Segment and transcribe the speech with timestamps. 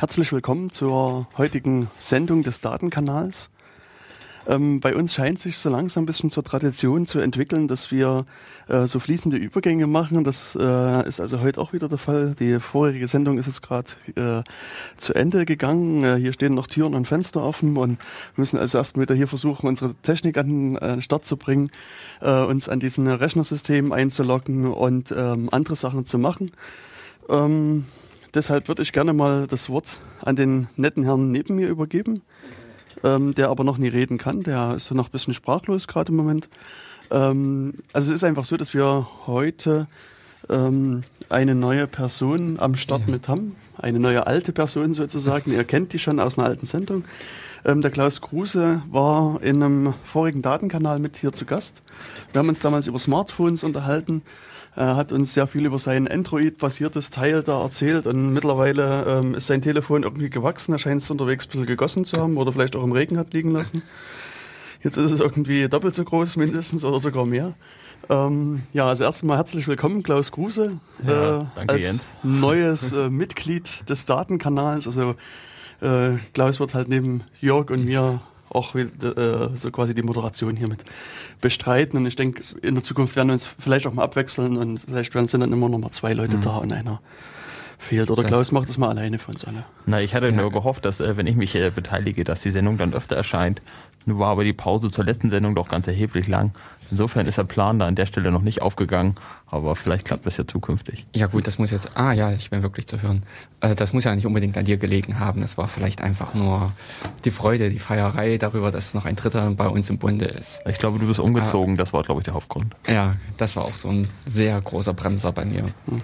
[0.00, 3.50] herzlich willkommen zur heutigen Sendung des Datenkanals.
[4.46, 8.24] Ähm, bei uns scheint sich so langsam ein bisschen zur Tradition zu entwickeln, dass wir
[8.68, 10.24] äh, so fließende Übergänge machen.
[10.24, 12.34] Das äh, ist also heute auch wieder der Fall.
[12.34, 14.42] Die vorherige Sendung ist jetzt gerade äh,
[14.96, 16.02] zu Ende gegangen.
[16.02, 17.98] Äh, hier stehen noch Türen und Fenster offen und
[18.36, 21.70] müssen also erst wieder hier versuchen, unsere Technik an den Start zu bringen,
[22.22, 26.52] äh, uns an diesen Rechnersystem einzuloggen und ähm, andere Sachen zu machen.
[27.28, 27.84] Ähm,
[28.34, 32.22] deshalb würde ich gerne mal das Wort an den netten Herrn neben mir übergeben
[33.02, 34.42] ähm, der aber noch nie reden kann.
[34.42, 36.48] Der ist noch ein bisschen sprachlos gerade im Moment.
[37.10, 39.86] Ähm, also es ist einfach so, dass wir heute
[40.48, 43.12] ähm, eine neue Person am Start ja.
[43.12, 43.56] mit haben.
[43.76, 45.52] Eine neue alte Person sozusagen.
[45.52, 47.04] Ihr kennt die schon aus einer alten Sendung.
[47.64, 51.82] Ähm, der Klaus Kruse war in einem vorigen Datenkanal mit hier zu Gast.
[52.32, 57.10] Wir haben uns damals über Smartphones unterhalten er hat uns sehr viel über sein Android-basiertes
[57.10, 60.72] Teil da erzählt und mittlerweile ähm, ist sein Telefon irgendwie gewachsen.
[60.72, 63.32] Er scheint es unterwegs ein bisschen gegossen zu haben oder vielleicht auch im Regen hat
[63.32, 63.82] liegen lassen.
[64.82, 67.54] Jetzt ist es irgendwie doppelt so groß mindestens oder sogar mehr.
[68.08, 72.06] Ähm, ja, also erstmal herzlich willkommen, Klaus Kruse, ja, äh, danke, als Jens.
[72.22, 74.86] neues äh, Mitglied des Datenkanals.
[74.86, 75.16] Also
[75.82, 78.84] äh, Klaus wird halt neben Jörg und mir auch äh,
[79.54, 80.84] so quasi die Moderation hiermit
[81.40, 81.98] bestreiten.
[81.98, 85.14] Und ich denke, in der Zukunft werden wir uns vielleicht auch mal abwechseln und vielleicht
[85.14, 86.42] werden es dann immer noch mal zwei Leute mhm.
[86.42, 87.00] da und einer
[87.78, 88.10] fehlt.
[88.10, 89.64] Oder das Klaus macht das mal alleine für uns alle.
[89.86, 90.32] Na, ich hatte ja.
[90.32, 93.62] nur gehofft, dass äh, wenn ich mich äh, beteilige, dass die Sendung dann öfter erscheint.
[94.06, 96.52] Nur war aber die Pause zur letzten Sendung doch ganz erheblich lang.
[96.90, 99.14] Insofern ist der Plan da an der Stelle noch nicht aufgegangen,
[99.46, 101.06] aber vielleicht klappt das ja zukünftig.
[101.14, 103.24] Ja gut, das muss jetzt, ah ja, ich bin wirklich zu hören.
[103.60, 105.40] Äh, das muss ja nicht unbedingt an dir gelegen haben.
[105.40, 106.72] Das war vielleicht einfach nur
[107.24, 110.60] die Freude, die Feierei darüber, dass noch ein Dritter bei uns im Bunde ist.
[110.66, 112.74] Ich glaube, du bist umgezogen, ah, das war, glaube ich, der Hauptgrund.
[112.88, 115.64] Ja, das war auch so ein sehr großer Bremser bei mir.
[115.86, 116.00] Hm.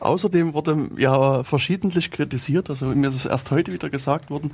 [0.00, 4.52] Außerdem wurde ja verschiedentlich kritisiert, also mir ist es erst heute wieder gesagt worden,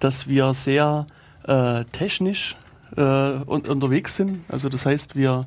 [0.00, 1.06] dass wir sehr
[1.46, 2.56] äh, technisch
[2.96, 4.44] äh, un unterwegs sind.
[4.48, 5.46] Also das heißt, wir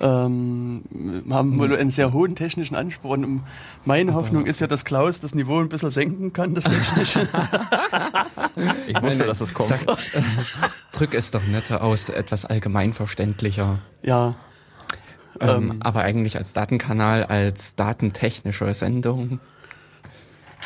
[0.00, 0.84] ähm,
[1.30, 3.10] haben wohl einen sehr hohen technischen Anspruch.
[3.10, 3.42] Und
[3.84, 7.28] meine Hoffnung ist ja, dass Klaus das Niveau ein bisschen senken kann, das technische.
[8.86, 9.70] ich wusste, dass es kommt.
[9.70, 9.80] Sag,
[10.92, 13.78] drück es doch netter aus, etwas allgemeinverständlicher.
[14.02, 14.36] Ja.
[15.40, 19.40] Ähm, ähm, aber eigentlich als Datenkanal, als datentechnische Sendung.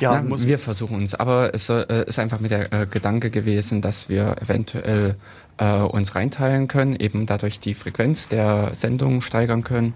[0.00, 1.14] Ja, Na, wir versuchen uns.
[1.14, 5.16] Aber es äh, ist einfach mit der äh, Gedanke gewesen, dass wir eventuell
[5.58, 9.94] äh, uns reinteilen können, eben dadurch die Frequenz der Sendung steigern können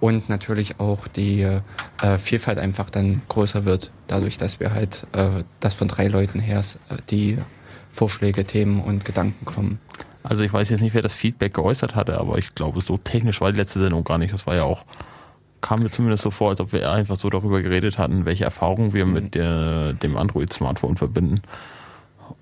[0.00, 5.44] und natürlich auch die äh, Vielfalt einfach dann größer wird, dadurch, dass wir halt äh,
[5.60, 7.38] das von drei Leuten her äh, die
[7.92, 9.80] Vorschläge, Themen und Gedanken kommen.
[10.22, 13.40] Also ich weiß jetzt nicht, wer das Feedback geäußert hatte, aber ich glaube, so technisch
[13.40, 14.34] war die letzte Sendung gar nicht.
[14.34, 14.84] Das war ja auch,
[15.60, 18.92] kam mir zumindest so vor, als ob wir einfach so darüber geredet hatten, welche Erfahrungen
[18.92, 21.40] wir mit der, dem Android-Smartphone verbinden.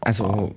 [0.00, 0.54] Also,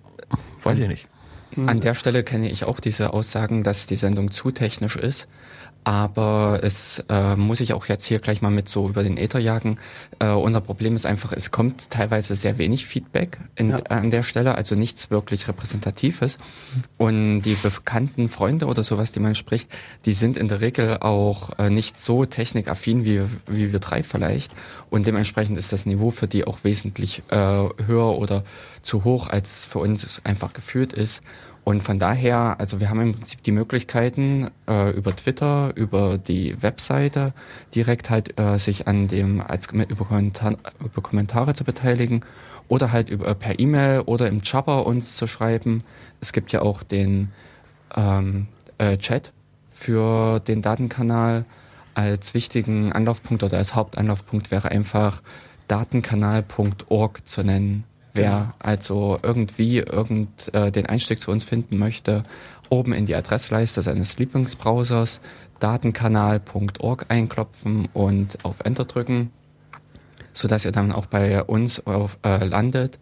[0.63, 1.07] weiß ich nicht.
[1.55, 5.27] An der Stelle kenne ich auch diese Aussagen, dass die Sendung zu technisch ist.
[5.87, 9.39] Aber es äh, muss ich auch jetzt hier gleich mal mit so über den Äther
[9.39, 9.77] jagen.
[10.19, 13.77] Äh, unser Problem ist einfach, es kommt teilweise sehr wenig Feedback in, ja.
[13.87, 16.39] an der Stelle, also nichts wirklich Repräsentatives.
[16.97, 19.69] Und die bekannten Freunde oder sowas, die man spricht,
[20.03, 24.51] die sind in der Regel auch äh, nicht so technikaffin wie, wie wir drei vielleicht.
[24.89, 28.43] Und dementsprechend ist das Niveau für die auch wesentlich äh, höher oder
[28.87, 31.21] zu hoch, als für uns einfach geführt ist.
[31.63, 36.55] Und von daher, also wir haben im Prinzip die Möglichkeiten äh, über Twitter, über die
[36.63, 37.33] Webseite
[37.75, 42.21] direkt halt äh, sich an dem als über, Kommentar, über Kommentare zu beteiligen
[42.69, 45.79] oder halt über per E-Mail oder im Chopper uns zu schreiben.
[46.21, 47.33] Es gibt ja auch den
[47.97, 49.33] ähm, äh, Chat
[49.71, 51.43] für den Datenkanal
[51.95, 55.21] als wichtigen Anlaufpunkt oder als Hauptanlaufpunkt wäre einfach
[55.67, 57.83] datenkanal.org zu nennen.
[58.17, 58.53] Wer genau.
[58.59, 62.23] also irgendwie irgend, äh, den Einstieg zu uns finden möchte,
[62.69, 65.21] oben in die Adressleiste seines Lieblingsbrowsers
[65.59, 69.31] datenkanal.org einklopfen und auf Enter drücken,
[70.33, 72.99] sodass ihr dann auch bei uns auf, äh, landet.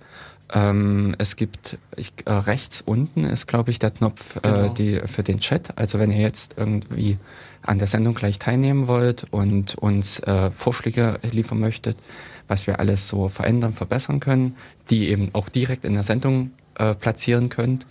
[0.54, 4.68] Ähm, es gibt ich, äh, rechts unten ist, glaube ich, der Knopf äh, genau.
[4.70, 5.78] die, für den Chat.
[5.78, 7.18] Also wenn ihr jetzt irgendwie
[7.64, 11.98] an der Sendung gleich teilnehmen wollt und uns äh, Vorschläge liefern möchtet,
[12.48, 14.56] was wir alles so verändern, verbessern können,
[14.90, 17.86] die eben auch direkt in der Sendung äh, platzieren könnt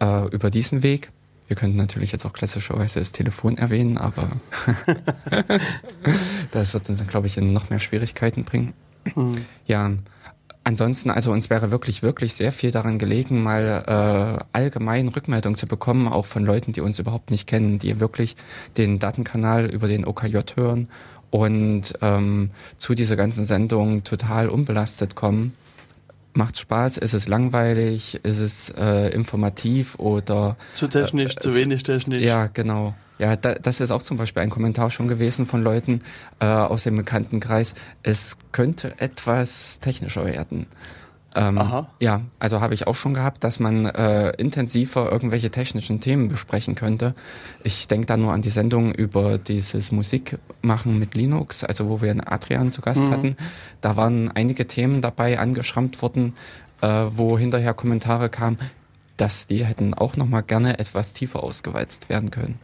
[0.00, 1.10] äh, über diesen Weg.
[1.48, 4.28] Wir könnten natürlich jetzt auch klassischerweise das Telefon erwähnen, aber
[6.50, 8.72] das wird uns dann, glaube ich, in noch mehr Schwierigkeiten bringen.
[9.14, 9.44] Mhm.
[9.66, 9.90] Ja,
[10.64, 15.66] ansonsten, also uns wäre wirklich, wirklich sehr viel daran gelegen, mal äh, allgemein Rückmeldung zu
[15.66, 18.36] bekommen, auch von Leuten, die uns überhaupt nicht kennen, die wirklich
[18.76, 20.88] den Datenkanal über den OKJ hören
[21.32, 25.54] und ähm, zu dieser ganzen Sendung total unbelastet kommen.
[26.34, 26.98] Macht Spaß?
[26.98, 28.20] Ist es langweilig?
[28.22, 32.22] Ist es äh, informativ oder zu technisch, äh, zu wenig technisch?
[32.22, 32.94] Ja, genau.
[33.18, 36.02] Ja, da, das ist auch zum Beispiel ein Kommentar schon gewesen von Leuten
[36.38, 37.74] äh, aus dem Bekanntenkreis.
[38.02, 40.66] Es könnte etwas technischer werden.
[41.34, 41.88] Ähm, Aha.
[41.98, 46.74] Ja, also habe ich auch schon gehabt, dass man äh, intensiver irgendwelche technischen Themen besprechen
[46.74, 47.14] könnte.
[47.64, 52.10] Ich denke da nur an die Sendung über dieses Musikmachen mit Linux, also wo wir
[52.10, 53.10] einen Adrian zu Gast mhm.
[53.10, 53.36] hatten.
[53.80, 56.34] Da waren einige Themen dabei angeschrammt worden,
[56.82, 58.58] äh, wo hinterher Kommentare kamen,
[59.16, 62.58] dass die hätten auch noch mal gerne etwas tiefer ausgeweizt werden können.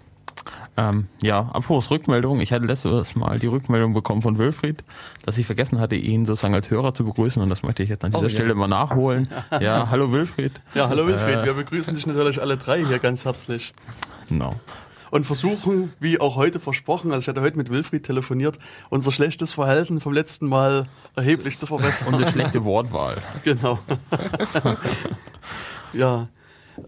[0.78, 2.40] Ähm, ja, apropos Rückmeldung.
[2.40, 4.84] Ich hatte letztes Mal die Rückmeldung bekommen von Wilfried,
[5.24, 8.04] dass ich vergessen hatte, ihn sozusagen als Hörer zu begrüßen und das möchte ich jetzt
[8.04, 8.54] an dieser oh, Stelle ja.
[8.54, 9.28] mal nachholen.
[9.60, 10.52] Ja, hallo Wilfried.
[10.74, 11.38] Ja, hallo Wilfried.
[11.38, 13.72] Äh, Wir begrüßen dich natürlich alle drei hier ganz herzlich.
[14.28, 14.54] Genau.
[15.10, 18.58] Und versuchen, wie auch heute versprochen, also ich hatte heute mit Wilfried telefoniert,
[18.88, 20.86] unser schlechtes Verhalten vom letzten Mal
[21.16, 22.08] erheblich zu verbessern.
[22.08, 23.16] Unsere schlechte Wortwahl.
[23.42, 23.80] Genau.
[25.92, 26.28] ja.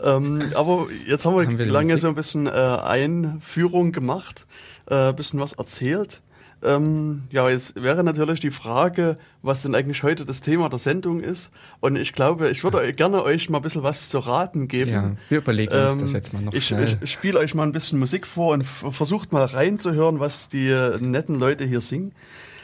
[0.02, 4.46] Ähm, aber jetzt haben wir, haben wir lange so ein bisschen äh, Einführung gemacht,
[4.86, 6.22] äh, bisschen was erzählt.
[6.62, 11.20] Ähm, ja, jetzt wäre natürlich die Frage, was denn eigentlich heute das Thema der Sendung
[11.20, 11.50] ist.
[11.80, 14.90] Und ich glaube, ich würde gerne euch mal ein bisschen was zu raten geben.
[14.90, 16.98] Ja, wir überlegen ähm, uns das jetzt mal noch ich, schnell.
[17.02, 20.70] Ich spiele euch mal ein bisschen Musik vor und versucht mal reinzuhören, was die
[21.00, 22.12] netten Leute hier singen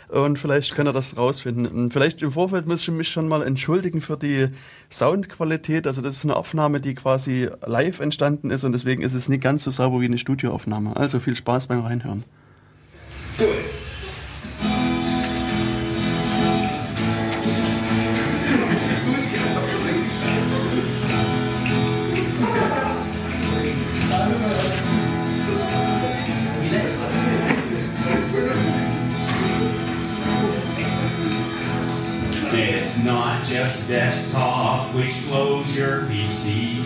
[0.08, 1.66] und vielleicht kann er das rausfinden.
[1.66, 4.48] Und vielleicht im Vorfeld muss ich mich schon mal entschuldigen für die
[4.90, 5.86] Soundqualität.
[5.86, 9.42] Also das ist eine Aufnahme, die quasi live entstanden ist und deswegen ist es nicht
[9.42, 10.96] ganz so sauber wie eine Studioaufnahme.
[10.96, 12.24] Also viel Spaß beim Reinhören.
[13.38, 13.85] Good.
[33.44, 36.82] Just desktop, which loads your PC.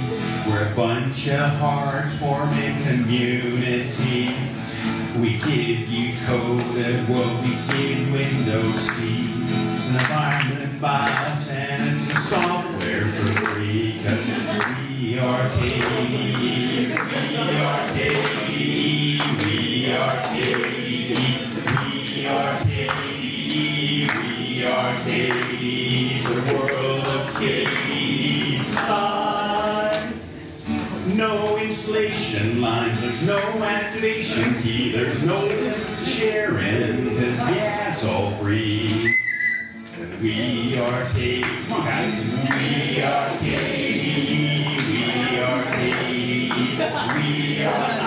[0.47, 4.29] We're a bunch of hearts forming community.
[5.19, 9.33] We give you code at what we give Windows C.
[9.77, 14.03] It's an environment BIOS and it's some software for free.
[14.05, 14.29] Cause
[15.01, 16.97] we are KDE, we
[17.63, 18.49] are KDE,
[19.49, 20.61] we are KDE,
[22.15, 24.09] we are KDE,
[24.39, 25.60] we are KDE
[32.61, 39.17] lines, there's no activation key, there's no links to sharing, cause yeah, it's all free.
[40.21, 44.45] We are KDE, we are KDE, we are KDE,
[44.89, 46.51] we are KDE,
[47.17, 47.99] we are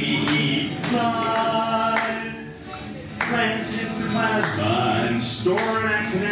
[4.19, 6.28] plasma and store an Akinati.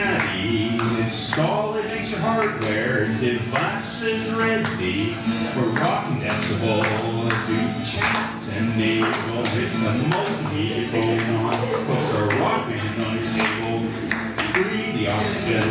[3.21, 5.15] Devices ready
[5.55, 6.83] for rocking decibel.
[7.47, 9.47] Do chat enable.
[9.57, 11.53] It's the multi going on.
[11.87, 13.79] Folks are rocking on your table.
[14.53, 15.69] Breathe the oxygen.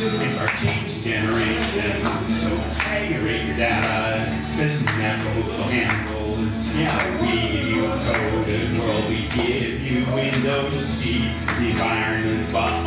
[0.00, 2.04] It's our change generation.
[2.28, 2.48] So
[3.18, 4.56] integrate your data.
[4.56, 6.38] This natural will handle.
[6.74, 9.08] Yeah, we give you a coded world.
[9.08, 12.77] We give you Windows C, the environment, but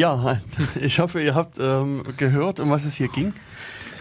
[0.00, 0.38] Ja,
[0.80, 3.34] ich hoffe, ihr habt ähm, gehört, um was es hier ging.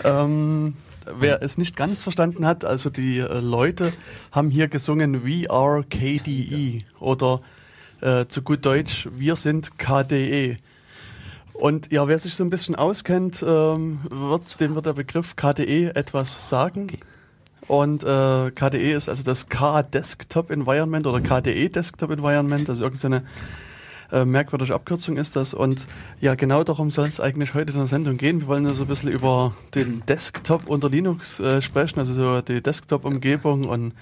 [0.04, 0.76] Ähm,
[1.20, 3.92] wer es nicht ganz verstanden hat, also die äh, Leute
[4.32, 7.42] haben hier gesungen We are KDE oder
[8.02, 10.58] äh, zu gut Deutsch, wir sind KDE.
[11.54, 15.94] Und ja, wer sich so ein bisschen auskennt, ähm, wird, dem wird der Begriff KDE
[15.96, 16.88] etwas sagen.
[17.68, 23.24] Und äh, KDE ist also das K-Desktop Environment oder KDE Desktop Environment, also irgendeine
[24.12, 25.54] äh, merkwürdige Abkürzung ist das.
[25.54, 25.86] Und
[26.20, 28.42] ja, genau darum soll es eigentlich heute in der Sendung gehen.
[28.42, 32.64] Wir wollen so ein bisschen über den Desktop unter Linux äh, sprechen, also so die
[32.64, 33.94] Desktop-Umgebung und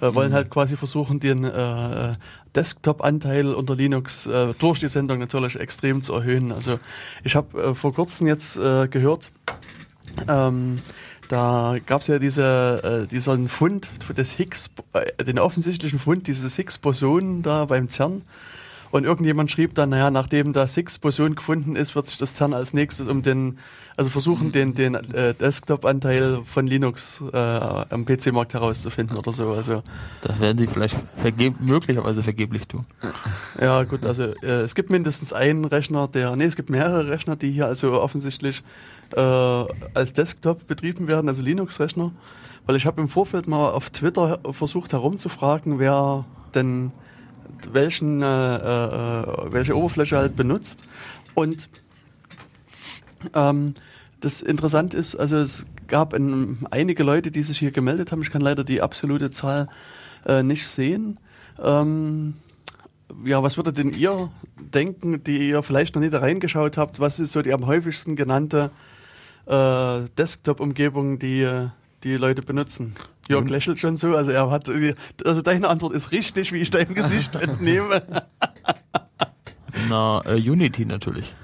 [0.00, 2.14] äh, wollen halt quasi versuchen, den äh,
[2.56, 6.52] Desktop-Anteil unter Linux äh, durch die Sendung natürlich extrem zu erhöhen.
[6.52, 6.78] Also
[7.22, 9.30] ich habe äh, vor kurzem jetzt äh, gehört,
[10.28, 10.78] ähm,
[11.28, 16.56] da gab es ja diese, äh, diesen Fund des Higgs, äh, den offensichtlichen Fund dieses
[16.56, 18.22] Higgs-Boson da beim CERN
[18.90, 22.72] Und irgendjemand schrieb dann, naja, nachdem da Six-Boson gefunden ist, wird sich das CERN als
[22.72, 23.58] nächstes um den,
[23.96, 29.52] also versuchen, den, den äh, Desktop-Anteil von Linux äh, am PC-Markt herauszufinden oder so.
[29.52, 29.82] Also
[30.20, 32.84] Das werden sie vielleicht vergeb möglicherweise vergeblich tun.
[33.60, 37.36] ja, gut, also äh, es gibt mindestens einen Rechner, der, nee, es gibt mehrere Rechner,
[37.36, 38.62] die hier also offensichtlich
[39.14, 42.12] äh, als Desktop betrieben werden, also Linux-Rechner.
[42.66, 46.24] Weil ich habe im Vorfeld mal auf Twitter versucht herumzufragen, wer
[46.54, 46.92] denn
[47.72, 50.82] welchen, äh, äh, welche Oberfläche halt benutzt.
[51.34, 51.68] Und
[53.34, 53.74] ähm,
[54.20, 58.22] das Interessante ist, also es gab ein, einige Leute, die sich hier gemeldet haben.
[58.22, 59.68] Ich kann leider die absolute Zahl
[60.26, 61.18] äh, nicht sehen.
[61.62, 62.34] Ähm,
[63.24, 66.98] ja, was würdet denn ihr denken, die ihr vielleicht noch nicht da reingeschaut habt?
[66.98, 68.70] Was ist so die am häufigsten genannte
[69.46, 71.68] äh, Desktop-Umgebung, die
[72.02, 72.94] die Leute benutzen?
[73.28, 73.50] Jörg Mhm.
[73.50, 74.68] lächelt schon so, also er hat,
[75.24, 78.02] also deine Antwort ist richtig, wie ich dein Gesicht entnehme.
[79.88, 81.34] Na, äh, Unity natürlich.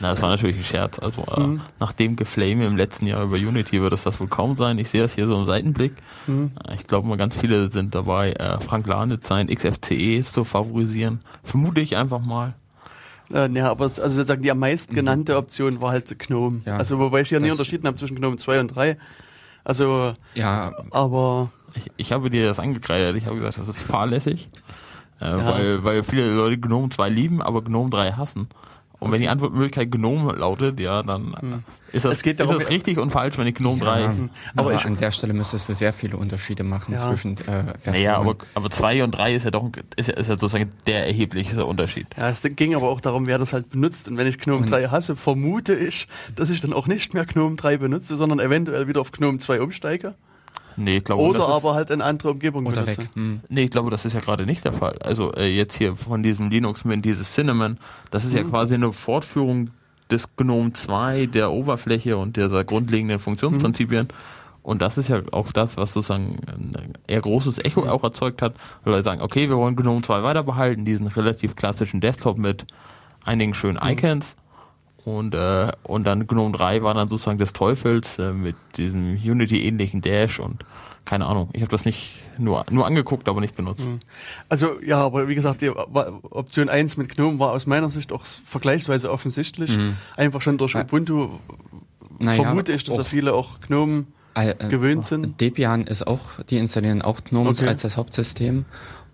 [0.00, 0.98] Na, das war natürlich ein Scherz.
[0.98, 1.60] Also äh, Mhm.
[1.80, 4.78] nach dem Geflame im letzten Jahr über Unity wird es das wohl kaum sein.
[4.78, 5.92] Ich sehe das hier so im Seitenblick.
[6.26, 6.50] Mhm.
[6.68, 11.20] Äh, Ich glaube mal ganz viele sind dabei, äh, Frank Lanitz sein XFCE zu favorisieren.
[11.42, 12.54] Vermute ich einfach mal.
[13.32, 16.60] Äh, ja, aber es, also sozusagen die am meisten genannte Option war halt GNOME.
[16.66, 18.98] Ja, also wobei ich hier nie unterschieden habe zwischen GNOME 2 und 3.
[19.64, 23.16] Also, Ja, aber Ich, ich habe dir das angekreidet.
[23.16, 24.50] Ich habe gesagt, das ist fahrlässig.
[25.20, 28.48] Äh, weil, weil viele Leute Gnome 2 lieben, aber Gnome 3 hassen.
[29.04, 31.34] Und wenn die Antwortmöglichkeit Gnome lautet, ja, dann
[31.92, 34.00] äh, ist das, Es geht ist darum- das richtig und falsch, wenn ich Gnome 3.
[34.00, 37.00] ja, Aber aber ich- an der Stelle müsstest du sehr viele Unterschiede machen Ja.
[37.08, 37.78] zwischen äh, Versionen.
[37.84, 41.06] Naja, aber, aber 2 und 3 ist ja doch ist ja, ist ja sozusagen der
[41.06, 42.06] erhebliche Unterschied.
[42.16, 44.08] ja, es ging aber auch darum, wer das halt benutzt.
[44.08, 47.26] Und wenn ich GNOME Und- 3 hasse, vermute ich, dass ich dann auch nicht mehr
[47.26, 50.14] GNOME 3 benutze, sondern eventuell wieder auf GNOME 2 umsteige.
[50.76, 53.02] Nee, ich glaube, Oder das ist, aber halt in andere Umgebung Oder benutze.
[53.02, 53.08] weg.
[53.14, 53.40] Hm.
[53.48, 54.98] nee, ich glaube, das ist ja gerade nicht der Fall.
[55.00, 57.78] Also äh, jetzt hier von diesem Linux Mint, dieses Cinnamon,
[58.10, 59.70] das ist ja quasi eine Fortführung
[60.10, 64.08] des GNOME 2, der Oberfläche und dieser grundlegenden Funktionsprinzipien.
[64.62, 68.54] Und das ist ja auch das, was sozusagen ein eher großes Echo auch erzeugt hat,
[68.82, 72.64] weil Leute sagen, okay, wir wollen GNOME 2 weiter behalten, diesen relativ klassischen Desktop mit
[73.24, 74.36] einigen schönen Icons.
[75.04, 80.00] Und, äh, und dann GNOME 3 war dann sozusagen des Teufels äh, mit diesem Unity-ähnlichen
[80.00, 80.64] Dash und
[81.04, 81.50] keine Ahnung.
[81.52, 83.86] Ich habe das nicht nur, nur angeguckt, aber nicht benutzt.
[84.48, 88.24] Also ja, aber wie gesagt, die Option 1 mit GNOME war aus meiner Sicht auch
[88.24, 89.76] vergleichsweise offensichtlich.
[90.16, 90.74] Einfach schon durch.
[90.74, 91.28] Ubuntu
[92.18, 95.38] Naja, vermute ich, dass da viele auch GNOME Äh, äh, gewöhnt sind.
[95.42, 97.68] Debian ist auch, die installieren auch GNOME Okay.
[97.68, 98.64] als das Hauptsystem.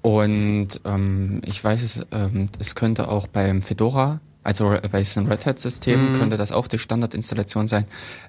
[0.03, 5.27] Und ähm, ich weiß es, ähm, es könnte auch beim Fedora, also äh, bei diesem
[5.27, 6.19] Red Hat-System, Mhm.
[6.19, 7.85] könnte das auch die Standardinstallation sein.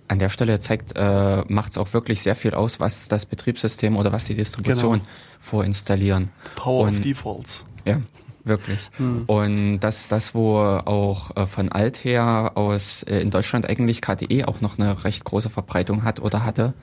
[0.08, 3.96] An der Stelle zeigt, äh, macht es auch wirklich sehr viel aus, was das Betriebssystem
[3.96, 5.06] oder was die Distribution Genau.
[5.40, 6.30] vorinstallieren.
[6.56, 7.66] Power of Und- Defaults.
[7.86, 7.98] Ja,
[8.44, 8.80] wirklich.
[8.98, 9.24] Hm.
[9.28, 14.48] Und das, das, wo auch äh, von alt her aus äh, in Deutschland eigentlich KDE
[14.48, 16.74] auch noch eine recht große Verbreitung hat oder hatte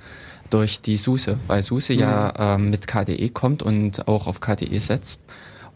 [0.51, 2.67] durch die SUSE, weil SUSE ja Hm.
[2.67, 5.21] äh, mit KDE kommt und auch auf KDE setzt.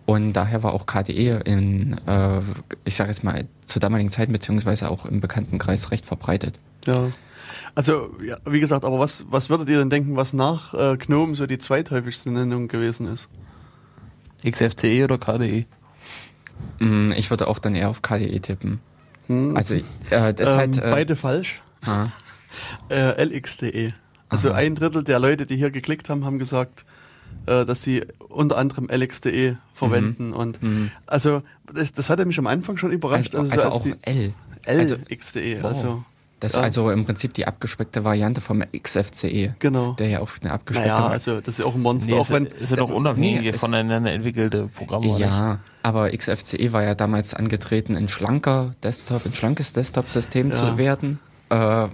[0.04, 2.40] Und daher war auch KDE in, äh,
[2.84, 6.58] ich sage jetzt mal, zur damaligen Zeit beziehungsweise auch im Bekanntenkreis recht verbreitet.
[6.86, 7.08] Ja.
[7.74, 11.34] Also, ja, wie gesagt, aber was, was würdet ihr denn denken, was nach äh, GNOME
[11.36, 13.28] so die zweithäufigste Nennung gewesen ist?
[14.44, 15.66] XFCE oder KDE?
[16.80, 18.80] Mm, Ich würde auch dann eher auf KDE tippen.
[19.28, 19.56] Hm?
[19.56, 21.62] Also äh, das ähm, halt, äh, beide falsch.
[21.86, 22.06] ah,
[22.90, 23.92] Äh, LX.de.
[24.28, 24.58] Also Aha.
[24.58, 26.84] ein Drittel der Leute, die hier geklickt haben, haben gesagt,
[27.46, 30.32] äh, dass sie unter anderem LX.de verwenden.
[30.32, 30.90] Und mhm.
[31.06, 33.34] also das, das hatte mich am Anfang schon überrascht.
[33.34, 34.32] also, Also, so also als auch L.
[34.66, 35.62] also- LX.de.
[35.62, 35.70] Wow.
[35.70, 36.04] Also
[36.40, 36.58] Das Ja.
[36.58, 39.92] ist also im Prinzip die abgespeckte Variante vom XFCE, genau.
[39.92, 42.10] der ja auch eine abgespeckte Naja, also das ist ja auch ein Monster.
[42.10, 45.18] Nee, auch wenn, ist ja doch unabhängige nee, voneinander entwickelte Programme.
[45.20, 50.54] Ja, aber XFCE war ja damals angetreten, ein schlanker Desktop, ein schlankes Desktop-System Ja.
[50.56, 51.20] zu werden.
[51.48, 51.86] Äh,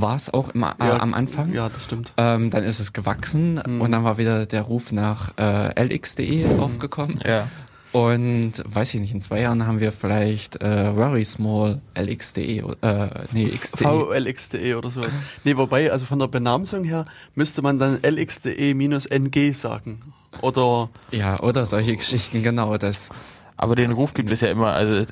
[0.00, 1.52] war es auch immer, äh, Ja, am Anfang.
[1.52, 2.12] ja, das stimmt.
[2.16, 3.80] Ähm, dann ist es gewachsen Mhm.
[3.80, 7.20] und dann war wieder der Ruf nach äh, LX.de aufgekommen.
[7.26, 7.48] Ja.
[7.92, 13.08] Und weiß ich nicht, in zwei Jahren haben wir vielleicht äh, Very Small LX.de, äh,
[13.32, 13.84] nee, XDE.
[13.84, 15.16] VLX.de oder sowas.
[15.44, 20.00] Nee, wobei, also von der Benamsung her müsste man dann LXDE-NG sagen.
[20.40, 23.10] Oder Ja, oder solche Geschichten, genau das.
[23.56, 25.06] Aber den Ruf gibt es ja immer, also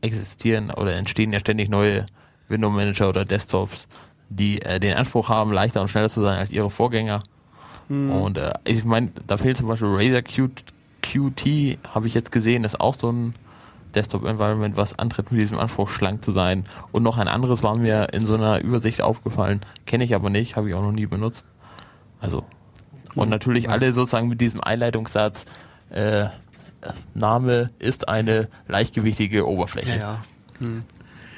[0.00, 2.06] existieren oder entstehen ja ständig neue
[2.48, 3.86] Window Manager oder Desktops,
[4.36, 7.22] die äh, den Anspruch haben, leichter und schneller zu sein als ihre Vorgänger.
[7.92, 10.48] Und äh, ich meine, da fehlt zum Beispiel Razer Q
[11.02, 13.34] QT, habe ich jetzt gesehen, ist auch so ein
[13.94, 16.64] Desktop-Environment, was antritt mit diesem Anspruch, schlank zu sein.
[16.92, 20.56] Und noch ein anderes war mir in so einer Übersicht aufgefallen, kenne ich aber nicht,
[20.56, 21.44] habe ich auch noch nie benutzt.
[22.20, 22.44] Also,
[23.14, 23.82] und natürlich Was?
[23.82, 25.44] alle sozusagen mit diesem Einleitungssatz,
[25.90, 26.26] äh,
[27.14, 29.98] Name ist eine leichtgewichtige Oberfläche.
[29.98, 30.18] Ja,
[30.58, 30.84] hm.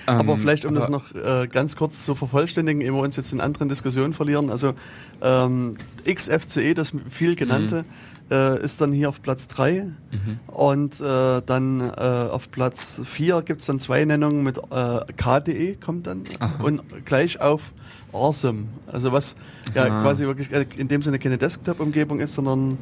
[0.07, 3.41] Aber vielleicht, um das noch äh, ganz kurz zu vervollständigen, ehe wir uns jetzt in
[3.41, 4.51] anderen Diskussionen verlieren.
[4.51, 4.75] Also
[5.23, 7.85] ähm, XFCE, das viel genannte,
[8.31, 8.35] mhm.
[8.35, 10.39] äh, ist dann hier auf Platz 3 mhm.
[10.47, 15.77] und äh, dann äh, auf Platz 4 gibt es dann zwei Nennungen mit äh, KDE
[15.77, 16.63] kommt dann Aha.
[16.63, 17.73] und gleich auf
[18.13, 18.67] Awesome.
[18.87, 19.35] Also was
[19.75, 22.79] ja quasi wirklich äh, in dem Sinne keine Desktop-Umgebung ist, sondern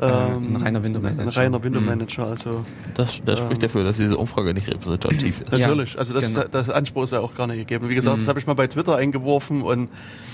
[0.00, 1.22] ähm, ein reiner Window Manager.
[1.22, 1.86] Ein reiner Window mhm.
[1.86, 2.64] Manager, also.
[2.94, 5.52] Das, das spricht ähm, dafür, dass diese Umfrage nicht repräsentativ ist.
[5.52, 6.46] Natürlich, also das, genau.
[6.50, 7.88] das Anspruch ist ja auch gar nicht gegeben.
[7.88, 8.20] Wie gesagt, mhm.
[8.20, 9.88] das habe ich mal bei Twitter eingeworfen und,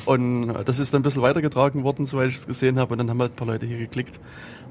[0.06, 3.10] und das ist dann ein bisschen weitergetragen worden, soweit ich es gesehen habe, und dann
[3.10, 4.18] haben halt ein paar Leute hier geklickt.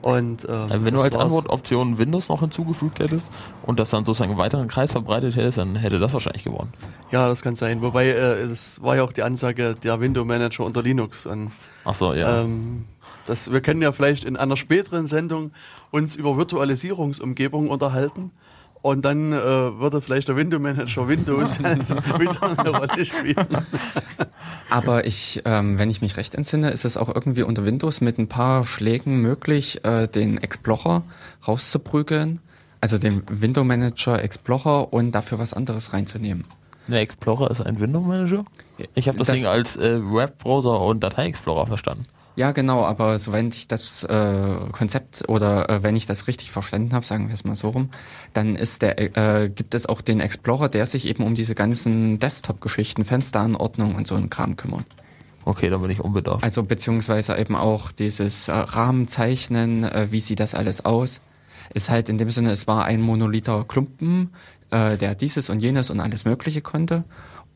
[0.01, 3.31] Und, äh, Wenn du als Antwortoption Windows noch hinzugefügt hättest
[3.63, 6.71] und das dann sozusagen im weiteren Kreis verbreitet hättest, dann hätte das wahrscheinlich gewonnen.
[7.11, 7.81] Ja, das kann sein.
[7.81, 11.27] Wobei äh, es war ja auch die Ansage der Window Manager unter Linux.
[11.27, 11.51] Und,
[11.85, 12.41] Ach so, ja.
[12.41, 12.85] Ähm,
[13.25, 15.51] das, wir können ja vielleicht in einer späteren Sendung
[15.91, 18.31] uns über Virtualisierungsumgebungen unterhalten.
[18.81, 23.35] Und dann äh, würde vielleicht der Window Manager Windows halt wieder eine Rolle spielen.
[24.71, 28.17] Aber ich, ähm, wenn ich mich recht entsinne, ist es auch irgendwie unter Windows mit
[28.17, 31.03] ein paar Schlägen möglich, äh, den Explorer
[31.47, 32.39] rauszuprügeln.
[32.79, 36.45] Also den Window Manager Explorer und dafür was anderes reinzunehmen.
[36.87, 38.43] Der Explorer ist ein Window Manager?
[38.95, 42.05] Ich habe das, das, Ding als äh, Webbrowser und Datei Explorer verstanden.
[42.35, 46.51] Ja, genau, aber so wenn ich das äh, Konzept oder äh, wenn ich das richtig
[46.51, 47.89] verstanden habe, sagen wir es mal so rum,
[48.33, 52.19] dann ist der äh, gibt es auch den Explorer, der sich eben um diese ganzen
[52.19, 54.85] Desktop-Geschichten, Fensteranordnung und so einen Kram kümmert.
[55.43, 56.43] Okay, da bin ich unbedarft.
[56.43, 61.19] Also beziehungsweise eben auch dieses äh, Rahmenzeichnen, äh, wie sieht das alles aus?
[61.73, 64.29] Ist halt in dem Sinne, es war ein monolither Klumpen,
[64.69, 67.03] äh, der dieses und jenes und alles Mögliche konnte.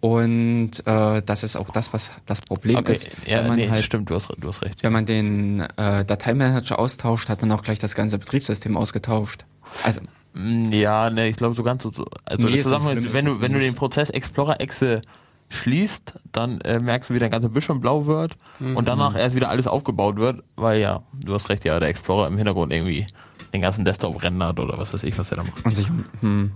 [0.02, 2.94] Und äh, das ist auch das, was das Problem okay.
[2.94, 3.10] ist.
[3.26, 4.84] Ja, man nee, halt, stimmt, du hast, du hast recht.
[4.84, 9.46] Wenn man den äh, Dateimanager austauscht, hat man auch gleich das ganze Betriebssystem ausgetauscht.
[9.84, 10.02] Also
[10.34, 12.06] mm, ja, ne, ich glaube so ganz so.
[12.24, 15.02] Also nee, so wenn du wenn du den Prozess Explorer Exe
[15.50, 18.78] schließt, dann äh, merkst du, wie dein ganzer Bildschirm blau wird mhm.
[18.78, 22.28] und danach erst wieder alles aufgebaut wird, weil ja, du hast recht, ja, der Explorer
[22.28, 23.08] im Hintergrund irgendwie
[23.54, 25.66] den ganzen Desktop rendert oder was weiß ich, was er da macht.
[25.66, 25.88] Und sich,
[26.22, 26.52] hm,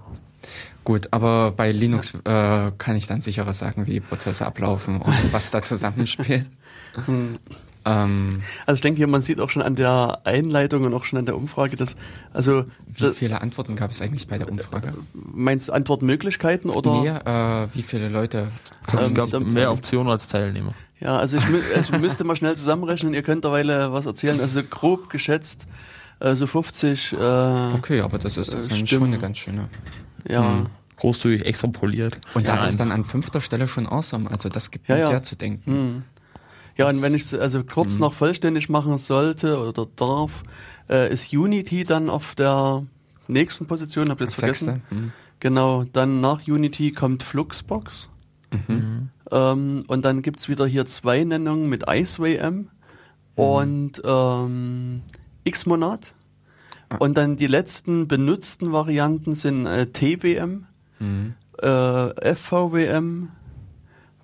[0.83, 5.51] Gut, aber bei Linux äh, kann ich dann sicherer sagen, wie Prozesse ablaufen und was
[5.51, 6.47] da zusammenspielt.
[7.05, 7.37] Hm.
[7.85, 11.25] Ähm, also ich denke, man sieht auch schon an der Einleitung und auch schon an
[11.25, 11.95] der Umfrage, dass
[12.33, 14.93] also wie das, viele Antworten gab es eigentlich bei der Umfrage?
[15.13, 17.01] Meinst du Antwortmöglichkeiten oder?
[17.01, 18.49] Nee, äh, wie viele Leute?
[18.91, 20.73] Ähm, es gab mehr Optionen als Teilnehmer.
[20.99, 21.43] Ja, also ich,
[21.79, 23.13] ich müsste mal schnell zusammenrechnen.
[23.13, 24.41] Ihr könnt derweil was erzählen.
[24.41, 25.65] Also grob geschätzt
[26.19, 27.13] äh, so 50.
[27.13, 27.15] Äh,
[27.75, 29.69] okay, aber das ist äh, schon eine ganz schöne.
[30.27, 30.57] Ja.
[30.57, 30.65] Hm.
[30.97, 32.19] Großzügig extrapoliert.
[32.33, 34.29] Und da ist dann an fünfter Stelle schon awesome.
[34.29, 35.07] Also das gibt ja, mir ja.
[35.07, 35.71] sehr zu denken.
[35.71, 36.03] Hm.
[36.75, 38.01] Ja, und wenn ich es also kurz hm.
[38.01, 40.43] noch vollständig machen sollte oder darf,
[40.89, 42.83] äh, ist Unity dann auf der
[43.27, 44.83] nächsten Position, hab ich jetzt vergessen.
[44.89, 45.11] Hm.
[45.39, 48.09] Genau, dann nach Unity kommt Fluxbox.
[48.51, 49.09] Mhm.
[49.31, 52.67] Ähm, und dann gibt es wieder hier zwei Nennungen mit IceWM mhm.
[53.35, 55.01] und ähm,
[55.49, 56.13] Xmonad.
[56.97, 60.65] Und dann die letzten benutzten Varianten sind äh, TWM,
[60.99, 61.33] mhm.
[61.61, 63.29] äh, FVWM,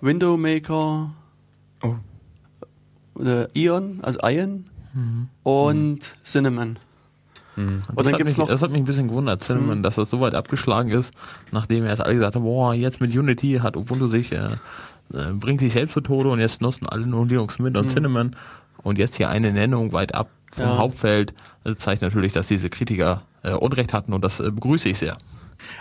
[0.00, 1.14] Window Maker,
[1.82, 3.22] oh.
[3.22, 5.28] äh, Ion, also Ion mhm.
[5.44, 6.16] und.
[6.24, 6.78] Cinnamon.
[7.54, 7.78] Mhm.
[7.94, 9.82] Das, hat mich, noch, das hat mich ein bisschen gewundert, Cinnamon, mhm.
[9.82, 11.14] dass das so weit abgeschlagen ist,
[11.52, 14.48] nachdem er erst alle gesagt haben, boah, jetzt mit Unity hat Ubuntu sich, äh,
[15.14, 17.90] äh, bringt sich selbst zu Tode und jetzt nutzen alle nur Linux mit und mhm.
[17.90, 18.36] Cinnamon.
[18.82, 20.76] Und jetzt hier eine Nennung weit ab vom ja.
[20.76, 21.34] Hauptfeld
[21.76, 25.16] zeigt natürlich, dass diese Kritiker äh, Unrecht hatten und das äh, begrüße ich sehr.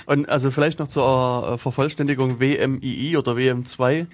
[0.05, 4.07] Und also vielleicht noch zur äh, Vervollständigung WMII oder WM2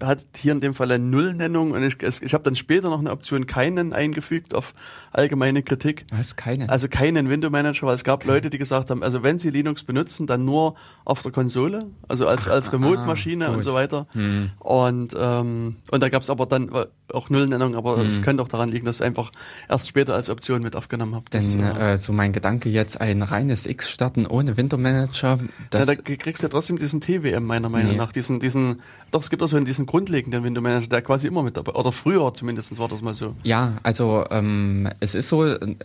[0.00, 3.10] hat hier in dem Fall eine Nullnennung und ich, ich habe dann später noch eine
[3.10, 4.74] Option keinen eingefügt auf
[5.12, 6.06] allgemeine Kritik.
[6.10, 6.68] Was, keinen?
[6.68, 8.32] Also keinen Window Manager, weil es gab okay.
[8.32, 12.26] Leute, die gesagt haben, also wenn sie Linux benutzen, dann nur auf der Konsole, also
[12.26, 14.06] als, als Remote-Maschine ah, und so weiter.
[14.12, 14.50] Hm.
[14.58, 16.70] Und, ähm, und da gab es aber dann
[17.12, 18.24] auch Nullnennung, aber es hm.
[18.24, 19.32] könnte auch daran liegen, dass ich einfach
[19.68, 21.24] erst später als Option mit aufgenommen habe.
[21.32, 25.38] Denn äh, so mein Gedanke jetzt, ein reines X starten ohne Window Manager.
[25.70, 27.98] Das ja, da kriegst du ja trotzdem diesen TWM meiner Meinung nee.
[27.98, 31.42] nach, diesen, diesen, doch es gibt auch so diesen grundlegenden Window Manager, der quasi immer
[31.42, 33.34] mit dabei, oder früher zumindest war das mal so.
[33.42, 35.42] Ja, also ähm, es ist so,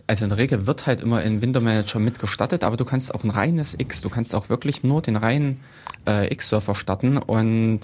[0.07, 3.23] also in der Regel wird halt immer in Window Manager mitgestattet, aber du kannst auch
[3.23, 5.59] ein reines X, du kannst auch wirklich nur den reinen
[6.07, 7.81] äh, X-Surfer starten und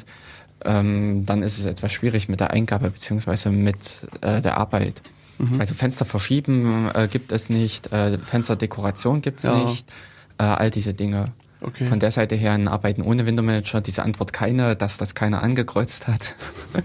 [0.66, 5.02] ähm, dann ist es etwas schwierig mit der Eingabe beziehungsweise mit äh, der Arbeit.
[5.38, 5.60] Mhm.
[5.60, 9.64] Also Fenster verschieben äh, gibt es nicht, äh, Fensterdekoration gibt es ja.
[9.64, 9.88] nicht,
[10.38, 11.32] äh, all diese Dinge.
[11.62, 11.86] Okay.
[11.86, 16.08] Von der Seite her ein Arbeiten ohne Window-Manager, diese Antwort keine, dass das keiner angekreuzt
[16.08, 16.36] hat.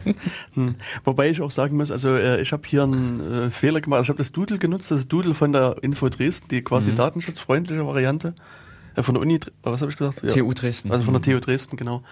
[0.55, 0.75] hm.
[1.05, 3.99] Wobei ich auch sagen muss, also äh, ich habe hier einen äh, Fehler gemacht.
[3.99, 6.97] Also ich habe das Doodle genutzt, das Doodle von der Info Dresden, die quasi mhm.
[6.97, 8.35] datenschutzfreundliche Variante.
[8.97, 10.23] Äh, von der Uni, was habe ich gesagt?
[10.23, 10.31] Ja.
[10.31, 10.91] TU Dresden.
[10.91, 12.03] Also von der TU Dresden, genau.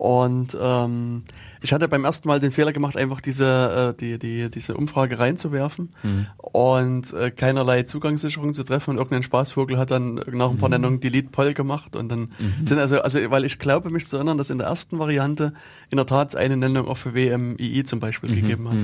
[0.00, 1.24] Und ähm,
[1.60, 5.18] ich hatte beim ersten Mal den Fehler gemacht, einfach diese, äh, die, die, diese Umfrage
[5.18, 6.26] reinzuwerfen mhm.
[6.38, 8.92] und äh, keinerlei Zugangssicherung zu treffen.
[8.92, 10.76] Und irgendein Spaßvogel hat dann nach ein paar mhm.
[10.76, 12.64] Nennungen Delete Poll gemacht und dann mhm.
[12.64, 15.52] sind also, also, weil ich glaube mich zu erinnern, dass in der ersten Variante
[15.90, 18.34] in der Tat eine Nennung auch für WMII zum Beispiel mhm.
[18.36, 18.78] gegeben hat.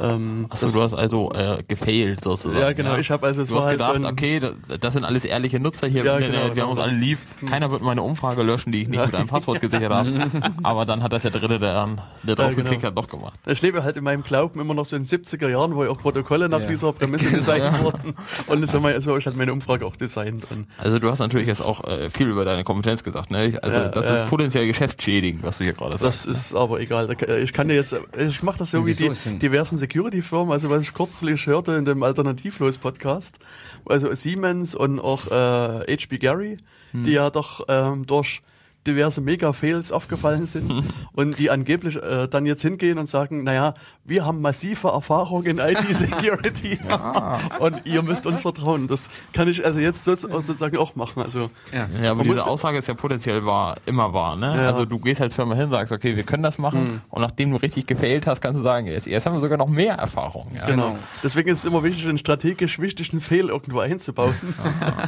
[0.00, 2.58] Ähm, Achso, du hast also äh, gefailt sozusagen.
[2.58, 2.92] Ja, genau.
[2.92, 2.98] Ja.
[2.98, 4.40] Ich habe also es du hast halt gedacht, so okay,
[4.80, 6.04] das sind alles ehrliche Nutzer hier.
[6.04, 6.62] Ja, genau, wir genau.
[6.62, 7.18] haben uns alle lieb.
[7.40, 7.48] Hm.
[7.48, 10.12] Keiner wird meine Umfrage löschen, die ich nicht mit einem Passwort gesichert habe.
[10.62, 11.88] Aber dann hat das der Dritte, der,
[12.22, 12.62] der drauf genau.
[12.62, 13.38] geklickt hat, doch gemacht.
[13.46, 15.90] Ich lebe halt in meinem Glauben immer noch so in den 70er Jahren, wo ja
[15.90, 17.36] auch Protokolle nach dieser Prämisse genau.
[17.36, 18.14] designt wurden.
[18.46, 20.46] Und so, habe ich halt meine Umfrage auch designt.
[20.78, 23.30] Also du hast natürlich jetzt auch äh, viel über deine Kompetenz gesagt.
[23.30, 23.58] Ne?
[23.62, 26.26] Also das ist potenziell geschäftsschädigend, was du hier gerade sagst.
[26.26, 27.08] Das ist aber egal.
[27.42, 30.52] Ich kann dir jetzt, ich mache das so wie die diversen Security-Firmen.
[30.52, 33.38] Also was ich kürzlich hörte in dem Alternativlos-Podcast,
[33.84, 36.58] also Siemens und auch äh, HB Gary,
[36.92, 37.04] hm.
[37.04, 38.42] die ja doch ähm, durch
[38.86, 44.24] diverse Mega-Fails aufgefallen sind und die angeblich äh, dann jetzt hingehen und sagen, naja, wir
[44.24, 47.38] haben massive Erfahrung in IT-Security ja.
[47.58, 48.88] und ihr müsst uns vertrauen.
[48.88, 51.22] Das kann ich also jetzt sozusagen auch machen.
[51.22, 54.36] Also, ja, ja aber diese Aussage ist ja potenziell wahr, immer wahr.
[54.36, 54.46] Ne?
[54.46, 54.70] Ja.
[54.70, 57.00] Also du gehst halt Firma hin, sagst, okay, wir können das machen mhm.
[57.10, 59.68] und nachdem du richtig gefailt hast, kannst du sagen, jetzt, jetzt haben wir sogar noch
[59.68, 60.52] mehr Erfahrung.
[60.54, 60.66] Ja?
[60.66, 60.96] Genau.
[61.22, 64.34] Deswegen ist es immer wichtig, einen strategisch wichtigen Fail irgendwo einzubauen.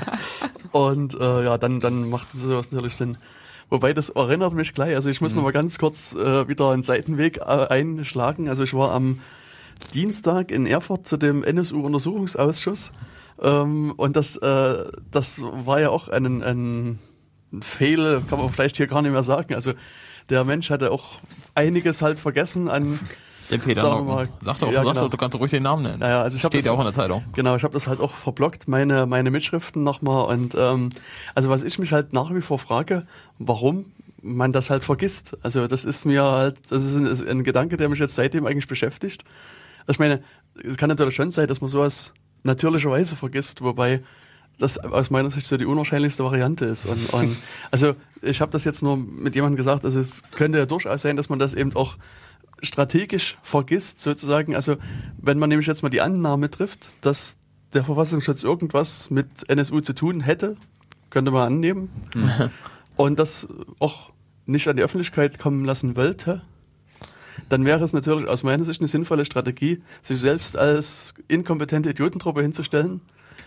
[0.73, 3.17] und äh, ja, dann, dann macht sowas natürlich Sinn.
[3.73, 4.95] Wobei das erinnert mich gleich.
[4.95, 5.37] Also ich muss mhm.
[5.37, 8.51] noch mal ganz kurz äh, wieder einen Seitenweg äh, einschlagen.
[8.51, 9.21] Also ich war am
[9.95, 12.93] Dienstag in Erfurt zu dem NSU-Untersuchungsausschuss.
[13.41, 16.99] Ähm, und das, äh, das war ja auch ein, ein
[17.63, 19.55] Fail, kann man vielleicht hier gar nicht mehr sagen.
[19.55, 19.73] Also
[20.29, 21.21] der Mensch hatte auch
[21.55, 23.01] einiges halt vergessen an
[23.53, 24.29] der Peter Nocken.
[24.45, 25.09] Sag doch, ja, sag genau.
[25.09, 25.99] du kannst ruhig den Namen nennen.
[26.01, 27.23] Naja, also ich Steht ja auch in der Zeitung.
[27.35, 30.27] Genau, ich habe das halt auch verblockt, meine, meine Mitschriften nochmal.
[30.27, 30.91] Und ähm,
[31.35, 33.07] also was ich mich halt nach wie vor frage,
[33.39, 33.87] warum
[34.23, 35.37] man das halt vergisst.
[35.43, 38.69] Also das ist mir halt, das ist ein, ein Gedanke, der mich jetzt seitdem eigentlich
[38.69, 39.25] beschäftigt.
[39.81, 40.23] Also ich meine,
[40.63, 44.01] es kann natürlich schon sein, dass man sowas natürlicherweise vergisst, wobei
[44.59, 46.87] das aus meiner Sicht so die unwahrscheinlichste Variante ist.
[46.87, 47.37] Und, und
[47.71, 51.17] also ich habe das jetzt nur mit jemandem gesagt, also es könnte ja durchaus sein,
[51.17, 51.97] dass man das eben auch
[52.63, 54.55] strategisch vergisst, sozusagen.
[54.55, 54.77] Also
[55.19, 57.37] wenn man nämlich jetzt mal die Annahme trifft, dass
[57.75, 60.57] der Verfassungsschutz irgendwas mit NSU zu tun hätte,
[61.11, 61.91] könnte man annehmen.
[62.15, 62.51] Mhm.
[62.97, 63.49] Und das
[63.79, 64.13] auch
[64.47, 66.43] nicht an die Öffentlichkeit kommen lassen wollte,
[67.49, 72.43] dann wäre es natürlich aus meiner Sicht eine sinnvolle Strategie, sich selbst als inkompetente Idiotentruppe
[72.43, 73.01] hinzustellen.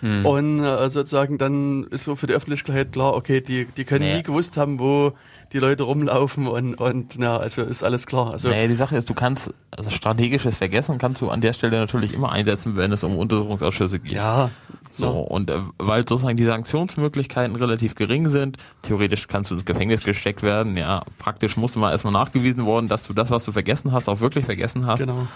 [0.06, 0.26] Mhm.
[0.26, 4.18] Und äh, sozusagen dann ist so für die Öffentlichkeit klar, okay, die, die können nee.
[4.18, 5.14] nie gewusst haben, wo
[5.52, 8.32] die Leute rumlaufen und, und na, also ist alles klar.
[8.32, 11.80] Also nee, die Sache ist, du kannst also strategisches Vergessen kannst du an der Stelle
[11.80, 14.14] natürlich immer einsetzen, wenn es um Untersuchungsausschüsse geht.
[14.14, 14.52] Ja.
[14.92, 20.04] So, und äh, weil sozusagen die Sanktionsmöglichkeiten relativ gering sind, theoretisch kannst du ins Gefängnis
[20.04, 23.92] gesteckt werden, ja, praktisch muss mal erstmal nachgewiesen worden, dass du das, was du vergessen
[23.92, 25.02] hast, auch wirklich vergessen hast.
[25.02, 25.28] Genau.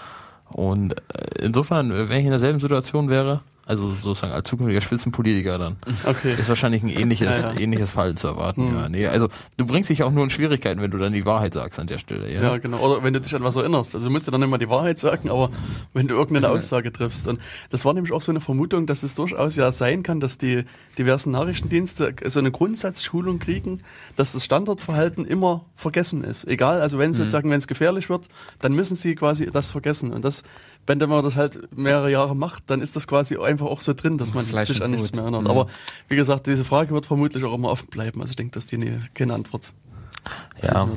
[0.52, 5.76] Und äh, insofern, wenn ich in derselben Situation wäre, also sozusagen als zukünftiger Spitzenpolitiker dann.
[6.04, 6.32] Okay.
[6.32, 7.60] Ist wahrscheinlich ein ähnliches, ja, ja.
[7.60, 8.68] ähnliches Fall zu erwarten.
[8.68, 8.74] Hm.
[8.74, 11.54] Ja, nee, also du bringst dich auch nur in Schwierigkeiten, wenn du dann die Wahrheit
[11.54, 12.32] sagst an der Stelle.
[12.32, 12.78] Ja, ja genau.
[12.78, 13.94] Oder wenn du dich an was erinnerst.
[13.94, 15.50] Also du musst ja dann immer die Wahrheit sagen, aber
[15.94, 17.28] wenn du irgendeine Aussage triffst.
[17.28, 17.38] Und
[17.70, 20.64] das war nämlich auch so eine Vermutung, dass es durchaus ja sein kann, dass die
[20.98, 23.82] diversen Nachrichtendienste so eine Grundsatzschulung kriegen,
[24.16, 26.46] dass das Standardverhalten immer vergessen ist.
[26.48, 27.22] Egal, also wenn es mhm.
[27.22, 28.26] sozusagen, wenn es gefährlich wird,
[28.60, 30.12] dann müssen sie quasi das vergessen.
[30.12, 30.42] Und das
[30.98, 34.18] wenn man das halt mehrere Jahre macht, dann ist das quasi einfach auch so drin,
[34.18, 35.42] dass man Fleisch sich an nichts mehr erinnert.
[35.42, 35.50] Mhm.
[35.50, 35.66] Aber
[36.08, 38.20] wie gesagt, diese Frage wird vermutlich auch immer offen bleiben.
[38.20, 39.72] Also ich denke, dass die nie, keine Antwort
[40.62, 40.88] ja.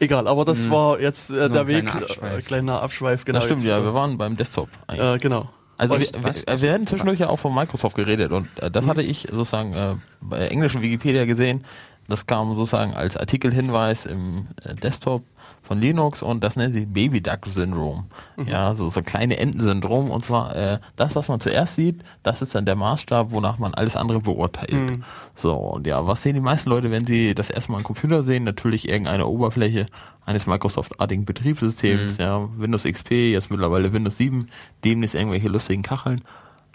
[0.00, 0.70] Egal, aber das mhm.
[0.70, 2.38] war jetzt äh, der Weg, kleiner Abschweif.
[2.38, 3.24] Äh, kleiner Abschweif.
[3.24, 4.68] Genau, das stimmt, ja, wir waren beim Desktop.
[4.88, 5.48] Äh, genau.
[5.76, 8.90] Also wir, wir, wir hatten zwischendurch ja auch von Microsoft geredet und äh, das mhm.
[8.90, 11.64] hatte ich sozusagen äh, bei englischen Wikipedia gesehen.
[12.08, 15.24] Das kam sozusagen als Artikelhinweis im äh, Desktop
[15.62, 18.06] von Linux und das nennt sich Baby Duck Syndrom.
[18.36, 18.48] Mhm.
[18.48, 22.54] Ja, so so kleine Entensyndrom und zwar äh, das, was man zuerst sieht, das ist
[22.54, 24.72] dann der Maßstab, wonach man alles andere beurteilt.
[24.72, 25.04] Mhm.
[25.34, 28.22] So und ja, was sehen die meisten Leute, wenn sie das erste Mal einen Computer
[28.22, 28.44] sehen?
[28.44, 29.84] Natürlich irgendeine Oberfläche
[30.24, 32.24] eines Microsoft-artigen Betriebssystems, mhm.
[32.24, 34.46] ja, Windows XP, jetzt mittlerweile Windows 7,
[34.82, 36.22] demnächst irgendwelche lustigen Kacheln.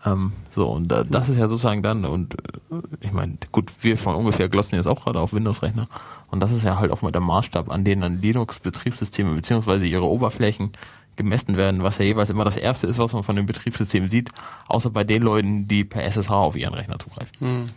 [0.05, 3.97] Ähm, so, und äh, das ist ja sozusagen dann, und äh, ich meine, gut, wir
[3.97, 5.87] von ungefähr glossen jetzt auch gerade auf Windows-Rechner.
[6.29, 10.05] Und das ist ja halt auch mit der Maßstab, an denen dann Linux-Betriebssysteme beziehungsweise ihre
[10.05, 10.71] Oberflächen
[11.15, 14.31] gemessen werden, was ja jeweils immer das erste ist, was man von dem Betriebssystem sieht,
[14.67, 17.37] außer bei den Leuten, die per SSH auf ihren Rechner zugreifen.
[17.39, 17.69] Hm.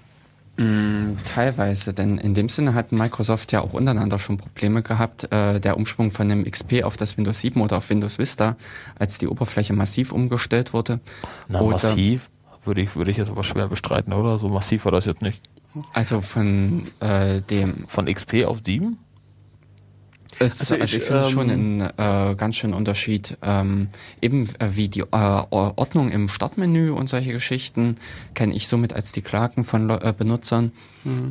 [0.59, 5.31] Mm, teilweise, denn in dem Sinne hat Microsoft ja auch untereinander schon Probleme gehabt.
[5.31, 8.57] Äh, der Umschwung von dem XP auf das Windows 7 oder auf Windows Vista,
[8.99, 11.01] als die Oberfläche massiv umgestellt wurde.
[11.49, 12.31] Na, oder, massiv
[12.65, 14.39] würde ich, würde ich jetzt aber schwer bestreiten, oder?
[14.39, 15.41] So massiv war das jetzt nicht.
[15.93, 18.99] Also von äh, dem Von XP auf 7?
[20.39, 23.39] Es, Also also, ich, ich, finde es schon ähm, einen äh, ganz schönen Unterschied.
[23.43, 23.89] Ähm,
[24.21, 27.97] eben äh, wie die äh, Ordnung im Startmenü und solche Geschichten
[28.35, 30.73] kenne ich somit als die Klagen von äh, Benutzern,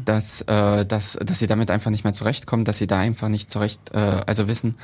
[0.05, 3.49] dass, äh, dass, dass sie damit einfach nicht mehr zurechtkommen, dass sie da einfach nicht
[3.49, 4.77] zurecht, äh, also wissen.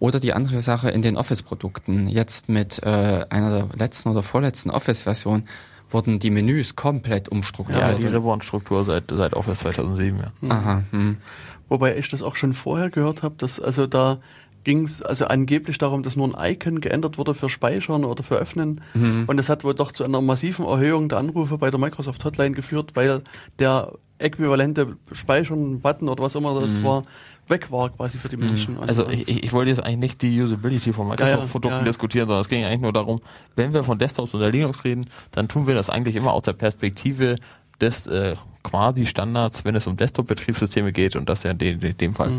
[0.00, 2.08] Oder die andere Sache in den Office-Produkten.
[2.08, 5.44] Jetzt mit äh, einer der letzten oder vorletzten Office-Version
[5.90, 7.90] wurden die Menüs komplett umstrukturiert.
[7.90, 10.50] Ja, die Reborn-Struktur seit, seit Office 2007, ja.
[10.50, 11.16] Aha, hm.
[11.68, 14.18] Wobei ich das auch schon vorher gehört habe, dass also da
[14.64, 18.36] ging es also angeblich darum, dass nur ein Icon geändert wurde für Speichern oder für
[18.36, 18.80] Öffnen.
[19.26, 22.52] Und das hat wohl doch zu einer massiven Erhöhung der Anrufe bei der Microsoft Hotline
[22.54, 23.22] geführt, weil
[23.58, 27.02] der äquivalente Speichern-Button oder was immer das war,
[27.48, 28.78] weg war quasi für die Menschen.
[28.78, 31.84] Und- Also ich, ich wollte jetzt eigentlich nicht die Usability von Ja, Microsoft-Produkten ja, ja.
[31.84, 33.20] diskutieren, sondern es ging eigentlich nur darum,
[33.56, 36.54] wenn wir von Desktops oder Linux reden, dann tun wir das eigentlich immer aus der
[36.54, 37.36] Perspektive
[37.84, 41.92] des äh, quasi Standards, wenn es um Desktop-Betriebssysteme geht und das ja in de, de,
[41.92, 42.32] dem Fall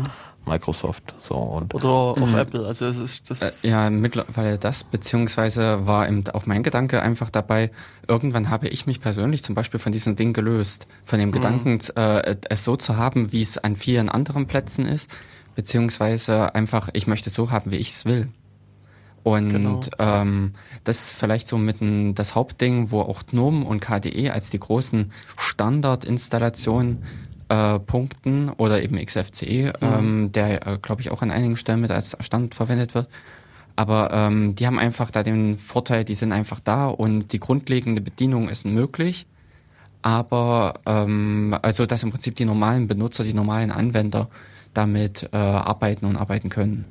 [0.44, 1.14] Microsoft.
[1.18, 2.66] So und oder auch Apple.
[2.66, 7.30] Also es ist das Äh, ja, mittlerweile das, beziehungsweise war eben auch mein Gedanke einfach
[7.30, 7.70] dabei,
[8.08, 12.36] irgendwann habe ich mich persönlich zum Beispiel von diesem Ding gelöst, von dem Gedanken, äh,
[12.48, 15.10] es so zu haben, wie es an vielen anderen Plätzen ist,
[15.54, 18.28] beziehungsweise einfach, ich möchte es so haben, wie ich es will.
[19.26, 19.80] Und Genau.
[19.98, 20.52] ähm,
[20.84, 24.60] das ist vielleicht so mit ein, das Hauptding, wo auch GNOME und KDE als die
[24.60, 27.02] großen Standardinstallationen
[27.48, 31.90] äh, punkten oder eben XFCE, ähm, der äh, glaube ich auch an einigen Stellen mit
[31.90, 33.08] als Standard verwendet wird.
[33.74, 38.02] Aber ähm, die haben einfach da den Vorteil, die sind einfach da und die grundlegende
[38.02, 39.26] Bedienung ist möglich.
[40.02, 44.28] Aber ähm, also dass im Prinzip die normalen Benutzer, die normalen Anwender
[44.72, 46.84] damit äh, arbeiten und arbeiten können.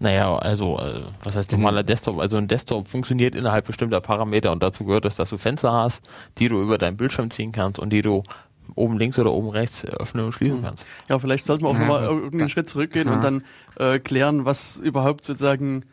[0.00, 2.18] Naja, also äh, was heißt normaler Desktop?
[2.20, 6.04] Also ein Desktop funktioniert innerhalb bestimmter Parameter und dazu gehört es, dass du Fenster hast,
[6.38, 8.22] die du über deinen Bildschirm ziehen kannst und die du
[8.74, 10.86] oben links oder oben rechts öffnen und schließen kannst.
[11.08, 13.14] Ja, vielleicht sollten wir auch Ja, nochmal irgendeinen Schritt zurückgehen Ja.
[13.14, 13.44] und dann
[13.78, 15.84] äh, klären, was überhaupt sozusagen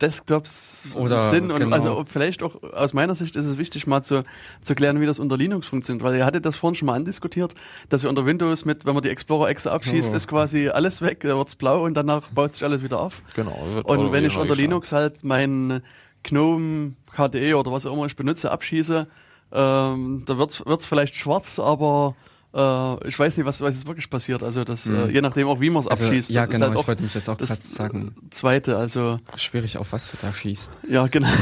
[0.00, 1.50] Desktops Oder, sind.
[1.50, 1.76] Und genau.
[1.76, 4.24] also vielleicht auch aus meiner Sicht ist es wichtig, mal zu,
[4.62, 6.04] zu klären, wie das unter Linux funktioniert.
[6.04, 7.54] Weil ihr hattet das vorhin schon mal andiskutiert,
[7.88, 10.16] dass ihr unter Windows mit, wenn man die Explorer-Exe abschießt, Oh.
[10.16, 13.22] ist quasi alles weg, da wird's blau und danach baut sich alles wieder auf.
[13.34, 13.56] Genau.
[13.74, 14.54] wird Und wenn ich unter.
[14.54, 15.82] Linux halt mein
[16.22, 19.06] GNOME, KDE oder was auch immer ich benutze, abschieße,
[19.52, 22.14] ähm, da wird's wird's vielleicht schwarz, aber
[22.54, 24.42] äh, ich weiß nicht, was, was jetzt wirklich passiert.
[24.42, 26.30] Also das, äh, je nachdem auch, wie man es Also, abschießt.
[26.30, 28.14] ja, das genau, ist halt ich wollte mich jetzt auch das gerade sagen.
[28.30, 30.70] Zweite, also Schwierig, auf was du da schießt.
[30.88, 31.28] ja, genau.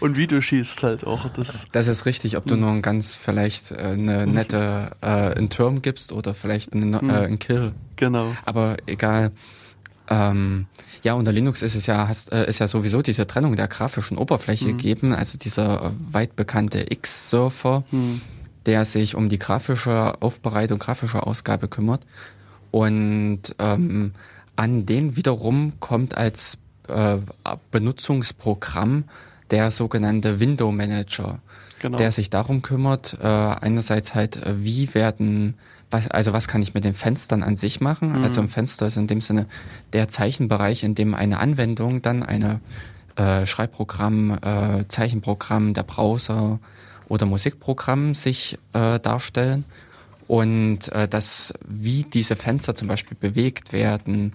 [0.00, 1.28] Und wie du schießt halt auch.
[1.30, 5.50] Das, Das ist richtig, ob du nur ein ganz vielleicht äh, eine nette äh, einen
[5.50, 7.72] Turm gibst oder vielleicht einen, äh, einen Kill.
[7.96, 8.34] genau.
[8.44, 9.32] Aber egal.
[10.08, 10.66] Ähm,
[11.04, 14.16] ja, unter Linux ist es ja, hast, äh, ist ja sowieso diese Trennung der grafischen
[14.18, 17.84] Oberfläche gegeben, also dieser äh, weit bekannte X-Surfer,
[18.66, 22.04] der sich um die grafische Aufbereitung, grafische Ausgabe kümmert.
[22.70, 24.12] Und ähm,
[24.56, 27.18] an den wiederum kommt als äh,
[27.70, 29.04] Benutzungsprogramm
[29.50, 31.40] der sogenannte Window Manager,
[31.80, 31.98] Genau.
[31.98, 35.54] der sich darum kümmert, äh, einerseits halt, äh, wie werden,
[35.90, 38.22] was, also was kann ich mit den Fenstern an sich machen?
[38.22, 39.46] Also ein Fenster ist in dem Sinne
[39.92, 42.60] der Zeichenbereich, in dem eine Anwendung dann eine
[43.16, 46.60] äh, Schreibprogramm, äh, Zeichenprogramm, der Browser
[47.12, 49.66] oder Musikprogramm sich äh, darstellen
[50.28, 54.32] und äh, das, wie diese Fenster zum Beispiel bewegt werden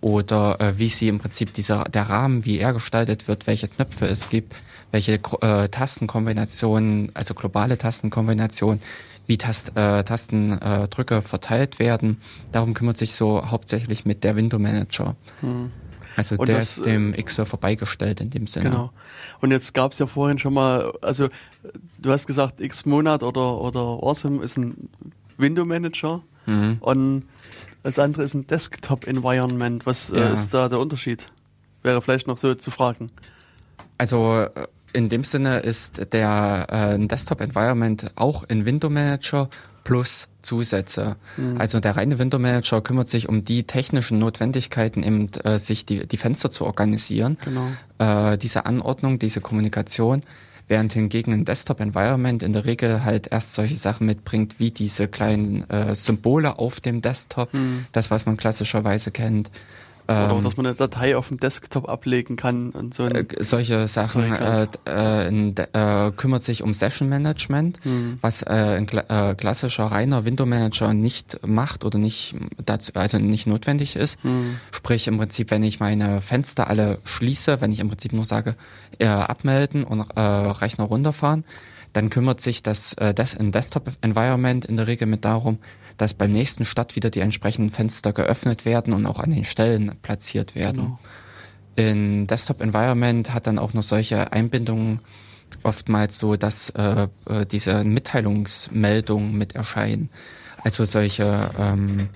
[0.00, 4.06] oder äh, wie sie im Prinzip dieser der Rahmen, wie er gestaltet wird, welche Knöpfe
[4.06, 4.54] es gibt,
[4.92, 8.80] welche äh, Tastenkombinationen, also globale Tastenkombinationen,
[9.26, 12.20] wie Tast, äh, Tastendrücke äh, verteilt werden.
[12.52, 15.16] Darum kümmert sich so hauptsächlich mit der Window Manager.
[16.16, 18.70] Also Und der das, ist dem X-Surfer beigestellt in dem Sinne.
[18.70, 18.92] Genau.
[19.40, 21.28] Und jetzt gab es ja vorhin schon mal, also
[21.98, 24.88] du hast gesagt, X-Monat oder, oder Awesome ist ein
[25.38, 26.78] Window Manager Mhm.
[26.80, 27.24] und
[27.82, 29.84] das andere ist ein Desktop Environment.
[29.86, 30.28] Was äh, Ja.
[30.32, 31.28] ist da der Unterschied?
[31.82, 33.10] Wäre vielleicht noch so zu fragen.
[33.98, 36.66] Also äh, in dem Sinne ist der
[36.98, 39.48] äh, Desktop Environment auch ein Window Manager
[39.84, 41.16] plus Zusätze.
[41.58, 46.06] Also der reine Window Manager kümmert sich um die technischen Notwendigkeiten, eben äh, sich die,
[46.06, 47.68] die Fenster zu organisieren, Genau.
[48.32, 50.22] äh, diese Anordnung, diese Kommunikation,
[50.70, 55.08] während hingegen ein Desktop Environment in der Regel halt erst solche Sachen mitbringt, wie diese
[55.08, 57.50] kleinen äh, Symbole auf dem Desktop,
[57.92, 59.50] das was man klassischerweise kennt,
[60.10, 63.04] Oder Ähm, dass man eine Datei auf dem Desktop ablegen kann und so.
[63.04, 64.80] Äh, solche Sachen Zeug äh, halt.
[64.88, 68.18] äh, in, äh, kümmert sich um Session Management, Hm.
[68.20, 72.34] was äh, ein kla klassischer reiner Window Manager nicht macht oder nicht
[72.66, 74.18] dazu, also nicht notwendig ist.
[74.22, 74.58] Hm.
[74.72, 78.56] Sprich im Prinzip, wenn ich meine Fenster alle schließe, wenn ich im Prinzip nur sage,
[78.98, 81.44] abmelden und Rechner runterfahren,
[81.92, 85.58] dann kümmert sich das, das in Desktop Environment in der Regel mit darum,
[86.00, 89.96] dass beim nächsten Start wieder die entsprechenden Fenster geöffnet werden und auch an den Stellen
[90.02, 90.98] platziert werden.
[91.76, 95.00] In Desktop Environment hat dann auch noch solche Einbindungen
[95.62, 100.08] oftmals so, dass äh, äh, diese Mitteilungsmeldungen mit erscheinen.
[100.62, 102.08] Also solche ähm,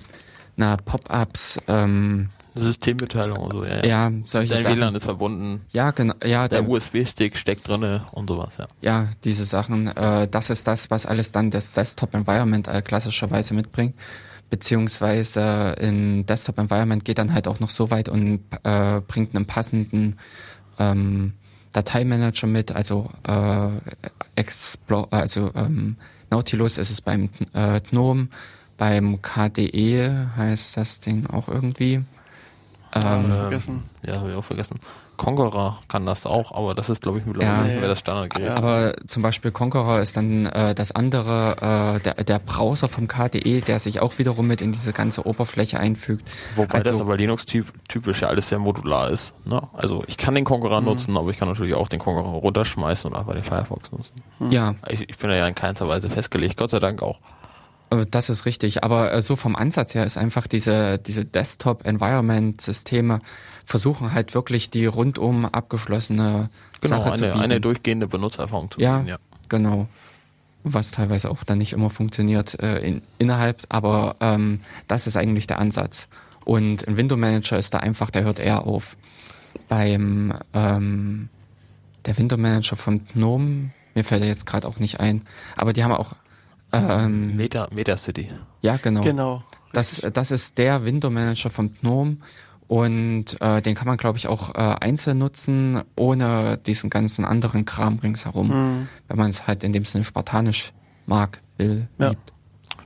[0.55, 3.77] na, Pop-ups, ähm, Systemmitteilung und so, ja.
[3.77, 3.85] ja.
[3.85, 4.77] ja, solche Dein Sachen.
[4.77, 8.67] WLAN ist verbunden, Ja, genau, ja, der der, USB-Stick steckt drinne und sowas, ja.
[8.81, 9.87] ja, diese Sachen.
[9.87, 13.95] Äh, das ist das, was alles dann das Desktop Environment äh, klassischerweise mitbringt.
[14.49, 19.45] Beziehungsweise in Desktop Environment geht dann halt auch noch so weit und äh, bringt einen
[19.45, 20.17] passenden
[20.79, 21.33] ähm,
[21.73, 23.69] Dateimanager mit, also äh,
[24.35, 25.97] Explore, also ähm,
[26.29, 28.27] Nautilus ist es beim äh, GNOME,
[28.77, 32.03] beim KDE heißt das Ding auch irgendwie.
[33.03, 33.83] Ähm, vergessen.
[34.05, 34.79] Ja, habe ich auch vergessen.
[35.17, 37.63] Conqueror kann das auch, aber das ist, glaube ich, mittlerweile Ja.
[37.63, 38.47] nicht mehr das Standardgerät.
[38.47, 38.55] Ja.
[38.55, 43.61] Aber zum Beispiel Conqueror ist dann äh, das andere, äh, der, der Browser vom KDE,
[43.61, 46.27] der sich auch wiederum mit in diese ganze Oberfläche einfügt.
[46.55, 49.33] Wobei das Also- aber Linux-typisch ja alles sehr modular ist.
[49.45, 49.61] Ne?
[49.73, 53.17] Also ich kann den Conqueror nutzen, aber ich kann natürlich auch den Conqueror runterschmeißen und
[53.17, 54.21] einfach den Firefox nutzen.
[54.49, 57.19] Ja, Ich, ich bin da ja in keinster Weise festgelegt, Gott sei Dank auch.
[57.89, 58.83] Äh, das ist richtig.
[58.83, 63.19] Aber äh, so vom Ansatz her ist einfach diese, diese Desktop-Environment-Systeme
[63.65, 66.49] versuchen halt wirklich die rundum abgeschlossene
[66.81, 67.43] Genau, Sache zu eine, bieten.
[67.43, 68.97] eine durchgehende Benutzererfahrung zu Ja.
[68.97, 69.17] bieten, ja.
[69.49, 69.87] Genau.
[70.63, 75.45] Was teilweise auch dann nicht immer funktioniert äh, in, innerhalb, aber ähm, das ist eigentlich
[75.47, 76.07] der Ansatz.
[76.43, 78.95] Und ein Window Manager ist da einfach, der hört eher auf.
[79.69, 81.29] Beim ähm,
[82.05, 85.21] der Window Manager von GNOME, mir fällt er jetzt gerade auch nicht ein,
[85.57, 86.13] aber die haben auch
[86.77, 88.29] ähm, Meta, Metacity.
[88.61, 89.01] ja genau.
[89.01, 89.43] Genau.
[89.73, 92.17] Das, das ist der Window Manager von GNOME
[92.67, 97.65] und äh, den kann man, glaube ich, auch äh, einzeln nutzen, ohne diesen ganzen anderen
[97.65, 98.87] Kram ringsherum, Hm.
[99.07, 100.71] wenn man es halt in dem Sinne spartanisch
[101.05, 102.09] mag, will, Ja.
[102.09, 102.33] liebt.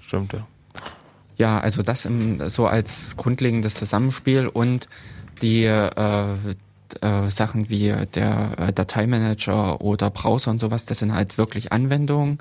[0.02, 0.48] Stimmt, ja.
[1.38, 4.90] Ja, also das im, so als grundlegendes Zusammenspiel und
[5.42, 6.36] die äh,
[7.02, 12.40] äh, Sachen wie der äh, Dateimanager oder Browser und sowas, das sind halt wirklich Anwendungen.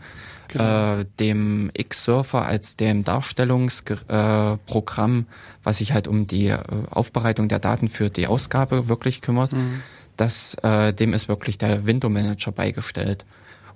[0.48, 1.00] Genau.
[1.00, 5.24] Äh, dem X-Surfer als dem Darstellungsprogramm, äh,
[5.64, 6.58] was sich halt um die äh,
[6.90, 9.82] Aufbereitung der Daten für die Ausgabe wirklich kümmert, Mhm.
[10.16, 13.24] das, äh, dem ist wirklich der Window Manager beigestellt.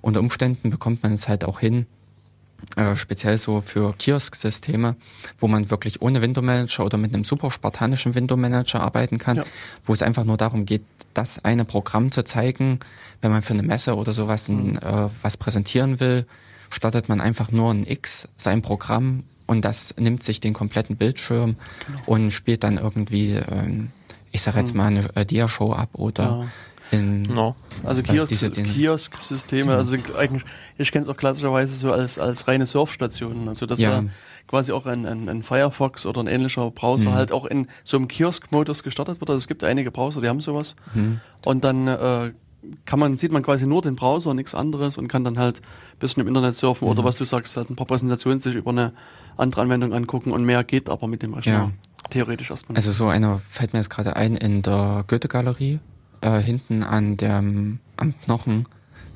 [0.01, 1.85] Unter Umständen bekommt man es halt auch hin,
[2.75, 4.95] äh, speziell so für Kiosk-Systeme,
[5.39, 9.37] wo man wirklich ohne Window Manager oder mit einem super spartanischen Window Manager arbeiten kann,
[9.37, 9.43] Ja.
[9.85, 10.83] wo es einfach nur darum geht,
[11.13, 12.79] das eine Programm zu zeigen,
[13.21, 16.25] wenn man für eine Messe oder sowas ein, äh, was präsentieren will,
[16.73, 21.55] startet man einfach nur ein X, sein Programm und das nimmt sich den kompletten Bildschirm
[22.05, 23.89] und spielt dann irgendwie, ähm,
[24.31, 26.45] ich sag jetzt mal, eine äh, Dia-Show ab oder Ja.
[26.91, 27.55] in No.
[27.83, 28.69] Also Äh, Kiosk, diese Dinge.
[28.69, 30.43] Kiosk-Systeme, also eigentlich,
[30.77, 34.01] ich kenne es auch klassischerweise so als, als reine Surfstationen, also dass Ja.
[34.01, 34.03] da
[34.47, 37.15] quasi auch ein, ein, ein Firefox oder ein ähnlicher Browser Mhm.
[37.15, 39.29] halt auch in so einem Kiosk-Modus gestartet wird.
[39.29, 40.75] Also es gibt einige Browser, die haben sowas.
[40.93, 41.19] Mhm.
[41.45, 42.31] Und dann äh,
[42.85, 45.99] kann man, sieht man quasi nur den Browser, nichts anderes und kann dann halt ein
[45.99, 46.91] bisschen im Internet surfen Mhm.
[46.91, 48.93] oder was du sagst, halt ein paar Präsentationen sich über eine
[49.37, 51.51] andere Anwendung angucken und mehr geht aber mit dem Rechner.
[51.53, 51.71] Ja.
[52.09, 52.75] Theoretisch erstmal.
[52.75, 55.79] Also so einer fällt mir jetzt gerade ein in der Goethe-Galerie,
[56.21, 58.65] äh, hinten an dem am Knochen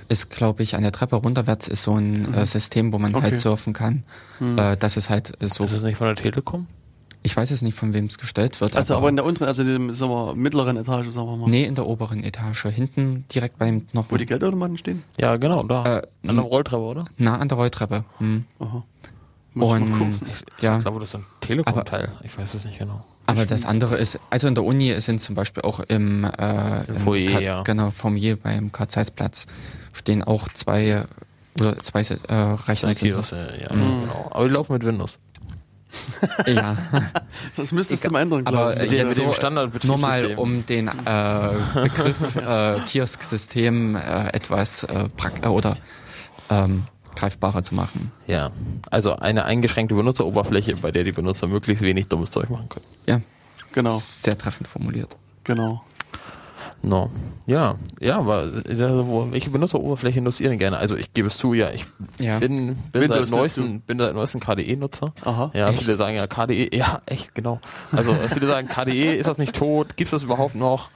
[0.10, 3.24] ist, glaube ich, an der Treppe runterwärts ist so ein äh, System, wo man Okay.
[3.24, 4.04] halt surfen kann.
[4.40, 5.66] Äh, das ist halt äh, so.
[5.66, 6.66] Ist es nicht von der Telekom?
[7.24, 8.76] Ich weiß jetzt nicht, von wem es gestellt wird.
[8.76, 11.50] also aber in der unteren, also in der sagen wir, mittleren Etage, sagen wir mal,
[11.50, 14.12] nee, in der oberen Etage, hinten direkt beim Knochen.
[14.12, 15.04] wo die Geldautomaten stehen.
[15.20, 15.98] Ja, genau, da.
[15.98, 17.04] Äh, An der Rolltreppe, oder?
[17.18, 18.06] nah an der Rolltreppe.
[18.20, 18.46] Hm.
[18.60, 18.84] Aha.
[19.54, 20.22] Muss ich mal Und gucken.
[20.32, 20.78] Ich, ja.
[20.78, 22.12] ich glaube, das ist ein Telekom-Teil.
[22.24, 23.04] Ich weiß es nicht genau.
[23.26, 26.98] Aber das andere ist, also in der Uni sind zum Beispiel auch im, äh, Im
[27.00, 27.64] Foyer, Ka- ja.
[27.64, 29.48] Genau, Foyer beim Karl-Zeiss-Platz
[29.92, 31.06] stehen auch zwei
[31.60, 32.94] oder zwei äh, Rechner.
[32.94, 34.30] Zwei Kios, ja, genau.
[34.32, 35.20] Aber die laufen mit Windows.
[36.48, 36.78] Ja,
[37.56, 38.78] Das müsstest du mal ändern, aber glaube ich.
[38.80, 40.00] äh, Mit dem- jetzt dem so, Standardbetriebssystem.
[40.00, 45.08] nur mal um den äh, Begriff äh, Kiosk-System äh, etwas äh,
[45.42, 45.78] äh, oder
[46.50, 46.84] ähm,
[47.16, 48.12] greifbarer zu machen.
[48.28, 48.52] Ja.
[48.92, 52.86] Also eine eingeschränkte Benutzeroberfläche, bei der die Benutzer möglichst wenig dummes Zeug machen können.
[53.06, 53.22] Ja,
[53.74, 55.16] Genau, sehr treffend formuliert.
[55.44, 55.84] genau.
[56.84, 57.10] No.
[57.48, 58.52] Ja, ja, aber
[59.32, 60.78] welche Benutzeroberfläche nutzt ihr denn gerne?
[60.78, 61.86] Also ich gebe es zu, ja, ich
[62.20, 62.40] Ja.
[62.40, 65.14] bin, bin Windows seit neuesten, bin seit neuesten KDE-Nutzer.
[65.26, 65.52] Aha.
[65.54, 67.60] Ja, viele sagen ja KDE, ja, echt, genau.
[67.92, 69.98] Also viele sagen, KDE, ist das nicht tot?
[69.98, 70.90] Gibt es das überhaupt noch?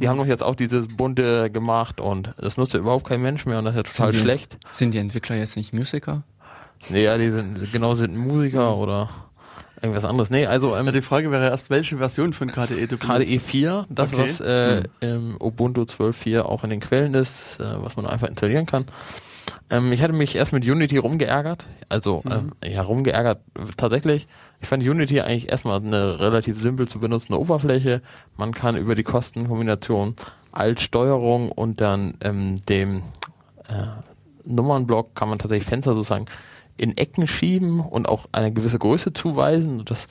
[0.00, 3.46] Die haben doch jetzt auch dieses bunte gemacht und das nutzt ja überhaupt kein Mensch
[3.46, 4.58] mehr und das ist ja total Sind die- schlecht.
[4.70, 6.22] Sind die Entwickler jetzt nicht Musiker?
[6.90, 9.08] Nee, ja, die sind, genau, sind Musiker oder
[9.82, 10.30] irgendwas anderes.
[10.30, 13.20] Nee, also ähm, Ja, die Frage wäre erst, welche Version von KDE du benutzt.
[13.26, 14.22] KDE 4, das Okay.
[14.22, 18.66] was äh, im Ubuntu 12.4 auch in den Quellen ist, äh, was man einfach installieren
[18.66, 18.86] kann.
[19.70, 22.22] Ähm, ich hatte mich erst mit Unity rumgeärgert, also
[22.62, 23.40] äh, ja rumgeärgert
[23.76, 24.26] tatsächlich.
[24.60, 28.00] Ich fand Unity eigentlich erstmal eine relativ simpel zu benutzende Oberfläche.
[28.36, 30.16] Man kann über die Kostenkombination
[30.52, 33.02] Alt-Steuerung und dann ähm, dem
[33.68, 33.86] äh,
[34.44, 36.24] Nummernblock kann man tatsächlich Fenster sozusagen
[36.76, 39.84] in Ecken schieben und auch eine gewisse Größe zuweisen.
[39.84, 40.08] Das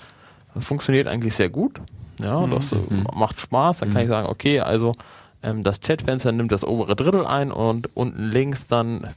[0.57, 1.81] funktioniert eigentlich sehr gut.
[2.21, 2.77] Ja, das äh,
[3.13, 3.79] macht Spaß.
[3.79, 4.95] Dann kann ich sagen, okay, also
[5.43, 9.07] ähm, das Chatfenster nimmt das obere Drittel ein und unten links dann,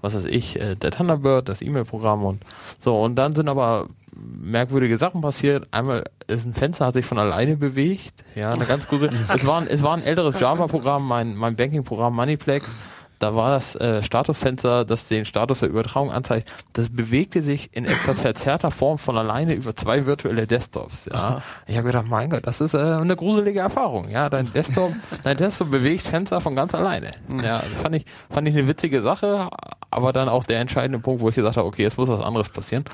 [0.00, 2.42] was weiß ich, äh, der Thunderbird, das E-Mail-Programm und
[2.78, 3.00] so.
[3.00, 5.68] Und dann sind aber merkwürdige Sachen passiert.
[5.70, 8.24] Einmal ist ein Fenster, hat sich von alleine bewegt.
[8.34, 9.10] Ja, eine ganz gute.
[9.34, 12.74] es war ein, es war ein älteres Java-Programm, mein, mein Banking-Programm Moneyplex.
[13.18, 17.84] Da war das äh, Statusfenster, das den Status der Übertragung anzeigt, das bewegte sich in
[17.84, 21.06] etwas verzerrter Form von alleine über zwei virtuelle Desktops.
[21.12, 21.42] Ja.
[21.66, 24.08] Ich habe gedacht, mein Gott, das ist äh, eine gruselige Erfahrung.
[24.08, 24.92] Ja, dein Desktop,
[25.24, 27.12] dein Desktop bewegt Fenster von ganz alleine.
[27.42, 29.48] Ja, fand ich, fand ich eine witzige Sache,
[29.90, 32.50] aber dann auch der entscheidende Punkt, wo ich gesagt habe, okay, jetzt muss was anderes
[32.50, 32.84] passieren.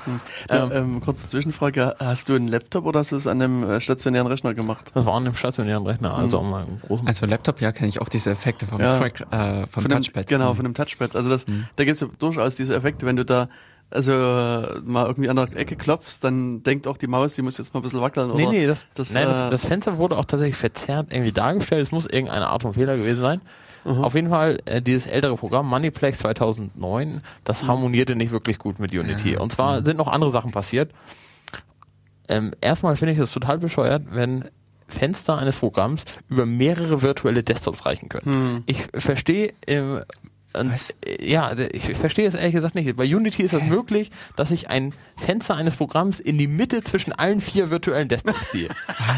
[0.49, 3.69] Ja, Ähm, ähm, kurze Zwischenfrage, hast du einen Laptop oder hast du es an einem
[3.69, 4.91] äh, stationären Rechner gemacht?
[4.93, 7.07] das war an einem stationären Rechner, also an meinem großen.
[7.07, 8.97] Also Laptop, ja, kenne ich auch diese Effekte vom Ja.
[8.97, 10.27] Track, äh, vom von dem, Touchpad.
[10.27, 10.55] Genau, Mhm.
[10.55, 11.15] von dem Touchpad.
[11.15, 13.49] Also das, da gibt es ja durchaus diese Effekte, wenn du da
[13.91, 17.57] also äh, mal irgendwie an der Ecke klopfst, dann denkt auch die Maus, die muss
[17.59, 18.29] jetzt mal ein bisschen wackeln.
[18.35, 21.31] Nee, oder nee, das, das, nein, äh, das, das Fenster wurde auch tatsächlich verzerrt irgendwie
[21.31, 21.81] dargestellt.
[21.83, 23.41] Es muss irgendeine Art von Fehler gewesen sein.
[23.85, 28.93] Auf jeden Fall, äh, dieses ältere Programm Moneyplex 2009, das harmonierte nicht wirklich gut mit
[28.93, 29.33] Unity.
[29.33, 29.41] Ja.
[29.41, 30.91] Und zwar sind noch andere Sachen passiert.
[32.27, 34.45] Ähm, erstmal finde ich es total bescheuert, wenn
[34.87, 38.63] Fenster eines Programms über mehrere virtuelle Desktops reichen können.
[38.65, 40.01] Ich verstehe ähm,
[40.55, 40.91] und, Was?
[41.05, 42.95] äh, ja, ich verstehe es ehrlich gesagt nicht.
[42.95, 47.13] Bei Unity ist es möglich, dass ich ein Fenster eines Programms in die Mitte zwischen
[47.13, 48.69] allen vier virtuellen Desktops ziehe.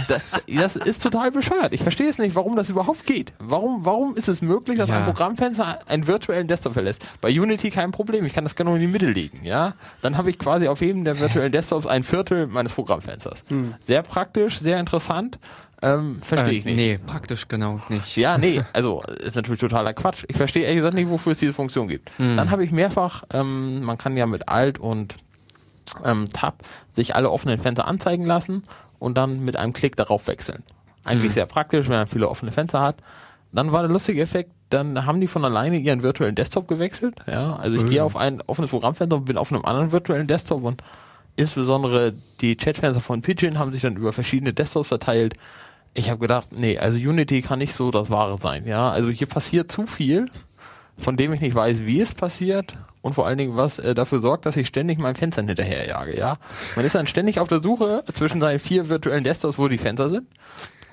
[0.08, 1.74] Das, das ist total bescheuert.
[1.74, 3.34] Ich verstehe es nicht, warum das überhaupt geht.
[3.40, 4.98] Warum, warum ist es möglich, dass Ja.
[5.00, 7.02] ein Programmfenster einen virtuellen Desktop verlässt?
[7.22, 8.26] Bei Unity kein Problem.
[8.26, 9.76] Ich kann das genau in die Mitte legen, ja?
[10.02, 13.44] Dann habe ich quasi auf jedem der virtuellen Desktops ein Viertel meines Programmfensters.
[13.80, 15.40] Sehr praktisch, sehr interessant.
[15.82, 16.78] Ähm, verstehe Äh, ich nicht.
[16.78, 18.18] Nee, praktisch genau nicht.
[18.18, 20.26] Ja, nee, also ist natürlich totaler Quatsch.
[20.28, 22.10] Ich verstehe ehrlich gesagt nicht, wofür es diese Funktion gibt.
[22.18, 22.36] Hm.
[22.36, 25.16] Dann habe ich mehrfach, ähm, man kann ja mit Alt und
[26.04, 26.64] ähm, Tab
[26.94, 28.64] sich alle offenen Fenster anzeigen lassen
[29.00, 30.64] und dann mit einem Klick darauf wechseln.
[31.04, 32.98] Eigentlich sehr praktisch, wenn man viele offene Fenster hat.
[33.54, 37.16] Dann war der lustige Effekt, dann haben die von alleine ihren virtuellen Desktop gewechselt.
[37.28, 40.64] Ja, also ich gehe auf ein offenes Programmfenster und bin auf einem anderen virtuellen Desktop
[40.64, 40.82] und
[41.38, 45.36] insbesondere die Chatfenster von Pigeon haben sich dann über verschiedene Desktops verteilt.
[45.98, 48.68] Ich habe gedacht, nee, also Unity kann nicht so das Wahre sein.
[48.68, 50.28] Ja, also hier passiert zu viel,
[50.96, 54.20] von dem ich nicht weiß, wie es passiert und vor allen Dingen, was äh, dafür
[54.20, 56.16] sorgt, dass ich ständig meinen Fenstern hinterherjage.
[56.16, 56.38] Ja,
[56.76, 60.10] man ist dann ständig auf der Suche zwischen seinen vier virtuellen Desktops, wo die Fenster
[60.10, 60.28] sind.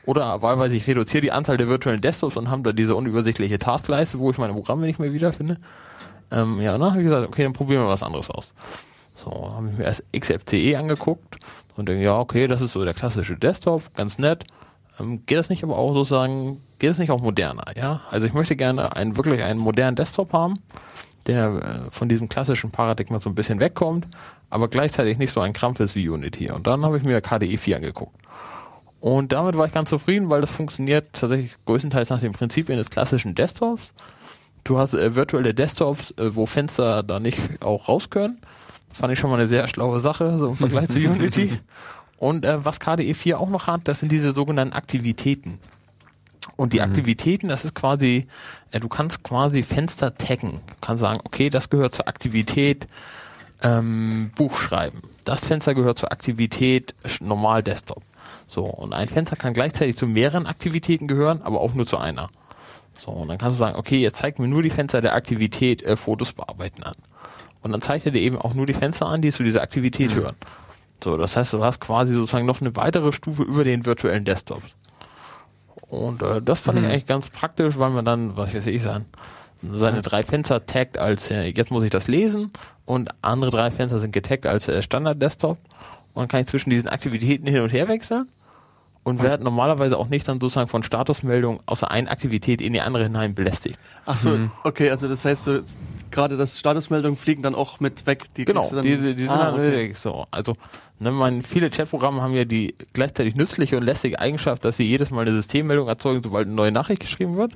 [0.06, 4.18] Oder wahlweise ich reduziere die Anzahl der virtuellen Desktops und habe da diese unübersichtliche Taskleiste,
[4.18, 5.58] wo ich meine Programme nicht mehr wiederfinde.
[6.30, 8.54] Ähm, ja, dann habe ich gesagt, okay, dann probieren wir was anderes aus.
[9.14, 11.36] So, habe ich mir erst XFCE angeguckt
[11.76, 14.44] und denke, ja, okay, das ist so der klassische Desktop, ganz nett.
[14.98, 18.00] Ähm, geht das nicht aber auch sozusagen, geht es nicht auch moderner, ja?
[18.10, 20.54] Also ich möchte gerne einen, wirklich einen modernen Desktop haben,
[21.26, 24.06] der äh, von diesem klassischen Paradigma so ein bisschen wegkommt,
[24.50, 26.50] aber gleichzeitig nicht so ein Krampf ist wie Unity.
[26.50, 28.14] Und dann habe ich mir KDE 4 angeguckt.
[29.00, 32.88] Und damit war ich ganz zufrieden, weil das funktioniert tatsächlich größtenteils nach den Prinzipien des
[32.88, 33.92] klassischen Desktops.
[34.64, 38.38] Du hast äh, virtuelle Desktops, äh, wo Fenster da nicht auch raus können.
[38.90, 41.60] Fand ich schon mal eine sehr schlaue Sache, so im Vergleich zu Unity.
[42.18, 45.58] Und äh, was KDE 4 auch noch hat, das sind diese sogenannten Aktivitäten.
[46.56, 48.26] Und die Aktivitäten, das ist quasi,
[48.70, 50.60] äh, du kannst quasi Fenster taggen.
[50.66, 52.86] Du kannst sagen, okay, das gehört zur Aktivität
[53.62, 55.02] ähm, Buch schreiben.
[55.24, 58.02] Das Fenster gehört zur Aktivität normal Desktop.
[58.46, 62.30] So, und ein Fenster kann gleichzeitig zu mehreren Aktivitäten gehören, aber auch nur zu einer.
[62.96, 65.82] So, und dann kannst du sagen, okay, jetzt zeigt mir nur die Fenster der Aktivität
[65.82, 66.94] äh, Fotos bearbeiten an.
[67.62, 70.14] Und dann zeigt er dir eben auch nur die Fenster an, die zu dieser Aktivität
[70.14, 70.36] hören.
[71.04, 74.74] So, das heißt, du hast quasi sozusagen noch eine weitere Stufe über den virtuellen Desktops.
[75.82, 79.04] Und äh, das fand ich eigentlich ganz praktisch, weil man dann, was weiß ich, sein,
[79.72, 82.50] seine drei Fenster taggt als, äh, jetzt muss ich das lesen
[82.86, 85.58] und andere drei Fenster sind getaggt als äh, Standard-Desktop.
[86.14, 88.28] Und dann kann ich zwischen diesen Aktivitäten hin und her wechseln.
[89.04, 93.04] und werden normalerweise auch nicht dann sozusagen von Statusmeldungen außer einer Aktivität in die andere
[93.04, 93.78] hinein belästigt.
[94.06, 94.30] Ach so,
[94.64, 95.60] okay, also das heißt so,
[96.14, 98.24] gerade das Statusmeldungen fliegen dann auch mit weg.
[98.36, 99.92] Die genau, dann, die, die sind ah, dann okay.
[99.94, 100.26] so.
[100.30, 100.54] Also
[100.98, 105.10] ne, man, viele Chatprogramme haben ja die gleichzeitig nützliche und lästige Eigenschaft, dass sie jedes
[105.10, 107.52] Mal eine Systemmeldung erzeugen, sobald eine neue Nachricht geschrieben wird.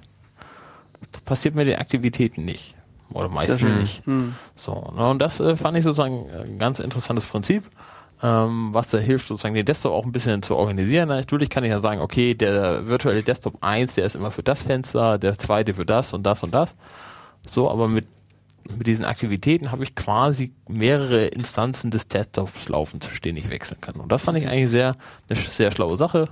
[1.12, 2.74] Das passiert mit den Aktivitäten nicht.
[3.14, 4.04] Oder meistens nicht.
[4.04, 4.34] Hm.
[4.54, 7.64] So, ne, und das äh, fand ich sozusagen ein ganz interessantes Prinzip
[8.22, 11.08] ähm, was da hilft, sozusagen den Desktop auch ein bisschen zu organisieren.
[11.08, 14.62] Natürlich kann ich dann sagen, okay, der virtuelle Desktop 1, der ist immer für das
[14.62, 16.74] Fenster, der zweite für das und das und das.
[17.48, 18.06] So, aber mit,
[18.76, 23.80] mit diesen Aktivitäten habe ich quasi mehrere Instanzen des Desktops laufen, zwischen denen ich wechseln
[23.80, 23.96] kann.
[23.96, 24.96] Und das fand ich eigentlich sehr,
[25.28, 26.28] eine sehr schlaue Sache,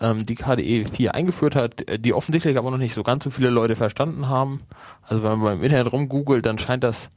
[0.00, 3.50] ähm, die KDE 4 eingeführt hat, die offensichtlich aber noch nicht so ganz so viele
[3.50, 4.60] Leute verstanden haben.
[5.02, 7.10] Also wenn man beim Internet rumgoogelt, dann scheint das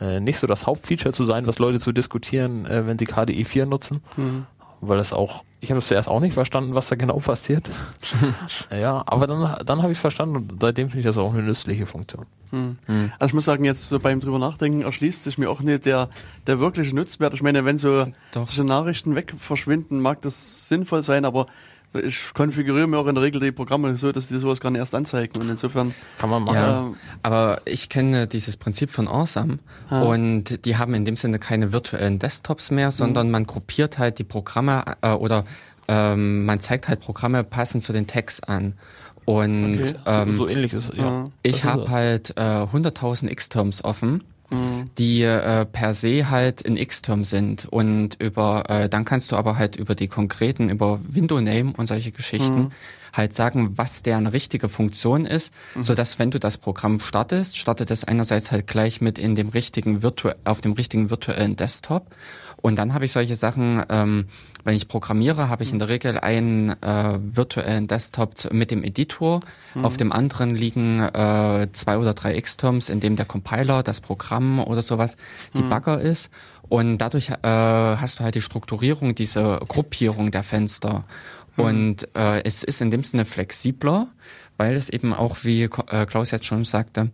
[0.00, 3.44] äh, nicht so das Hauptfeature zu sein, was Leute zu diskutieren, äh, wenn sie KDE
[3.44, 4.02] 4 nutzen.
[4.16, 4.46] Mhm.
[4.80, 7.68] Weil das auch, ich habe es zuerst auch nicht verstanden, was da genau passiert.
[8.70, 11.86] ja, aber dann, dann habe ich verstanden und seitdem finde ich das auch eine nützliche
[11.86, 12.26] Funktion.
[12.52, 12.78] Mhm.
[12.86, 13.12] Mhm.
[13.18, 16.10] Also ich muss sagen, jetzt so beim drüber nachdenken erschließt sich mir auch nicht der,
[16.46, 17.34] der wirkliche Nutzwert.
[17.34, 21.46] Ich meine, wenn so solche Nachrichten weg verschwinden, mag das sinnvoll sein, aber
[22.02, 24.80] ich konfiguriere mir auch in der Regel die Programme so, dass die sowas gar nicht
[24.80, 25.40] erst anzeigen.
[25.40, 26.56] Und insofern kann man machen.
[26.56, 29.58] Ja, aber ich kenne dieses Prinzip von Awesome
[29.90, 30.02] ah.
[30.02, 33.32] und die haben in dem Sinne keine virtuellen Desktops mehr, sondern mhm.
[33.32, 35.44] man gruppiert halt die Programme äh, oder
[35.88, 38.74] ähm, man zeigt halt Programme passend zu den Tags an.
[39.24, 39.94] Und okay.
[40.06, 41.24] ähm, so, so ähnlich ist ja.
[41.42, 44.22] Ich habe halt äh, 100.000 Xterms offen
[44.98, 49.56] die äh, per se halt in Xterm sind und über äh, dann kannst du aber
[49.56, 52.70] halt über die konkreten über Window Name und solche Geschichten mhm.
[53.12, 55.82] halt sagen, was deren richtige Funktion ist, mhm.
[55.82, 59.48] so dass wenn du das Programm startest, startet es einerseits halt gleich mit in dem
[59.48, 62.06] richtigen virtu auf dem richtigen virtuellen Desktop
[62.64, 64.26] und dann habe ich solche Sachen ähm,
[64.64, 69.40] wenn ich programmiere, habe ich in der Regel einen äh, virtuellen Desktop mit dem Editor.
[69.74, 69.84] Mhm.
[69.84, 74.58] Auf dem anderen liegen äh, zwei oder drei Xterms, in dem der Compiler, das Programm
[74.60, 75.16] oder sowas
[75.54, 75.68] die mhm.
[75.68, 76.30] Bagger ist.
[76.66, 81.04] Und dadurch äh, hast du halt die Strukturierung, diese Gruppierung der Fenster.
[81.56, 81.64] Mhm.
[81.64, 84.08] Und äh, es ist in dem Sinne flexibler,
[84.56, 87.10] weil es eben auch, wie äh, Klaus jetzt schon sagte,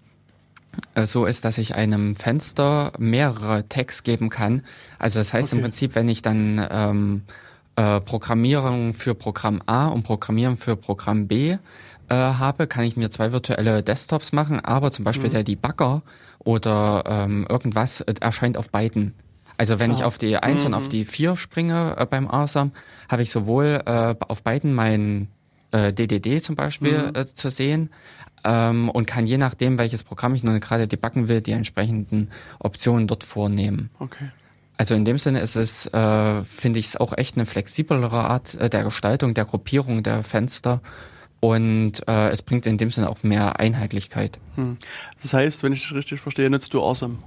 [1.04, 4.62] so ist, dass ich einem Fenster mehrere Tags geben kann.
[4.98, 5.56] Also das heißt okay.
[5.56, 7.22] im Prinzip, wenn ich dann ähm,
[7.76, 11.56] äh, Programmierung für Programm A und Programmieren für Programm B
[12.08, 15.32] äh, habe, kann ich mir zwei virtuelle Desktops machen, aber zum Beispiel mhm.
[15.32, 16.02] der Debugger
[16.38, 19.14] oder ähm, irgendwas äh, erscheint auf beiden.
[19.56, 19.94] Also wenn ah.
[19.94, 20.66] ich auf die 1 mhm.
[20.66, 20.90] und auf mhm.
[20.90, 22.72] die 4 springe äh, beim ASAM,
[23.08, 25.28] habe ich sowohl äh, auf beiden mein
[25.72, 27.14] äh, DDD zum Beispiel mhm.
[27.14, 27.90] äh, zu sehen,
[28.44, 33.06] ähm, und kann je nachdem, welches Programm ich nun gerade debuggen will, die entsprechenden Optionen
[33.06, 33.90] dort vornehmen.
[33.98, 34.30] Okay.
[34.76, 38.54] Also in dem Sinne ist es, äh, finde ich es auch echt eine flexiblere Art
[38.54, 40.80] äh, der Gestaltung, der Gruppierung der Fenster
[41.40, 44.38] und äh, es bringt in dem Sinne auch mehr Einheitlichkeit.
[44.54, 44.78] Hm.
[45.20, 47.18] Das heißt, wenn ich das richtig verstehe, nutzt du Awesome?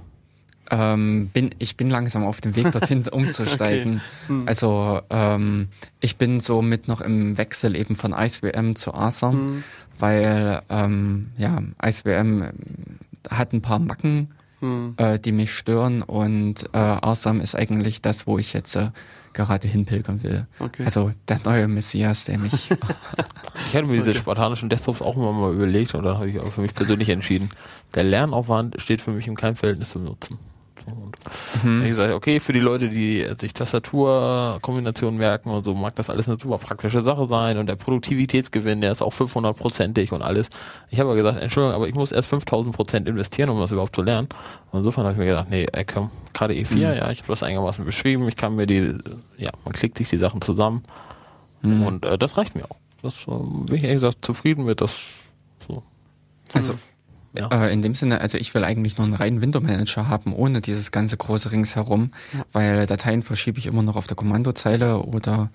[0.70, 3.96] Ähm, bin, ich bin langsam auf dem Weg dorthin umzusteigen.
[3.96, 4.28] okay.
[4.28, 4.48] hm.
[4.48, 5.68] Also ähm,
[6.00, 9.38] ich bin somit noch im Wechsel eben von IceWM zu Awesome.
[9.38, 9.64] Hm
[9.98, 12.44] weil ähm, ja, ICBM
[13.30, 14.94] hat ein paar Macken, hm.
[14.96, 18.90] äh, die mich stören und äh, Awesome ist eigentlich das, wo ich jetzt äh,
[19.32, 20.46] gerade hinpilgern will.
[20.58, 20.84] Okay.
[20.84, 22.70] Also der neue Messias, der mich.
[23.66, 26.52] ich hatte mir diese spartanischen Desktops auch immer mal überlegt und dann habe ich auch
[26.52, 27.50] für mich persönlich entschieden,
[27.94, 30.38] der Lernaufwand steht für mich in keinem Verhältnis zum Nutzen.
[30.86, 31.16] Und
[31.64, 31.84] mhm.
[31.84, 36.28] ich sage, okay, für die Leute, die sich Tastaturkombinationen merken und so, mag das alles
[36.28, 40.50] eine super praktische Sache sein und der Produktivitätsgewinn, der ist auch 500-prozentig und alles.
[40.90, 43.96] Ich habe aber gesagt, Entschuldigung, aber ich muss erst 5000 Prozent investieren, um das überhaupt
[43.96, 44.28] zu lernen.
[44.72, 46.80] Und insofern habe ich mir gedacht, nee, ey, komm, gerade E4, mhm.
[46.80, 48.98] ja, ich habe das einigermaßen beschrieben, ich kann mir die,
[49.38, 50.82] ja, man klickt sich die Sachen zusammen
[51.62, 51.86] mhm.
[51.86, 52.76] und äh, das reicht mir auch.
[53.02, 55.00] Das äh, bin ich ehrlich gesagt zufrieden mit, das
[55.66, 55.82] so.
[56.52, 56.74] Also
[57.36, 57.48] ja.
[57.48, 60.60] Äh, in dem Sinne, also ich will eigentlich nur einen reinen Window Manager haben, ohne
[60.60, 62.44] dieses ganze große ringsherum, ja.
[62.52, 65.50] weil Dateien verschiebe ich immer noch auf der Kommandozeile oder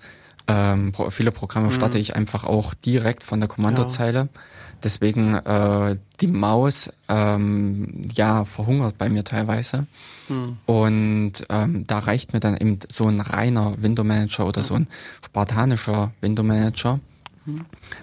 [0.46, 1.72] ähm, viele Programme mhm.
[1.72, 4.18] starte ich einfach auch direkt von der Kommandozeile.
[4.18, 4.40] Ja.
[4.82, 9.86] Deswegen äh, die Maus ähm, ja verhungert bei mir teilweise.
[10.28, 10.56] Mhm.
[10.66, 14.86] Und ähm, da reicht mir dann eben so ein reiner Window Manager oder so ein
[15.24, 16.98] spartanischer Window Manager.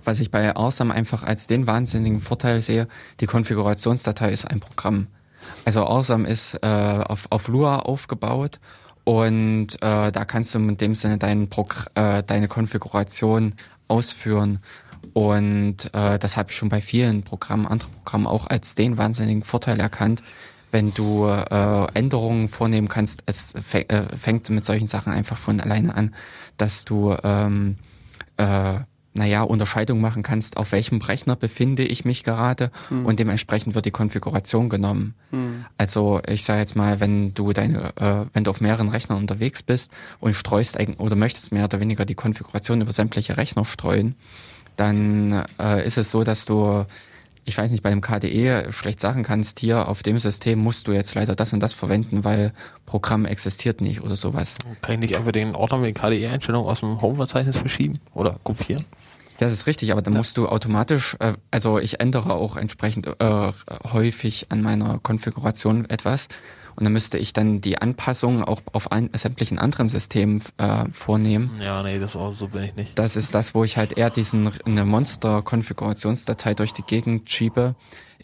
[0.03, 2.87] Was ich bei Awesome einfach als den wahnsinnigen Vorteil sehe,
[3.19, 5.07] die Konfigurationsdatei ist ein Programm.
[5.65, 8.59] Also Awesome ist äh, auf, auf Lua aufgebaut
[9.03, 11.47] und äh, da kannst du in dem Sinne dein
[11.95, 13.53] äh, deine Konfiguration
[13.87, 14.59] ausführen.
[15.13, 19.43] Und äh, das habe ich schon bei vielen Programmen, anderen Programmen auch als den wahnsinnigen
[19.43, 20.21] Vorteil erkannt,
[20.71, 23.23] wenn du äh, Änderungen vornehmen kannst.
[23.25, 26.13] Es äh, fängt mit solchen Sachen einfach schon alleine an,
[26.57, 27.77] dass du ähm,
[28.37, 28.79] äh,
[29.17, 33.05] naja, Unterscheidung machen kannst, auf welchem Rechner befinde ich mich gerade Hm.
[33.05, 35.15] und dementsprechend wird die Konfiguration genommen.
[35.77, 39.63] Also ich sage jetzt mal, wenn du deine, äh, wenn du auf mehreren Rechnern unterwegs
[39.63, 44.15] bist und streust eigen- oder möchtest mehr oder weniger die Konfiguration über sämtliche Rechner streuen,
[44.75, 46.85] dann äh, ist es so, dass du
[47.49, 50.91] ich weiß nicht, bei dem KDE schlecht sagen kannst, hier auf dem System musst du
[50.91, 52.51] jetzt leider das und das verwenden, weil
[52.85, 54.55] Programm existiert nicht oder sowas.
[54.81, 58.83] Kann ich nicht einfach den Ordner mit den KDE-Einstellungen aus dem Home-Verzeichnis verschieben oder kopieren?
[59.39, 63.07] Ja, das ist richtig, aber dann musst du automatisch, äh, also ich ändere auch entsprechend
[63.19, 63.51] äh,
[63.91, 66.27] häufig an meiner Konfiguration etwas
[66.77, 71.51] und dann müsste ich dann die Anpassungen auch auf ein, sämtlichen anderen Systemen äh, vornehmen.
[71.59, 72.97] Ja, nee, das war, so bin ich nicht.
[72.97, 77.73] Das ist das, wo ich halt eher diesen eine Monster-Konfigurationsdatei durch die Gegend schiebe,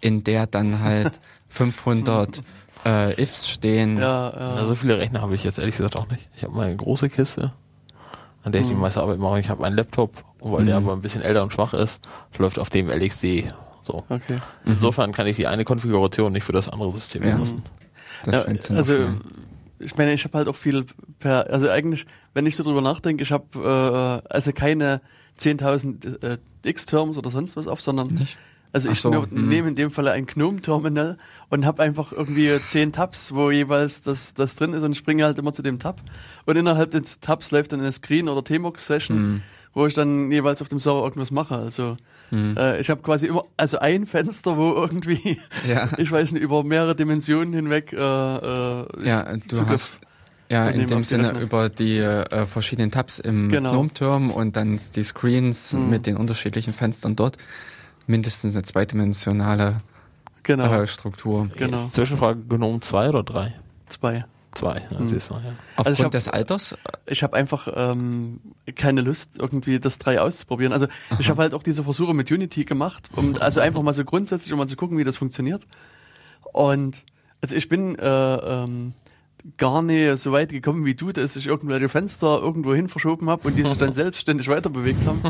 [0.01, 2.41] in der dann halt 500
[2.86, 3.97] äh, Ifs stehen.
[3.97, 4.55] Ja, ja.
[4.57, 6.30] Ja, so viele Rechner habe ich jetzt ehrlich gesagt auch nicht.
[6.36, 7.53] Ich habe meine große Kiste,
[8.43, 9.39] an der ich die meiste Arbeit mache.
[9.39, 12.70] Ich habe einen Laptop, weil der aber ein bisschen älter und schwach ist, läuft auf
[12.70, 13.54] dem LXD.
[13.82, 14.04] So.
[14.10, 14.39] Okay.
[14.66, 17.32] Insofern kann ich die eine Konfiguration nicht für das andere System Ja.
[17.34, 17.64] benutzen.
[18.26, 18.94] Das Ja, also
[19.80, 20.86] ich meine, ich habe halt auch viel
[21.20, 25.02] per, also eigentlich, wenn ich so drüber nachdenke, ich habe äh, also keine
[25.39, 28.38] 10.000 äh, X-Terms oder sonst was auf, sondern Nicht?
[28.72, 29.50] also Ach ich so, hm.
[29.50, 31.18] nehme in dem Falle ein GNOME-Terminal
[31.50, 35.38] und habe einfach irgendwie 10 Tabs, wo jeweils das, das drin ist und springe halt
[35.38, 36.02] immer zu dem Tab
[36.46, 39.41] und innerhalb des Tabs läuft dann eine Screen- oder Tmux-Session, Hm.
[39.74, 41.97] Wo ich dann jeweils auf dem Server irgendwas mache, also
[42.30, 42.55] Hm.
[42.57, 45.89] äh, ich habe quasi immer, also ein Fenster, wo irgendwie, Ja.
[45.97, 49.97] ich weiß nicht, über mehrere Dimensionen hinweg äh, äh, Ja, du Zugriff- hast
[50.49, 51.41] ja in dem Sinne Rechner.
[51.41, 53.71] über die äh, verschiedenen Tabs im Genau.
[53.71, 55.89] GNOME-Term und dann die Screens Hm.
[55.89, 57.38] mit den unterschiedlichen Fenstern dort
[58.07, 59.82] mindestens eine zweidimensionale
[60.43, 61.49] Genau, äh, Struktur.
[61.55, 61.88] genau.
[61.88, 63.53] Zwischenfrage GNOME 2 oder 3?
[64.56, 64.82] Zwei.
[64.89, 65.39] 2, ja, siehst du, ja.
[65.76, 66.78] Aufgrund Also ich hab- des Alters?
[67.06, 68.39] Ich habe einfach ähm,
[68.76, 70.74] keine Lust, irgendwie das drei auszuprobieren.
[70.74, 70.88] Also
[71.20, 74.51] ich habe halt auch diese Versuche mit Unity gemacht, um also einfach mal so grundsätzlich,
[74.54, 75.66] um mal zu gucken, wie das funktioniert.
[76.51, 77.04] Und
[77.41, 78.93] also ich bin äh, ähm,
[79.58, 83.47] gar nicht so weit gekommen wie du, dass ich irgendwelche Fenster irgendwo hin verschoben habe
[83.47, 85.22] und die sich dann selbstständig weiter bewegt haben,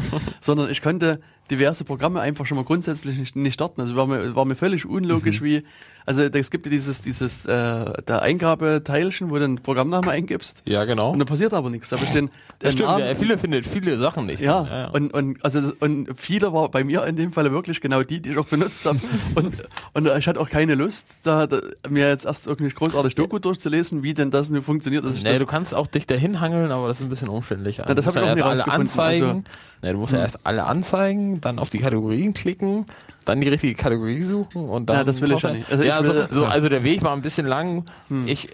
[0.41, 1.19] sondern ich konnte
[1.51, 3.81] diverse Programme einfach schon mal grundsätzlich nicht, nicht starten.
[3.81, 5.63] Also war mir, war mir völlig unlogisch, wie,
[6.05, 10.85] also es gibt ja dieses, dieses äh, der Eingabeteilchen, wo du den Programmnamen eingibst Ja,
[10.85, 11.11] genau.
[11.11, 11.89] und dann passiert aber nichts.
[11.89, 12.31] Da habe den, Ja,
[12.63, 14.41] den stimmt, Namen, ja, viele finden viele Sachen nicht.
[14.41, 14.87] ja, ja.
[14.89, 18.31] Und, und, also, und viele war bei mir in dem Falle wirklich genau die, die
[18.31, 18.99] ich auch benutzt habe.
[19.35, 19.53] und,
[19.93, 24.01] und ich hatte auch keine Lust, da, da mir jetzt erst irgendwie großartig Doku durchzulesen,
[24.03, 25.05] wie denn das nur funktioniert.
[25.13, 27.87] Ich Nee, du kannst auch dich dahin hangeln, aber das ist ein bisschen umständlicher.
[27.87, 29.25] Ja, das du hab musst ich auch nie alle rausgefunden, anzeigen.
[29.25, 29.41] also-
[29.81, 32.85] nee, du musst ja erst alle anzeigen, dann auf die Kategorien klicken,
[33.25, 34.97] dann die richtige Kategorie suchen und dann.
[34.97, 35.71] Ja, das will ich ja nicht.
[35.71, 37.85] Also ja, so, so, also der Weg war ein bisschen lang.
[38.09, 38.27] Hm.
[38.27, 38.49] Ich,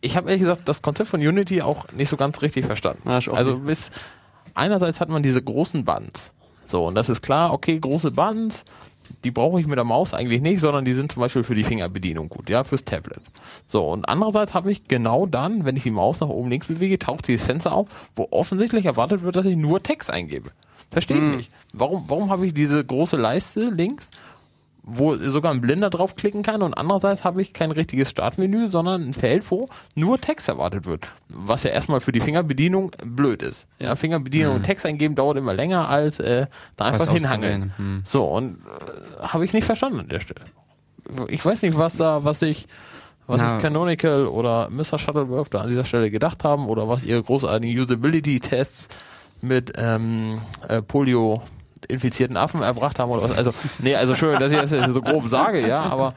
[0.00, 3.08] ich habe ehrlich gesagt das Konzept von Unity auch nicht so ganz richtig verstanden.
[3.08, 3.90] Auch also bis
[4.54, 6.32] einerseits hat man diese großen Buttons.
[6.66, 8.64] So, und das ist klar, okay, große Buttons,
[9.24, 11.64] die brauche ich mit der Maus eigentlich nicht, sondern die sind zum Beispiel für die
[11.64, 13.20] Fingerbedienung gut, ja, fürs Tablet.
[13.66, 16.98] So, und andererseits habe ich genau dann, wenn ich die Maus nach oben links bewege,
[16.98, 20.50] taucht dieses Fenster auf, wo offensichtlich erwartet wird, dass ich nur Text eingebe.
[20.90, 21.52] Verstehe ich nicht.
[21.72, 24.10] Warum, warum habe ich diese große Leiste links,
[24.82, 29.14] wo sogar ein Blinder draufklicken kann und andererseits habe ich kein richtiges Startmenü, sondern ein
[29.14, 31.06] Feld, wo nur Text erwartet wird.
[31.28, 33.66] Was ja erstmal für die Fingerbedienung blöd ist.
[33.78, 37.72] Ja, Fingerbedienung und Text eingeben dauert immer länger als äh, da einfach Was hinhangeln.
[37.76, 38.02] Hm.
[38.04, 40.40] So, und äh, habe ich nicht verstanden an der Stelle.
[41.28, 42.66] Ich weiß nicht, was da, was ich,
[43.26, 43.58] was Na.
[43.58, 44.98] Canonical oder Mr.
[44.98, 48.88] Shuttleworth da an dieser Stelle gedacht haben oder was ihre großartigen Usability-Tests
[49.42, 51.42] mit ähm, äh, Polio
[51.88, 53.32] infizierten Affen erbracht haben oder was.
[53.32, 56.14] Also, nee, also schön, dass ich das jetzt so grob sage, ja, aber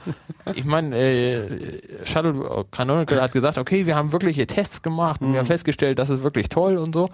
[0.54, 5.40] ich meine, äh, Shuttle Canonical hat gesagt, okay, wir haben wirkliche Tests gemacht und wir
[5.40, 7.10] haben festgestellt, das ist wirklich toll und so.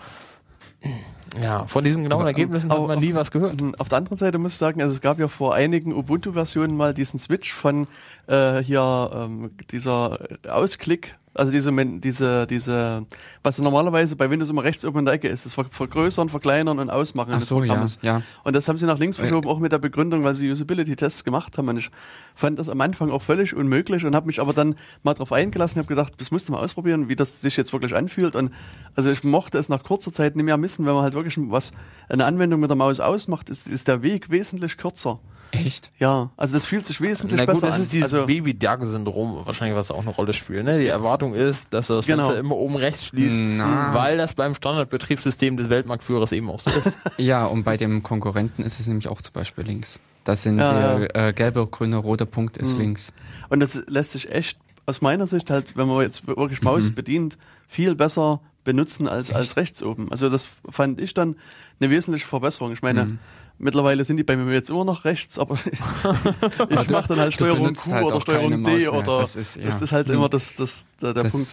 [1.39, 3.61] Ja, von diesen genauen Aber, Ergebnissen aber hat man nie was gehört.
[3.77, 6.93] Auf der anderen Seite muss ich sagen, also es gab ja vor einigen Ubuntu-Versionen mal
[6.93, 7.87] diesen Switch von
[8.27, 13.05] äh, hier ähm, dieser Ausklick, also diese, diese, diese,
[13.43, 16.79] was normalerweise bei Windows immer rechts oben in der Ecke ist, das Ver Vergrößern, Verkleinern
[16.79, 18.21] und Ausmachen Ach des so, ja, ja.
[18.43, 21.57] Und das haben sie nach links verschoben, auch mit der Begründung, weil sie Usability-Tests gemacht
[21.57, 21.69] haben.
[21.69, 21.89] Und ich
[22.35, 25.79] fand das am Anfang auch völlig unmöglich und habe mich aber dann mal drauf eingelassen
[25.79, 28.35] und habe gedacht, das musst du mal ausprobieren, wie das sich jetzt wirklich anfühlt.
[28.35, 28.51] Und
[28.95, 31.71] also ich mochte es nach kurzer Zeit nicht mehr missen, wenn man halt wirklich was,
[32.09, 35.19] eine Anwendung mit der Maus ausmacht, ist, ist der Weg wesentlich kürzer.
[35.51, 35.89] Echt?
[35.99, 37.81] Ja, also das fühlt sich wesentlich Na gut, besser das an.
[37.81, 40.63] ist dieses also, Baby-Duck-Syndrom wahrscheinlich, was auch eine Rolle spielt.
[40.63, 40.77] Ne?
[40.79, 42.23] Die Erwartung ist, dass das Genau.
[42.25, 43.93] Fenster immer oben rechts schließt, Na.
[43.93, 46.97] weil das beim Standardbetriebssystem des Weltmarktführers eben auch so ist.
[47.17, 49.99] Ja, und bei dem Konkurrenten ist es nämlich auch zum Beispiel links.
[50.23, 53.11] Das sind Ja, der Äh, gelbe, grüne, rote Punkt ist links.
[53.49, 57.37] Und das lässt sich echt aus meiner Sicht halt, wenn man jetzt wirklich Maus bedient,
[57.67, 60.11] viel besser benutzen als, als rechts oben.
[60.11, 61.35] Also das fand ich dann
[61.79, 62.73] eine wesentliche Verbesserung.
[62.73, 63.19] Ich meine, Mhm.
[63.59, 65.55] Mittlerweile sind die bei mir jetzt immer noch rechts, aber
[66.69, 68.93] ich, mache dann halt Steuerung Q halt oder Steuerung D mehr.
[68.93, 69.63] oder Das ist- ja.
[69.65, 70.15] das ist halt Hm.
[70.15, 71.49] immer das, das, der, der Das- Punkt.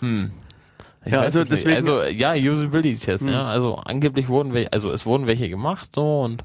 [0.00, 0.30] Hm.
[1.04, 3.32] Ich Ja, also deswegen- also ja, Usability-Test, Hm.
[3.32, 3.42] ja.
[3.44, 6.42] Also angeblich wurden welche, also es wurden welche gemacht so und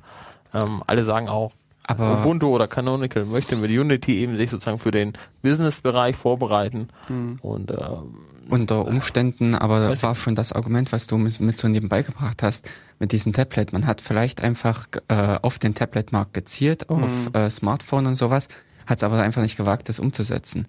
[0.54, 1.54] ähm, alle sagen auch,
[1.86, 7.40] Aber Ubuntu oder Canonical möchte mit Unity eben sich sozusagen für den Business-Bereich vorbereiten Hm.
[7.42, 8.16] und ähm,
[8.50, 12.44] unter Umständen, aber Weiß war schon das Argument, was du mit, mit so nebenbei gebracht
[12.44, 12.70] hast,
[13.00, 13.72] mit diesem Tablet.
[13.74, 17.30] Man hat vielleicht einfach äh, auf den Tablet-Markt gezielt, auf Mhm.
[17.34, 18.48] äh, Smartphone und sowas,
[18.86, 20.68] hat es aber einfach nicht gewagt, das umzusetzen.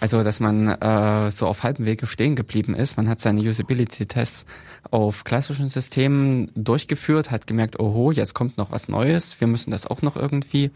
[0.00, 2.96] Also, dass man äh, so auf halbem Wege stehen geblieben ist.
[2.96, 4.46] Man hat seine Usability-Tests
[4.90, 9.86] auf klassischen Systemen durchgeführt, hat gemerkt, oho, jetzt kommt noch was Neues, wir müssen das
[9.86, 10.70] auch noch irgendwie.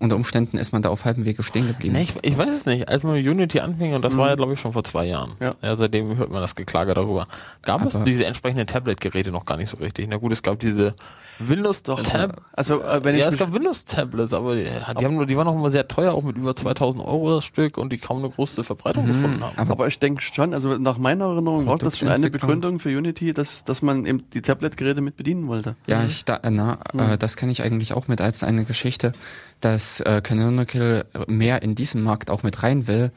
[0.00, 1.94] Unter Umständen ist man da auf halbem Wege stehen geblieben.
[1.94, 2.88] Nee, ich, ich weiß es nicht.
[2.88, 4.18] Als man mit Unity anfing, und das Mhm.
[4.18, 5.32] war ja, glaube ich, schon vor zwei Jahren.
[5.40, 5.54] Ja.
[5.76, 7.28] seitdem hört man das Geklage darüber.
[7.62, 10.08] Gab es Aber- diese entsprechenden Tablet-Geräte noch gar nicht so richtig.
[10.08, 10.94] Na gut, es gab diese
[11.38, 12.42] Windows Doch, Tab.
[12.52, 14.64] also äh, wenn ich ja, es gab Windows-Tablets, aber die,
[14.98, 17.44] die, haben nur, die waren noch immer sehr teuer, auch mit über 2000 Euro das
[17.44, 19.56] Stück und die kaum eine große Verbreitung gefunden haben.
[19.56, 22.28] aber aber ich denke schon, also nach meiner Erinnerung war das schon eine.
[22.30, 25.76] Begründung für Unity, dass, dass man eben die Tablet-Geräte mit bedienen wollte.
[25.86, 29.12] Ja, ich da, na, äh, das kenne ich eigentlich auch mit als eine Geschichte,
[29.60, 33.12] dass äh, Canonical mehr in diesen Markt auch mit rein will,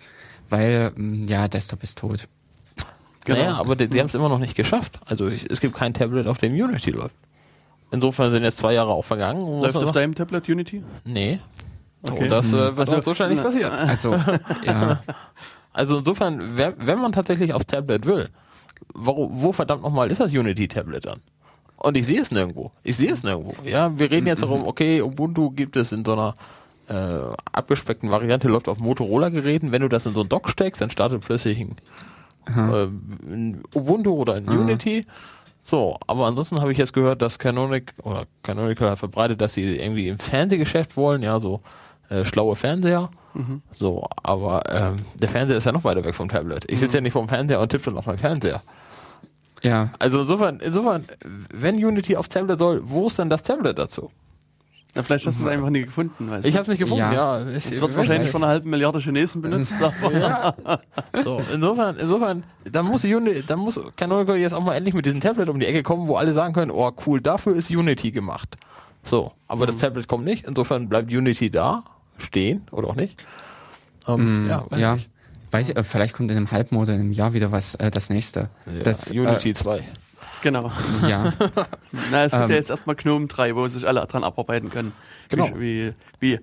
[0.50, 2.28] weil mh, ja Desktop ist tot.
[3.26, 3.40] Genau.
[3.40, 5.00] Naja, aber die, sie haben es immer noch nicht geschafft.
[5.06, 7.16] Also ich, es gibt kein Tablet, auf dem Unity läuft.
[7.92, 9.62] Insofern sind jetzt zwei Jahre auch vergangen.
[9.62, 10.84] Läuft auf deinem Tablet Unity?
[11.06, 11.40] Nee.
[12.02, 12.24] Okay.
[12.24, 13.72] Und das äh, wird Also, uns so schnell nicht na, passieren.
[13.88, 14.16] Also
[14.66, 15.02] ja,
[15.72, 18.30] Also insofern, wenn, wenn man tatsächlich aufs Tablet will,
[18.94, 21.22] wo, wo verdammt nochmal ist das Unity-Tablet dann?
[21.84, 22.72] Und ich sehe es nirgendwo.
[22.84, 23.54] Ich sehe es nirgendwo.
[23.66, 26.34] Ja, wir reden jetzt darum, okay, Ubuntu gibt es in so einer
[26.88, 29.74] äh, abgespeckten Variante, läuft auf Motorola-Geräten.
[29.74, 31.76] Wenn du das in so ein Dock steckst, dann startet plötzlich ein,
[32.48, 35.06] äh, Ubuntu oder ein Unity.
[35.62, 40.08] So, aber ansonsten habe ich jetzt gehört, dass Canonic oder Canonical verbreitet, dass sie irgendwie
[40.08, 41.62] im Fernsehgeschäft wollen, ja, so
[42.10, 43.10] äh, schlaue Fernseher.
[43.74, 46.66] So, aber ähm, der Fernseher ist ja noch weiter weg vom Tablet.
[46.70, 48.62] Ich sitze ja nicht vorm Fernseher und tippe dann auf meinen Fernseher.
[49.64, 51.06] Ja, Also insofern, insofern,
[51.54, 54.12] wenn Unity aufs Tablet soll, wo ist denn das Tablet dazu?
[54.96, 56.58] Na, vielleicht hast du es einfach nie gefunden, weißt Ich du?
[56.60, 57.40] habe es nicht gefunden, ja.
[57.40, 57.50] Ja.
[57.50, 60.54] Ich, Es wird wahrscheinlich von einer halben Milliarde Chinesen benutzt, aber ja.
[61.24, 65.20] So, insofern, insofern, da muss Unity, da muss Canonical jetzt auch mal endlich mit diesem
[65.20, 68.56] Tablet um die Ecke kommen, wo alle sagen können, oh cool, dafür ist Unity gemacht.
[69.04, 71.84] So, aber das Tablet kommt nicht, insofern bleibt Unity da,
[72.20, 73.20] stehen oder auch nicht.
[74.08, 74.94] Ähm, ja, weiß ja.
[74.96, 75.10] nicht.
[75.54, 77.92] Weiß ich, äh, vielleicht kommt in einem halben oder in einem Jahr wieder was, äh,
[77.92, 78.50] das nächste.
[78.66, 79.84] Ja, das, Unity 2.
[80.42, 80.72] genau.
[81.04, 81.32] Äh, ja,
[82.12, 82.50] Na, es gibt Ähm.
[82.50, 84.94] ja jetzt erstmal Gnome 3, wo sich alle dran abarbeiten können.
[85.30, 85.50] Genau.
[85.56, 86.40] Wie, wie, wie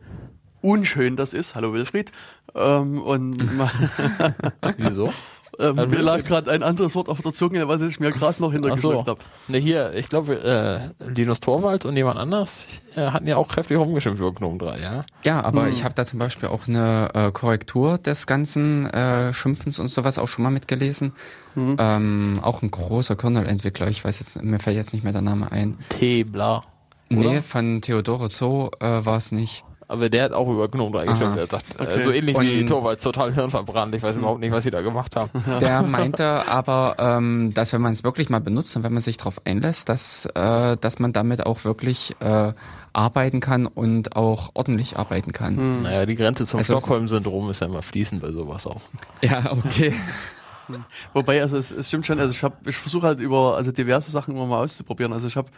[0.62, 1.56] unschön das ist.
[1.56, 2.12] Hallo Wilfried.
[2.54, 3.42] Ähm, und
[4.76, 5.12] Wieso?
[5.60, 8.40] Ähm, Hallo mir lag gerade ein anderes Wort auf der Zunge, was ich mir gerade
[8.40, 8.52] noch Ach so.
[8.52, 9.20] hintergeschluckt habe.
[9.48, 13.76] Ne, hier, ich glaube, äh, Linus Torvalds und jemand anders äh, hatten ja auch kräftig
[13.78, 15.04] rumgeschimpft über Gnome 3, ja?
[15.22, 15.72] ja, aber Hm.
[15.72, 20.18] ich habe da zum Beispiel auch eine äh, Korrektur des ganzen äh, Schimpfens und sowas
[20.18, 21.12] auch schon mal mitgelesen.
[21.54, 21.76] Hm.
[21.78, 25.50] Ähm, auch ein großer Kernel-Entwickler, ich weiß jetzt, mir fällt jetzt nicht mehr der Name
[25.52, 25.76] ein.
[25.88, 26.62] T, bla.
[27.10, 27.18] Oder?
[27.18, 29.64] Nee, von Theodore Zoo äh, war es nicht.
[29.90, 31.38] Aber der hat auch über Gnome 3 geschimpft.
[31.38, 32.02] Er sagt, äh, Okay.
[32.04, 33.94] so ähnlich wie Und- Torvalds, total hirnverbrannt.
[33.94, 35.30] Ich weiß überhaupt nicht, was sie da gemacht haben.
[35.60, 39.16] Der meinte aber, ähm, dass wenn man es wirklich mal benutzt und wenn man sich
[39.16, 42.52] darauf einlässt, dass, äh, dass man damit auch wirklich äh,
[42.92, 45.82] arbeiten kann und auch ordentlich arbeiten kann.
[45.82, 48.80] Naja, die Grenze zum Also- Stockholm-Syndrom ist ja immer fließend bei sowas auch.
[49.22, 49.92] Ja, okay.
[51.14, 54.36] Wobei, also es, es stimmt schon, also ich ich versuche halt über, also diverse Sachen
[54.36, 55.12] immer mal auszuprobieren.
[55.12, 55.48] Also ich habe,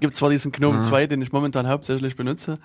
[0.00, 2.58] gibt zwar diesen Gnome 2, den ich momentan hauptsächlich benutze,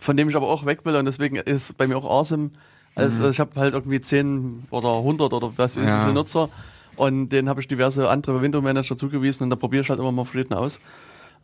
[0.00, 2.50] von dem ich aber auch weg will und deswegen ist bei mir auch Awesome.
[2.94, 3.30] Also Mhm.
[3.30, 6.00] ich habe halt irgendwie 10 oder 100 oder was wie Ja.
[6.00, 6.48] viele Nutzer
[6.96, 10.12] und denen habe ich diverse andere Window Manager zugewiesen und da probiere ich halt immer
[10.12, 10.80] mal verschiedene aus.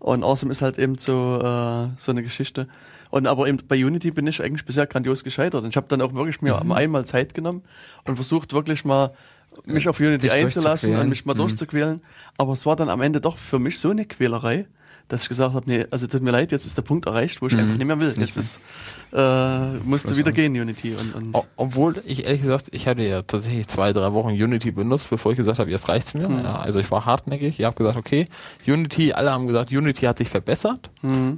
[0.01, 2.69] Und Awesome ist halt eben so, äh, so eine Geschichte.
[3.11, 5.63] Und aber eben bei Unity bin ich eigentlich bisher grandios gescheitert.
[5.63, 6.73] Und ich habe dann auch wirklich mir Mhm.
[6.73, 7.63] einmal Zeit genommen
[8.05, 9.13] und versucht wirklich mal
[9.65, 11.39] mich auf Unity Dich einzulassen und mich mal Mhm.
[11.39, 12.03] durchzuquälen.
[12.37, 14.67] Aber es war dann am Ende doch für mich so eine Quälerei,
[15.09, 17.47] dass ich gesagt habe, nee, also tut mir leid, jetzt ist der Punkt erreicht, wo
[17.47, 18.15] ich einfach nicht mehr will.
[18.19, 18.61] Jetzt ist,
[19.13, 20.35] äh, musst du wieder aus.
[20.35, 20.95] gehen, Unity.
[20.95, 25.11] Und, und Obwohl ich ehrlich gesagt, ich hatte ja tatsächlich zwei, drei Wochen Unity benutzt,
[25.11, 26.29] bevor ich gesagt habe, jetzt reicht's mir.
[26.43, 27.61] Ja, also ich war hartnäckig.
[27.61, 28.27] Ich habe gesagt, okay,
[28.67, 30.91] Unity, alle haben gesagt, Unity hat sich verbessert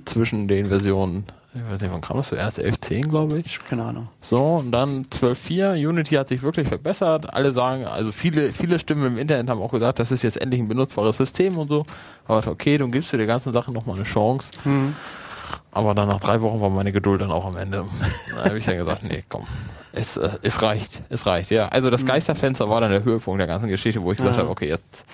[0.05, 1.25] zwischen den Versionen,
[1.65, 2.59] ich weiß nicht, wann kam das zuerst?
[2.61, 3.59] 11.10, glaube ich.
[3.69, 4.09] keine Ahnung.
[4.21, 7.33] So, und dann 12.4, Unity hat sich wirklich verbessert.
[7.33, 10.61] Alle sagen, also viele, viele Stimmen im Internet haben auch gesagt, das ist jetzt endlich
[10.61, 11.87] ein benutzbares System und so.
[12.27, 14.51] Aber ich dachte, okay, dann gibst du der ganzen Sache nochmal eine Chance.
[15.71, 17.85] Aber dann nach drei Wochen war meine Geduld dann auch am Ende.
[18.37, 19.45] Da habe ich dann gesagt, nee, komm.
[19.93, 21.69] Es, äh, es reicht, es reicht, ja.
[21.69, 24.43] Also das Geisterfenster war dann der Höhepunkt der ganzen Geschichte, wo ich gesagt Ja.
[24.43, 25.05] habe, okay, jetzt,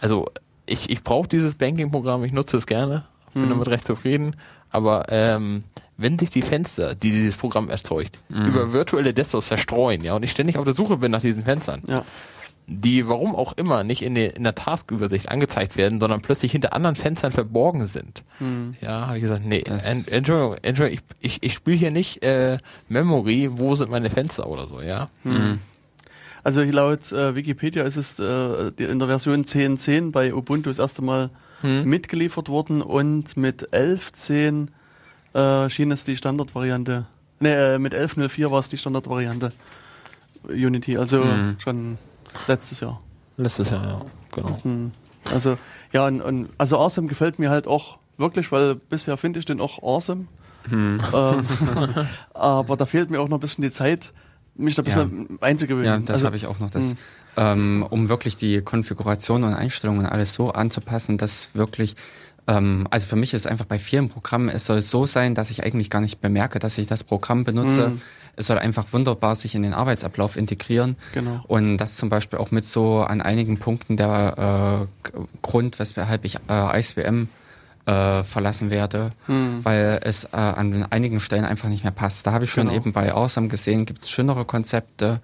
[0.00, 0.26] also
[0.66, 4.36] ich, ich brauche dieses Banking-Programm, ich nutze es gerne, bin damit recht zufrieden,
[4.70, 5.64] aber ähm,
[5.96, 10.30] wenn sich die Fenster, die dieses Programm erzeugt, über virtuelle Desktops verstreuen, ja, und ich
[10.32, 12.04] ständig auf der Suche bin nach diesen Fenstern, Ja.
[12.66, 16.72] die warum auch immer nicht in, der- in der Taskübersicht angezeigt werden, sondern plötzlich hinter
[16.72, 18.24] anderen Fenstern verborgen sind.
[18.80, 22.22] Ja, habe ich gesagt, nee, Das- en, Entschuldigung, Entschuldigung, ich, ich, ich spiele hier nicht
[22.24, 25.10] äh, Memory, wo sind meine Fenster oder so, ja.
[26.42, 31.02] Also laut äh, Wikipedia ist es äh, in der Version 10.10 bei Ubuntu das erste
[31.02, 31.30] Mal
[31.60, 31.84] Hm.
[31.88, 34.66] mitgeliefert worden und mit 11.10
[35.34, 37.06] äh, schien es die Standardvariante.
[37.40, 39.52] Ne, äh, mit 11.04 war es die Standardvariante
[40.48, 41.56] Unity, also Mhm.
[41.58, 41.98] schon
[42.46, 43.00] letztes Jahr.
[43.36, 44.00] Letztes Jahr, ja,
[44.32, 44.58] genau.
[44.62, 44.92] Hm.
[45.32, 45.58] Also
[45.92, 49.60] ja, und, und also Awesome gefällt mir halt auch wirklich, weil bisher finde ich den
[49.60, 50.26] auch awesome.
[50.68, 50.98] Hm.
[51.12, 51.44] Ähm,
[52.34, 54.12] aber da fehlt mir auch noch ein bisschen die Zeit,
[54.54, 55.86] mich da ein bisschen einzugewöhnen.
[55.86, 56.70] Ja, das also, habe ich auch noch.
[56.70, 56.96] Das, mh.
[57.36, 61.96] ähm, um wirklich die Konfiguration und Einstellungen alles so anzupassen, dass wirklich,
[62.46, 65.62] ähm, also für mich ist einfach bei vielen Programmen, es soll so sein, dass ich
[65.64, 67.88] eigentlich gar nicht bemerke, dass ich das Programm benutze.
[67.90, 68.00] Mhm.
[68.36, 70.96] Es soll einfach wunderbar sich in den Arbeitsablauf integrieren.
[71.12, 71.44] Genau.
[71.46, 76.38] Und das zum Beispiel auch mit so an einigen Punkten der äh, Grund, weshalb ich
[76.50, 77.28] äh, ISBM
[77.86, 79.60] äh, verlassen werde, Hm.
[79.64, 82.26] weil es äh, an einigen Stellen einfach nicht mehr passt.
[82.26, 82.76] Da habe ich schon Genau.
[82.76, 85.20] eben bei Awesome gesehen, gibt es schönere Konzepte.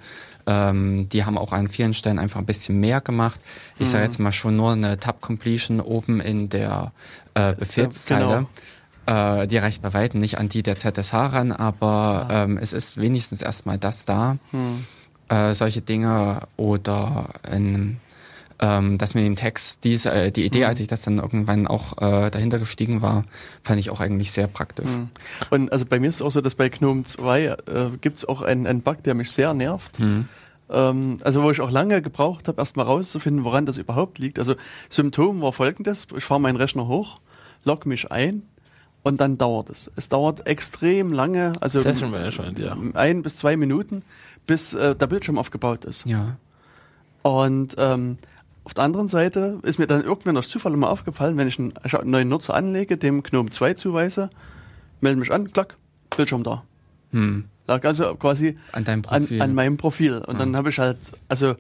[0.47, 3.41] Ähm, die haben auch an vielen Stellen einfach ein bisschen mehr gemacht.
[3.79, 6.93] Ich sage jetzt mal schon nur eine Tab-Completion oben in der
[7.35, 8.47] äh, Befehlszeile.
[9.07, 12.99] Äh, die reicht bei weitem nicht an die der ZSH ran, aber ähm, es ist
[12.99, 14.39] wenigstens erstmal das da.
[14.51, 14.85] Hm.
[15.29, 17.99] Äh, solche Dinge oder ein
[18.61, 21.97] ähm, dass mir den Text, diese, äh, die Idee, als ich das dann irgendwann auch
[21.99, 23.25] äh, dahinter gestiegen war,
[23.63, 24.87] fand ich auch eigentlich sehr praktisch.
[24.87, 25.09] Hm.
[25.49, 27.57] Und also bei mir ist es auch so, dass bei GNOME 2 äh,
[28.01, 29.99] gibt es auch einen, einen Bug, der mich sehr nervt.
[29.99, 30.29] Hm.
[30.69, 34.39] Ähm, also wo ich auch lange gebraucht habe, erstmal rauszufinden, woran das überhaupt liegt.
[34.39, 34.55] Also
[34.91, 37.19] Symptom war folgendes, ich fahre meinen Rechner hoch,
[37.65, 38.43] log mich ein
[39.03, 39.91] und dann dauert es.
[39.97, 42.77] Es dauert extrem lange, also Session Management, ja.
[42.93, 44.03] ein bis zwei Minuten,
[44.47, 46.05] bis äh, der Bildschirm aufgebaut ist.
[46.05, 46.37] Ja.
[47.23, 48.19] Und ähm,
[48.65, 51.73] auf der anderen Seite ist mir dann irgendwann durch Zufall immer aufgefallen, wenn ich einen,
[52.05, 54.31] neuen Nutzer anlege, dem GNOME 2 zuweise,
[55.01, 55.77] melde mich an, klack,
[56.15, 56.63] Bildschirm da.
[57.13, 57.45] Hm.
[57.67, 59.43] Lag also quasi An deinem an, Profil.
[59.43, 60.19] an meinem Profil.
[60.19, 60.99] Und dann habe ich halt
[61.29, 61.55] also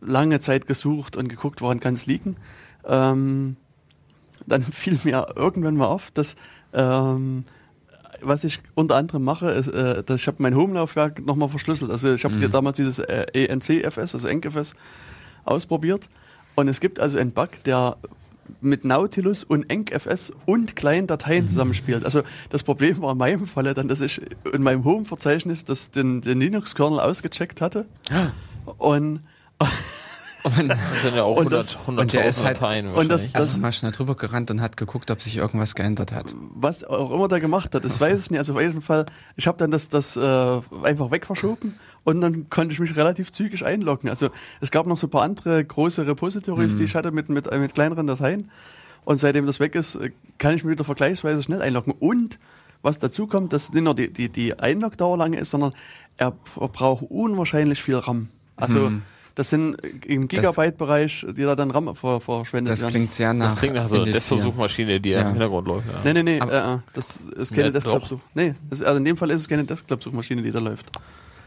[0.00, 2.36] lange Zeit gesucht und geguckt, woran kann es liegen.
[2.86, 3.56] Ähm,
[4.46, 6.36] dann fiel mir irgendwann mal auf, dass
[6.72, 7.44] ähm,
[8.20, 11.90] was ich unter anderem mache, ist, äh, dass ich habe mein Home-Laufwerk nochmal verschlüsselt.
[11.90, 14.74] Also ich habe dir damals dieses äh, ENCFS, also ENCFS,
[15.44, 16.08] ausprobiert.
[16.54, 17.96] Und es gibt also einen Bug, der
[18.60, 22.04] mit Nautilus und ENCFS und kleinen Dateien zusammenspielt.
[22.04, 24.20] Also das Problem war in meinem Falle dann, dass ich
[24.52, 27.86] in meinem Home-Verzeichnis das den, den Linux-Kernel ausgecheckt hatte.
[28.78, 29.20] Und,
[30.44, 32.94] Und Das sind ja auch Und das- 100 und der ist 100.000 halt- Dateien und
[32.96, 33.34] das- wahrscheinlich.
[33.34, 36.34] er ist mal schnell drüber gerannt und hat geguckt, ob sich irgendwas geändert hat.
[36.54, 38.38] was auch immer der gemacht hat, das weiß ich nicht.
[38.40, 40.20] Also auf jeden Fall, ich habe dann das, das äh,
[40.82, 44.08] einfach wegverschoben und dann konnte ich mich relativ zügig einloggen.
[44.08, 44.30] Also
[44.60, 47.58] es gab noch so ein paar andere große Repositories, die ich hatte mit, mit, äh,
[47.58, 48.50] mit kleineren Dateien.
[49.04, 51.92] Und seitdem das weg ist, äh, kann ich mich wieder vergleichsweise schnell einloggen.
[51.98, 52.38] Und
[52.82, 55.72] was dazu kommt, dass nicht nur die, die, die Einlogdauer lange ist, sondern
[56.16, 58.28] er verbraucht unwahrscheinlich viel RAM.
[58.56, 59.02] Also Hm.
[59.36, 59.76] das sind
[60.06, 63.88] im Gigabyte-Bereich, die da dann RAM ver, verschwendet Das klingt sehr nach Das klingt nach
[63.88, 64.04] so einer.
[64.04, 65.20] Desktop-Suchmaschine, die Ja.
[65.22, 65.86] im Hintergrund läuft.
[65.86, 66.00] Ja.
[66.04, 68.18] Nee, nee, nee, äh, äh, das ist keine Ja, Desktop-Such.
[68.34, 70.86] Nee, das, also in dem Fall ist es keine Desktop-Suchmaschine, die da läuft.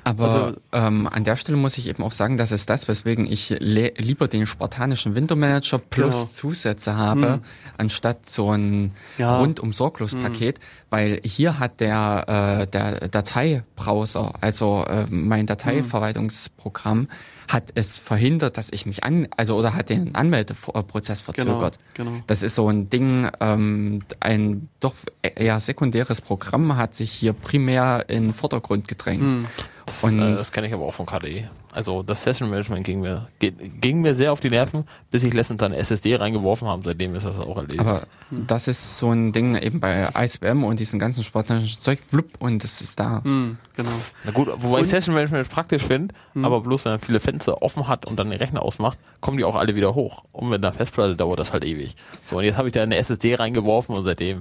[0.05, 3.25] Aber Also- ähm, an der Stelle muss ich eben auch sagen, das ist das, weswegen
[3.29, 6.25] ich lieber den spartanischen Window Manager plus Genau.
[6.31, 7.39] Zusätze habe,
[7.77, 9.39] anstatt so ein Ja.
[9.39, 10.59] rundum sorglos Paket,
[10.91, 17.07] weil hier hat der, äh, der Dateibrowser, also äh, mein Dateiverwaltungsprogramm,
[17.47, 21.77] hat es verhindert, dass ich mich an, also oder hat den Anmeldeprozess verzögert.
[21.93, 22.11] genau.
[22.27, 28.05] Das ist so ein Ding, ähm, ein doch eher sekundäres Programm hat sich hier primär
[28.07, 29.21] in den Vordergrund gedrängt.
[29.21, 29.45] Hm.
[29.85, 31.49] Das, Und- äh, das kenne ich aber auch von KDE.
[31.71, 35.33] Also das Session Management ging mir, geht, ging mir sehr auf die Nerven, bis ich
[35.33, 36.81] letztens eine SSD reingeworfen habe.
[36.83, 37.81] Seitdem ist das auch erledigt.
[37.81, 42.29] Aber das ist so ein Ding eben bei ISBM und diesem ganzen spartanischen Zeug, flupp,
[42.39, 43.21] und es ist da.
[43.23, 43.89] Hm, genau.
[44.23, 47.61] Na gut, wobei ich Und- Session Management praktisch finde, aber bloß wenn man viele Fenster
[47.61, 50.23] offen hat und dann den Rechner ausmacht, kommen die auch alle wieder hoch.
[50.31, 51.95] Und mit einer Festplatte dauert das halt ewig.
[52.23, 54.39] So, und jetzt habe ich da eine SSD reingeworfen und seitdem.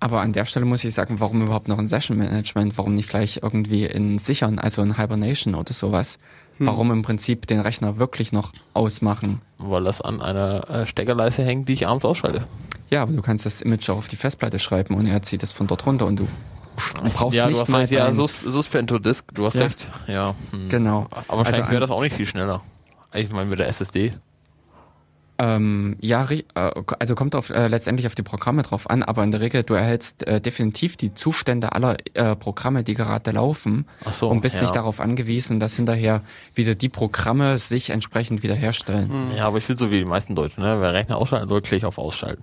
[0.00, 2.78] Aber an der Stelle muss ich sagen, warum überhaupt noch ein Session Management?
[2.78, 6.18] Warum nicht gleich irgendwie in Sichern, also in Hibernation oder sowas?
[6.60, 9.40] Warum im Prinzip den Rechner wirklich noch ausmachen?
[9.58, 12.46] Weil das an einer äh, Steckerleiste hängt, die ich abends ausschalte.
[12.90, 15.52] Ja, aber du kannst das Image auch auf die Festplatte schreiben und er zieht es
[15.52, 16.28] von dort runter und du.
[17.02, 19.54] Du brauchst ja, nicht du hast mal recht, ja, dein- Sus Suspento Disk, du hast
[19.54, 19.62] Ja.
[19.64, 19.88] recht.
[20.08, 20.34] Ja.
[20.50, 20.68] Hm.
[20.68, 21.06] Genau.
[21.10, 22.60] Aber wahrscheinlich Also wäre das auch nicht viel schneller.
[23.14, 24.12] Ich meine mit der SSD.
[25.40, 26.42] Ähm, ja, äh,
[26.98, 29.74] also kommt auf, äh, letztendlich auf die Programme drauf an, aber in der Regel, du
[29.74, 34.56] erhältst äh, definitiv die Zustände aller äh, Programme, die gerade laufen Ach so, und bist
[34.56, 34.62] ja.
[34.62, 36.22] nicht darauf angewiesen, dass hinterher
[36.54, 39.28] wieder die Programme sich entsprechend wiederherstellen.
[39.36, 40.80] Ja, aber ich will so wie die meisten Deutschen, ne?
[40.80, 42.42] Wer Rechner ausschalten soll, klicke ich auf Ausschalten.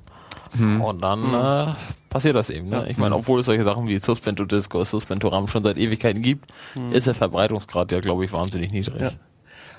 [0.58, 1.74] Und dann äh,
[2.10, 2.70] passiert das eben.
[2.70, 2.86] Ne?
[2.88, 6.22] Ich meine, obwohl es solche Sachen wie Suspento Disk oder Suspento RAM schon seit Ewigkeiten
[6.22, 6.46] gibt,
[6.91, 9.02] ist der Verbreitungsgrad ja, glaube ich, wahnsinnig niedrig.
[9.02, 9.12] Ja.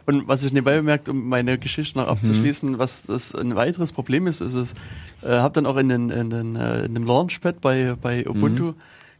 [0.07, 4.29] Und was ich nebenbei bemerkt, um meine Geschichte noch abzuschließen, was das ein weiteres Problem
[4.29, 4.75] ist, ist es,
[5.23, 8.75] äh, habe dann auch in, den, in, den, äh, in dem Launchpad bei, bei Ubuntu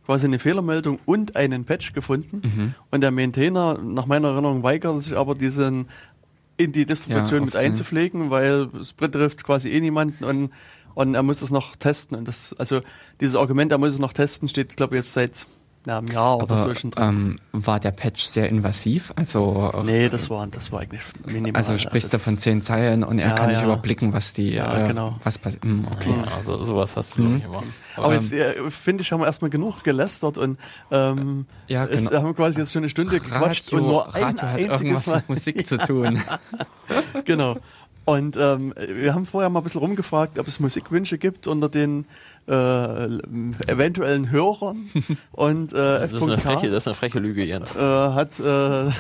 [0.07, 2.75] quasi eine Fehlermeldung und einen Patch gefunden.
[2.93, 5.89] Und der Maintainer, nach meiner Erinnerung, weigert sich aber diesen
[6.57, 10.51] in die Distribution Ja, mit einzupflegen, weil es betrifft quasi eh niemanden und,
[10.95, 12.17] und er muss das noch testen.
[12.17, 12.81] Und das, also
[13.21, 15.47] dieses Argument, er muss es noch testen, steht, glaube ich, jetzt seit
[15.87, 17.39] ja, einem Jahr oder Aber so schon drin.
[17.55, 19.13] ähm, war der Patch sehr invasiv?
[19.17, 21.57] Also, nee, das war, das war eigentlich minimal.
[21.57, 23.65] also sprichst du das- von zehn Zeilen und er Ja, kann nicht ja.
[23.65, 25.15] überblicken, was die, Ja, äh, genau.
[25.25, 25.65] was passiert.
[25.65, 26.11] Hm, okay.
[26.27, 27.63] Ja, also sowas hast du glaub ich immer.
[27.97, 30.59] Aber jetzt äh, finde ich, haben wir erstmal genug gelästert und
[30.91, 32.23] ähm, Ja, es genau.
[32.23, 35.17] haben quasi jetzt schon eine Stunde gequatscht und nur ein Radio hat einziges irgendwas Mal.
[35.17, 36.21] mit Musik zu tun.
[37.25, 37.57] genau.
[38.05, 42.07] Und ähm, wir haben vorher mal ein bisschen rumgefragt, ob es Musikwünsche gibt unter den
[42.49, 43.05] äh,
[43.71, 44.89] eventuellen Hörern.
[45.33, 47.75] Und äh, Das ist, eine freche, das ist eine freche Lüge, Jens.
[47.77, 48.43] äh, hat, äh,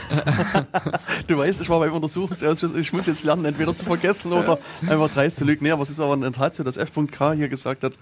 [1.28, 5.10] du weißt, ich war beim Untersuchungsausschuss, ich muss jetzt lernen, entweder zu vergessen oder einfach
[5.12, 5.64] dreist zu lügen.
[5.64, 7.32] Nee, aber es ist aber in der Tat so, dass F.K.
[7.32, 7.92] hier gesagt hat,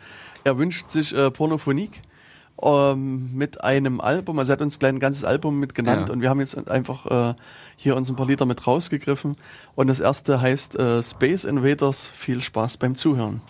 [0.45, 2.03] er wünscht sich äh, Pornophonik
[2.62, 6.14] ähm, mit einem Album, also er hat uns gleich ein ganzes Album mit genannt Ja.
[6.14, 7.34] und wir haben jetzt einfach äh,
[7.76, 9.36] hier uns ein paar Lieder mit rausgegriffen
[9.74, 13.40] und das erste heißt äh, Space Invaders, viel Spaß beim Zuhören.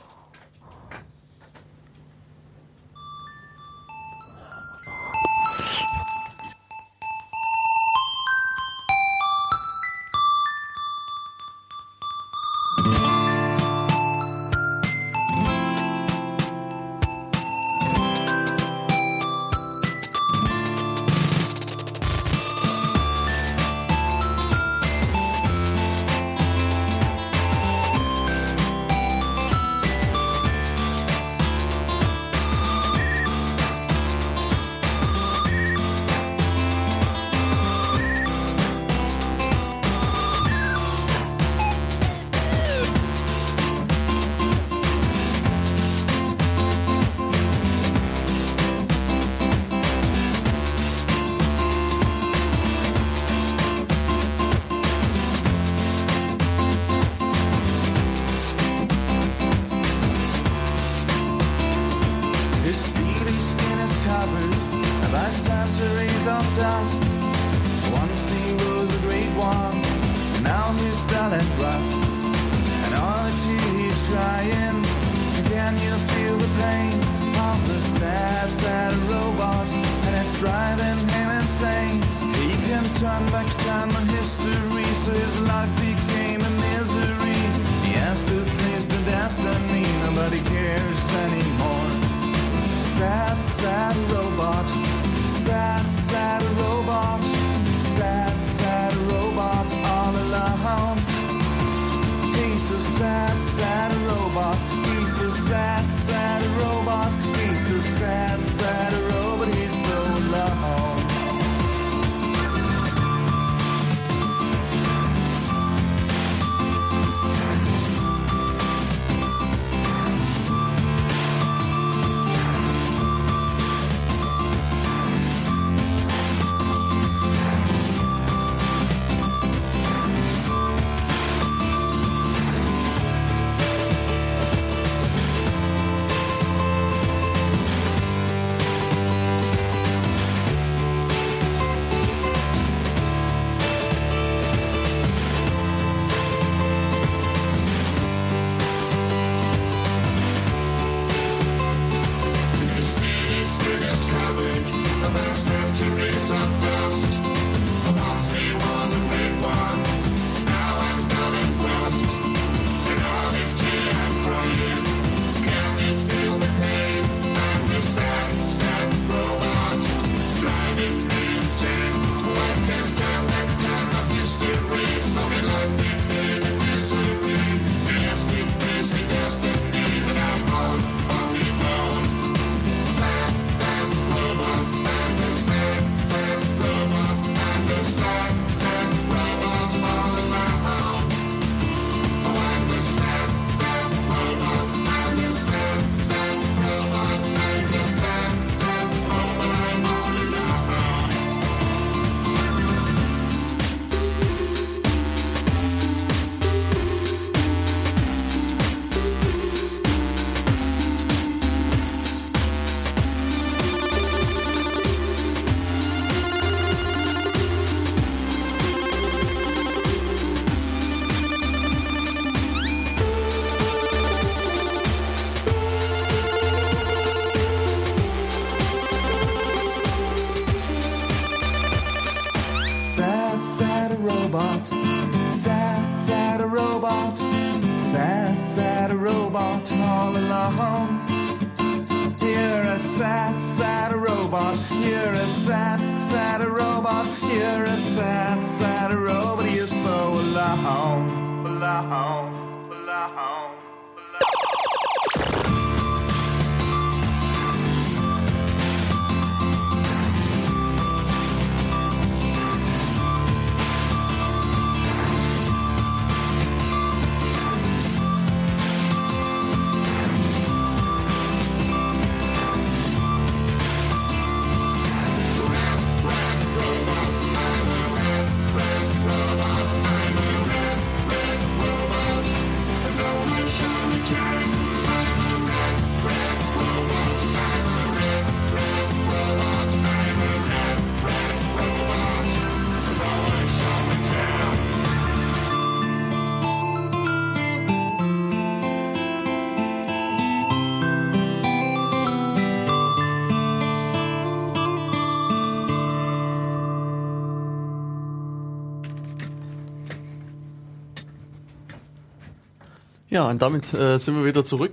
[313.25, 314.73] Ja, und damit äh, sind wir wieder zurück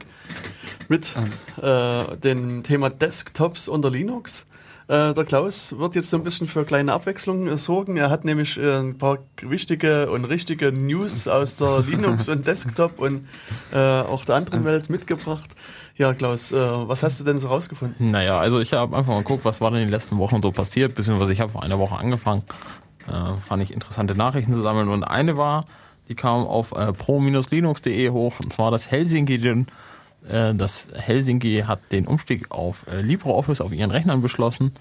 [0.89, 1.07] mit
[1.61, 4.45] äh, dem Thema Desktops unter Linux.
[4.89, 7.95] Äh, der Klaus wird jetzt so ein bisschen für kleine Abwechslung äh, sorgen.
[7.95, 12.99] Er hat nämlich äh, ein paar wichtige und richtige News aus der Linux- und Desktop-
[12.99, 13.25] und
[13.71, 15.51] äh, auch der anderen Welt mitgebracht.
[15.95, 18.11] Ja, Klaus, was hast du denn so rausgefunden?
[18.11, 20.51] Naja, also ich habe einfach mal geguckt, was war denn in den letzten Wochen so
[20.51, 22.43] passiert, beziehungsweise ich habe vor einer Woche angefangen,
[23.05, 25.65] fand ich interessante Nachrichten zu sammeln und eine war,
[26.11, 29.35] die kam auf äh, pro-linux.de hoch, und zwar das Helsinki,
[30.27, 34.73] äh, das Helsinki hat den Umstieg auf äh, LibreOffice auf ihren Rechnern beschlossen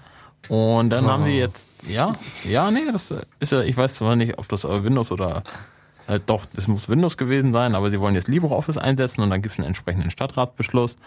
[0.49, 2.13] und dann haben die jetzt, ja,
[2.43, 5.43] ja, nee, das ist ja, ich weiß zwar nicht, ob das äh, Windows oder
[6.07, 9.41] äh, doch, es muss Windows gewesen sein, aber sie wollen jetzt LibreOffice einsetzen und dann
[9.41, 10.97] gibt es einen entsprechenden Stadtratbeschluss.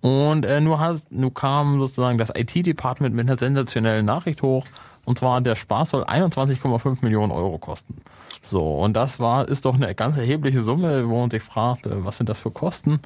[0.00, 4.66] Und äh, nur, hat, nur kam sozusagen das IT-Department mit einer sensationellen Nachricht hoch.
[5.06, 8.02] Und zwar, der Spaß soll 21,5 Millionen Euro kosten.
[8.42, 12.04] So, und das war, ist doch eine ganz erhebliche Summe, wo man sich fragt, äh,
[12.04, 13.00] was sind das für Kosten?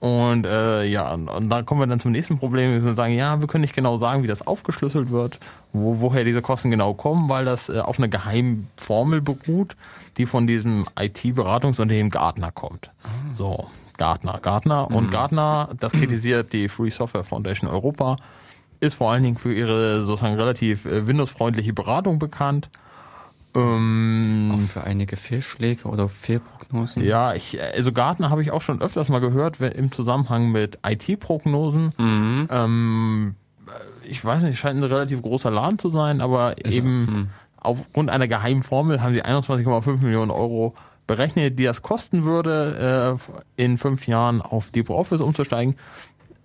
[0.00, 2.70] Und äh, ja, und, und dann kommen wir dann zum nächsten Problem.
[2.70, 5.38] Wir müssen sagen, ja, wir können nicht genau sagen, wie das aufgeschlüsselt wird,
[5.72, 9.76] wo, woher diese Kosten genau kommen, weil das äh, auf eine Geheimformel beruht,
[10.16, 12.90] die von diesem IT-Beratungsunternehmen Gartner kommt.
[13.34, 13.66] So,
[13.98, 14.90] Gartner, Gartner.
[14.90, 18.16] Und Gartner, das kritisiert die Free Software Foundation Europa,
[18.80, 22.68] ist vor allen Dingen für ihre sozusagen relativ äh, Windows-freundliche Beratung bekannt.
[23.54, 27.02] Ähm, Auch für einige Fehlschläge oder Fehlprognosen.
[27.04, 30.78] ja, ich, also Gartner habe ich auch schon öfters mal gehört, wenn- im Zusammenhang mit
[30.86, 31.92] IT-Prognosen.
[31.98, 32.48] Mhm.
[32.50, 33.34] Ähm,
[34.04, 37.28] ich weiß nicht, scheint ein relativ großer Laden zu sein, aber Also, eben hm.
[37.56, 40.74] aufgrund einer geheimen Formel haben sie 21,5 Millionen Euro
[41.06, 43.18] berechnet, die das kosten würde,
[43.56, 45.74] äh, in fünf Jahren auf LibreOffice umzusteigen.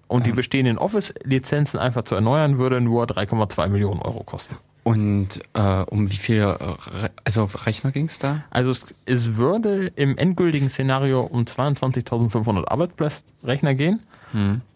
[0.07, 4.55] Und die bestehenden Office-Lizenzen einfach zu erneuern, würde nur 3,2 Millionen Euro kosten.
[4.83, 6.63] Und äh, um wie viele äh,
[6.95, 8.43] Re also Rechner ging es da?
[8.51, 14.01] Also es, es würde im endgültigen Szenario um 22.500 Arbeitsplatzrechner gehen.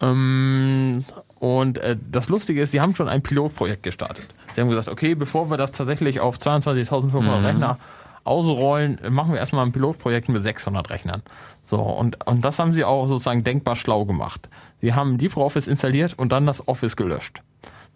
[0.01, 1.05] Ähm,
[1.39, 4.27] und äh, das Lustige ist, sie haben schon ein Pilotprojekt gestartet.
[4.53, 7.77] Sie haben gesagt, okay, bevor wir das tatsächlich auf 22.500 Rechner
[8.23, 11.23] ausrollen, machen wir erstmal ein Pilotprojekt mit 600 Rechnern.
[11.63, 14.49] So, und, und das haben sie auch sozusagen denkbar schlau gemacht.
[14.81, 17.41] Sie haben LibreOffice installiert und dann das Office gelöscht.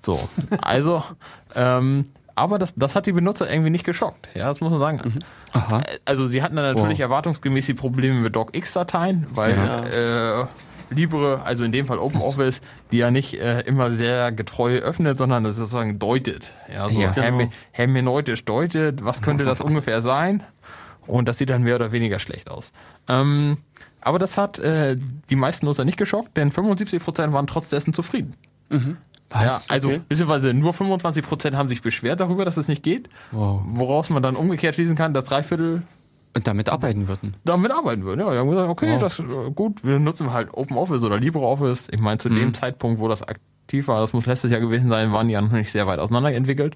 [0.01, 0.19] So,
[0.61, 1.03] also,
[1.55, 2.05] ähm,
[2.35, 4.27] aber das, das hat die Benutzer irgendwie nicht geschockt.
[4.33, 5.19] Ja, das muss man sagen.
[5.53, 5.81] Aha.
[6.05, 7.03] Also sie hatten dann natürlich Wow.
[7.05, 10.45] erwartungsgemäß die Probleme mit DocX-Dateien, weil äh,
[10.89, 12.61] Libre, also in dem Fall OpenOffice,
[12.91, 16.53] die ja nicht äh, immer sehr getreu öffnet, sondern das sozusagen deutet.
[16.71, 17.11] Ja, so Ja.
[17.13, 20.43] herme- hermeneutisch deutet, was könnte das ungefähr sein?
[21.07, 22.71] Und das sieht dann mehr oder weniger schlecht aus.
[23.09, 23.57] Ähm,
[24.01, 24.97] aber das hat äh,
[25.29, 28.35] die meisten Nutzer nicht geschockt, denn 75% waren trotz dessen zufrieden.
[29.31, 30.01] Ja, also Okay.
[30.07, 33.09] beziehungsweise nur 25% haben sich beschwert darüber, dass es nicht geht.
[33.31, 33.61] Wow.
[33.65, 35.81] Woraus man dann umgekehrt schließen kann, dass drei Viertel
[36.35, 37.35] Und damit arbeiten würden.
[37.45, 38.21] damit arbeiten würden.
[38.21, 39.01] Ja, wir haben gesagt, okay, Wow.
[39.01, 39.23] das äh,
[39.53, 41.89] gut, wir nutzen halt OpenOffice oder LibreOffice.
[41.91, 42.35] Ich meine, zu Mhm.
[42.35, 45.41] dem Zeitpunkt, wo das aktiv war, das muss letztes Jahr gewesen sein, waren die ja
[45.41, 46.75] noch nicht sehr weit auseinander entwickelt.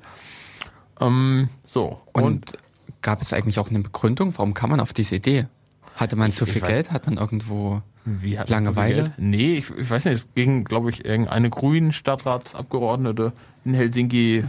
[1.00, 2.00] Ähm, so.
[2.14, 2.54] Und, Und,
[3.02, 4.34] gab es eigentlich auch eine Begründung?
[4.38, 5.48] Warum kam man auf diese Idee?
[5.96, 6.92] Hatte man zu viel Geld?
[6.92, 8.96] Hat man irgendwo wie hat man Langeweile?
[9.04, 9.14] Geld?
[9.18, 13.34] Nee, ich, ich weiß nicht, es ging, glaube ich, irgendeine grünen Stadtratsabgeordnete
[13.66, 14.44] in Helsinki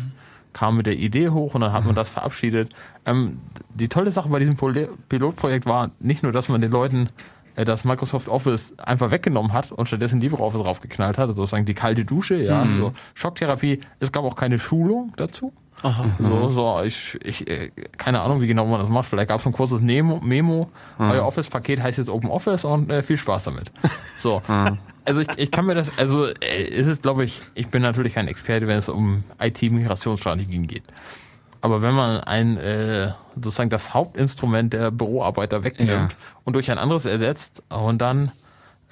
[0.58, 2.72] kam mit der Idee hoch und dann hat man das verabschiedet.
[3.06, 3.38] Ähm,
[3.74, 7.08] die tolle Sache bei diesem Pol- Pilotprojekt war nicht nur, dass man den Leuten
[7.54, 11.74] äh, dass Microsoft Office einfach weggenommen hat und stattdessen LibreOffice draufgeknallt hat, also sozusagen die
[11.74, 12.76] kalte Dusche, ja, Mhm.
[12.76, 13.80] so Schocktherapie.
[14.00, 15.52] Es gab auch keine Schulung dazu.
[15.82, 16.06] Aha.
[16.18, 19.06] So, so, ich, ich, äh, keine Ahnung, wie genau man das macht.
[19.06, 20.70] Vielleicht gab es ein kurzes Nemo, Memo.
[20.98, 23.70] Euer Office-Paket heißt jetzt Open Office und äh, viel Spaß damit.
[24.18, 24.42] So.
[25.08, 28.14] Also ich, ich kann mir das, also äh, es ist, glaube ich, ich bin natürlich
[28.14, 30.84] kein Experte, wenn es um IT-Migrationsstrategien geht.
[31.60, 36.08] Aber wenn man ein äh, sozusagen das Hauptinstrument der Büroarbeiter wegnimmt Ja.
[36.44, 38.30] und durch ein anderes ersetzt und dann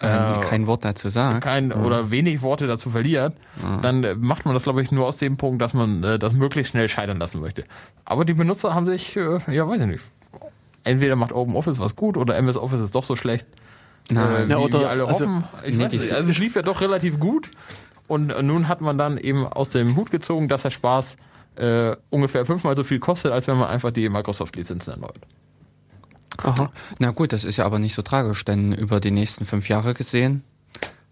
[0.00, 1.44] äh, kein Wort dazu sagt.
[1.44, 3.34] kein oder wenig Worte dazu verliert,
[3.82, 6.32] dann äh, macht man das, glaube ich, nur aus dem Punkt, dass man äh, das
[6.34, 7.64] möglichst schnell scheitern lassen möchte.
[8.04, 10.04] Aber die Benutzer haben sich, äh, ja, weiß ich nicht.
[10.84, 13.46] Entweder macht OpenOffice was gut oder MS Office ist doch so schlecht,
[14.10, 14.44] Nein.
[14.44, 15.44] äh, wie, oder- wie alle also- hoffen.
[15.64, 16.12] Ich Nee, weiß nicht.
[16.12, 17.50] Also es lief ja doch relativ gut.
[18.08, 21.16] Und nun hat man dann eben aus dem Hut gezogen, dass der Spaß
[21.56, 25.18] äh, ungefähr fünfmal so viel kostet, als wenn man einfach die Microsoft-Lizenzen erneuert.
[26.42, 26.70] Aha.
[26.98, 29.94] Na gut, das ist ja aber nicht so tragisch, denn über die nächsten fünf Jahre
[29.94, 30.44] gesehen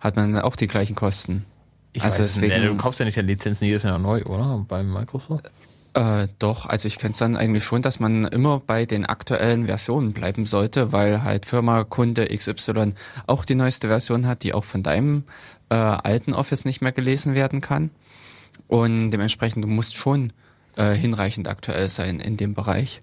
[0.01, 1.47] hat man auch die gleichen Kosten.
[1.95, 4.65] Ich Also weiß, deswegen- nee, du kaufst ja nicht die Lizenzen jedes Jahr neu, oder?
[4.69, 5.51] Bei Microsoft?
[5.95, 9.67] Äh, doch, also ich kenne es dann eigentlich schon, dass man immer bei den aktuellen
[9.67, 12.95] Versionen bleiben sollte, weil halt Firma Kunde XY
[13.27, 15.25] auch die neueste Version hat, die auch von deinem
[15.71, 17.91] äh, alten Office nicht mehr gelesen werden kann.
[18.67, 20.33] Und dementsprechend, du musst schon
[20.77, 23.03] äh, hinreichend aktuell sein in dem Bereich.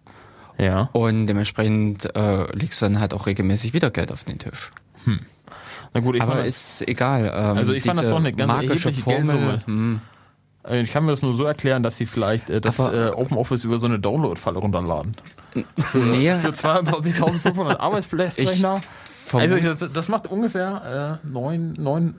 [0.58, 0.90] Ja.
[0.92, 4.70] Und dementsprechend äh, legst du dann halt auch regelmäßig wieder Geld auf den Tisch.
[5.94, 7.26] Na gut, ich Aber fand, ist egal.
[7.26, 9.20] Ähm, Also ich fand das doch eine ganz magische Formel.
[9.20, 9.62] Geldsumme.
[9.66, 10.02] Hm,
[10.70, 13.64] Ich kann mir das nur so erklären, dass sie vielleicht äh, das äh, Open Office
[13.64, 15.16] über so eine Download-Falle runterladen.
[15.56, 18.82] nee, Für 22.500 Arbeitsplatzrechner.
[19.28, 22.16] verm- Also ich, das, das macht ungefähr äh, 9, 9,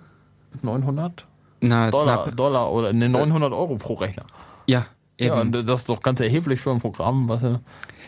[0.62, 1.24] 900
[1.60, 4.24] na, Dollar, na, Dollar oder ne, 900 Euro pro Rechner.
[4.66, 4.86] ja,
[5.18, 5.34] eben.
[5.34, 7.40] Ja, und das ist doch ganz erheblich für ein Programm, was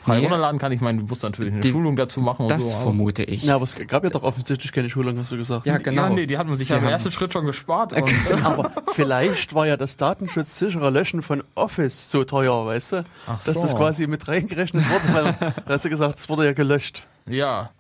[0.05, 0.23] frei Nee.
[0.25, 0.71] runterladen kann.
[0.73, 2.77] Ich meine, du musst natürlich eine Die- Schulung dazu machen und das so.
[2.79, 3.43] vermute ich.
[3.43, 5.67] Ja, aber es gab ja doch offensichtlich keine Schulung, hast du gesagt.
[5.67, 6.03] Ja, genau.
[6.03, 7.93] Ja, nee, die hat man sich ja im ersten Schritt schon gespart.
[7.93, 8.13] Und,
[8.45, 13.05] Aber vielleicht war ja das datenschutzsichere Löschen von Office so teuer, weißt du?
[13.27, 13.77] Ach Dass das so.
[13.77, 17.07] quasi mit reingerechnet wurde, weil da hast du gesagt, es wurde ja gelöscht.
[17.27, 17.71] ja.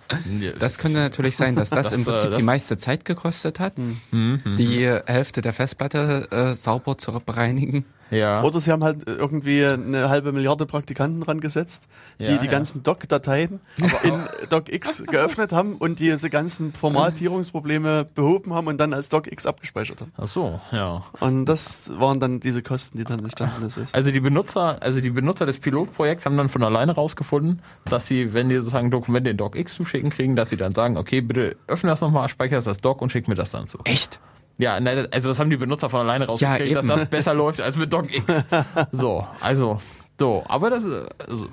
[0.58, 3.60] Das könnte natürlich sein, dass das, Das, im Prinzip äh, das- die meiste Zeit gekostet
[3.60, 3.74] hat,
[4.12, 7.84] die Hälfte der Festplatte äh, sauber zu bereinigen.
[8.10, 8.42] ja.
[8.42, 11.88] Oder sie haben halt irgendwie eine halbe Milliarde Praktikanten dran gesetzt,
[12.20, 12.52] die Ja, die ja.
[12.52, 13.60] ganzen Doc-Dateien
[14.02, 14.20] in
[14.50, 20.12] DocX geöffnet haben und diese ganzen Formatierungsprobleme behoben haben und dann als DocX abgespeichert haben.
[20.16, 21.02] Ach so, ja.
[21.20, 23.94] Und das waren dann diese Kosten, die dann entstanden ist.
[23.94, 28.32] Also die Benutzer, also die Benutzer des Pilotprojekts haben dann von alleine rausgefunden, dass sie,
[28.34, 31.90] wenn die sozusagen Dokumente in DocX zuschicken kriegen, dass sie dann sagen, okay, bitte öffne
[31.90, 33.78] das nochmal, speichere das als Doc und schick mir das dann zu.
[33.84, 34.18] Echt?
[34.58, 37.76] Ja, also das haben die Benutzer von alleine rausgekriegt, Ja, dass das besser läuft als
[37.76, 38.22] mit DocX.
[38.92, 39.80] So, also,
[40.18, 41.46] so, aber das ist, also,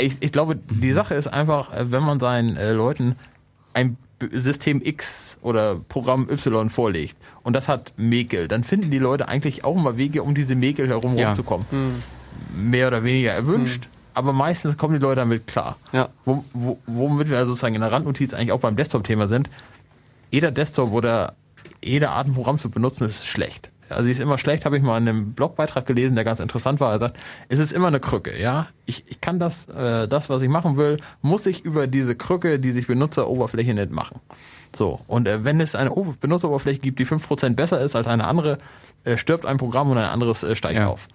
[0.00, 3.16] ich, ich glaube, die Sache ist einfach, äh, wenn man seinen äh, Leuten
[3.72, 3.96] ein
[4.30, 9.64] System X oder Programm Y vorlegt und das hat Mäkel, dann finden die Leute eigentlich
[9.64, 11.28] auch immer Wege, um diese Mäkel herum Ja.
[11.28, 11.66] rumzukommen.
[12.54, 15.76] Mehr oder weniger erwünscht, aber meistens kommen die Leute damit klar.
[15.92, 16.08] Ja.
[16.24, 19.50] Wo, wo, womit wir also sozusagen in der Randnotiz eigentlich auch beim Desktop-Thema sind,
[20.30, 21.34] jeder Desktop oder
[21.84, 23.70] jede Art ein Programm zu benutzen ist schlecht.
[23.90, 26.80] Also sie ist immer schlecht, habe ich mal in einem Blogbeitrag gelesen, der ganz interessant
[26.80, 26.92] war.
[26.92, 27.16] Er sagt,
[27.50, 28.66] es ist immer eine Krücke, ja.
[28.86, 32.58] Ich, ich kann das, äh, das, was ich machen will, muss ich über diese Krücke,
[32.58, 34.20] die sich Benutzeroberfläche nennt, machen.
[34.74, 38.26] So, und äh, wenn es eine Ober- Benutzeroberfläche gibt, die 5% besser ist als eine
[38.26, 38.56] andere,
[39.04, 40.88] äh, stirbt ein Programm und ein anderes äh, steigt Ja.
[40.88, 41.06] auf.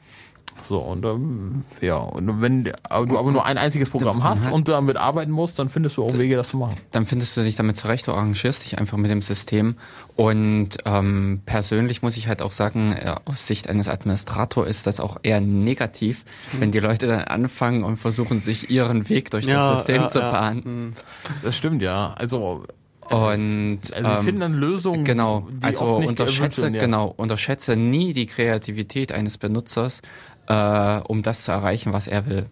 [0.62, 4.98] So, und ähm, ja, und wenn du aber nur ein einziges Programm hast und damit
[4.98, 6.78] arbeiten musst, dann findest du auch Wege, das zu machen.
[6.92, 9.76] Dann findest du dich damit zurecht, du arrangierst dich einfach mit dem System.
[10.16, 15.00] Und ähm, persönlich muss ich halt auch sagen, äh, aus Sicht eines Administrators ist das
[15.00, 16.26] auch eher negativ,
[16.60, 20.10] wenn die Leute dann anfangen und versuchen, sich ihren Weg durch Ja, das System ja,
[20.10, 20.32] zu ja.
[20.32, 20.96] bahnen.
[21.42, 22.14] Das stimmt, ja.
[22.18, 22.66] Also,
[23.10, 26.80] Und also sie ähm, finden dann Lösungen, Genau, die also unterschätze, ja.
[26.80, 30.02] genau, unterschätze nie die Kreativität eines Benutzers,
[30.50, 32.48] äh, um das zu erreichen, was er will.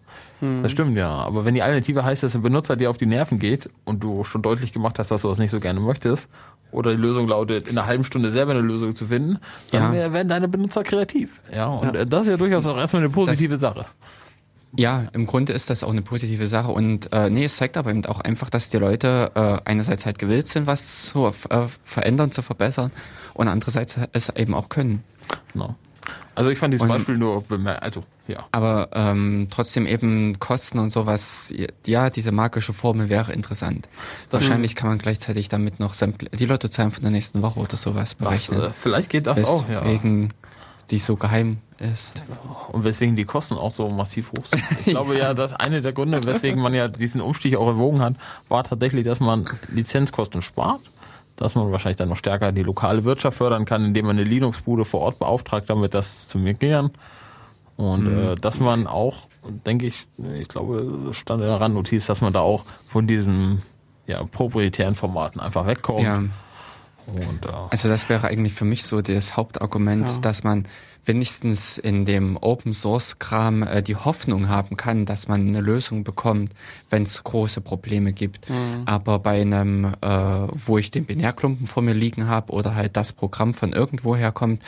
[0.61, 1.10] Das stimmt, ja.
[1.10, 4.24] Aber wenn die Alternative heißt, dass ein Benutzer dir auf die Nerven geht und du
[4.24, 6.30] schon deutlich gemacht hast, dass du das nicht so gerne möchtest,
[6.72, 9.40] oder die Lösung lautet, in einer halben Stunde selber eine Lösung zu finden,
[9.72, 10.14] dann Ja.
[10.14, 11.41] werden deine Benutzer kreativ.
[11.53, 13.86] Ja, und äh, das ist ja durchaus auch erstmal eine positive Sache.
[14.76, 17.90] Ja, im Grunde ist das auch eine positive Sache und äh, nee, es zeigt aber
[17.90, 21.32] eben auch einfach, dass die Leute äh, einerseits halt gewillt sind, was zu äh,
[21.86, 22.91] verändern, zu verbessern
[23.34, 25.03] und andererseits es eben auch können.
[25.53, 25.76] Genau.
[26.36, 28.46] Also ich fand dieses Und- Beispiel nur bemerkt, also ja.
[28.52, 31.54] Aber ähm, trotzdem eben Kosten und sowas,
[31.86, 33.88] ja, diese magische Formel wäre interessant.
[34.32, 38.62] Wahrscheinlich kann man gleichzeitig damit noch die Lottozahlen von der nächsten Woche oder sowas berechnen.
[38.64, 39.82] äh, vielleicht geht das auch, ja.
[39.82, 40.30] Deswegen
[40.90, 42.22] die so geheim ist.
[42.72, 44.64] Und weswegen die Kosten auch so massiv hoch sind.
[44.80, 48.14] Ich glaube ja, dass eine der Gründe, weswegen man ja diesen Umstieg auch erwogen hat,
[48.48, 50.80] war tatsächlich, dass man Lizenzkosten spart,
[51.38, 54.84] dass man wahrscheinlich dann noch stärker die lokale Wirtschaft fördern kann, indem man eine Linux-Bude
[54.86, 56.92] vor Ort beauftragt, damit das zu migrieren.
[57.78, 58.18] Und Mhm.
[58.32, 59.28] äh, dass man auch,
[59.66, 63.62] denke ich, ich glaube, es stand in der Randnotiz, dass man da auch von diesen
[64.08, 66.02] ja, proprietären Formaten einfach wegkommt.
[66.04, 66.16] Ja.
[66.18, 70.20] Und äh, Also das wäre eigentlich für mich so das Hauptargument, Ja.
[70.22, 70.66] dass man
[71.08, 76.04] wenigstens in dem Open Source Kram äh, die Hoffnung haben kann, dass man eine Lösung
[76.04, 76.52] bekommt,
[76.90, 78.50] wenn es große Probleme gibt.
[78.86, 83.14] Aber bei einem, äh, wo ich den Binärklumpen vor mir liegen habe oder halt das
[83.14, 84.62] Programm von irgendwoher kommt,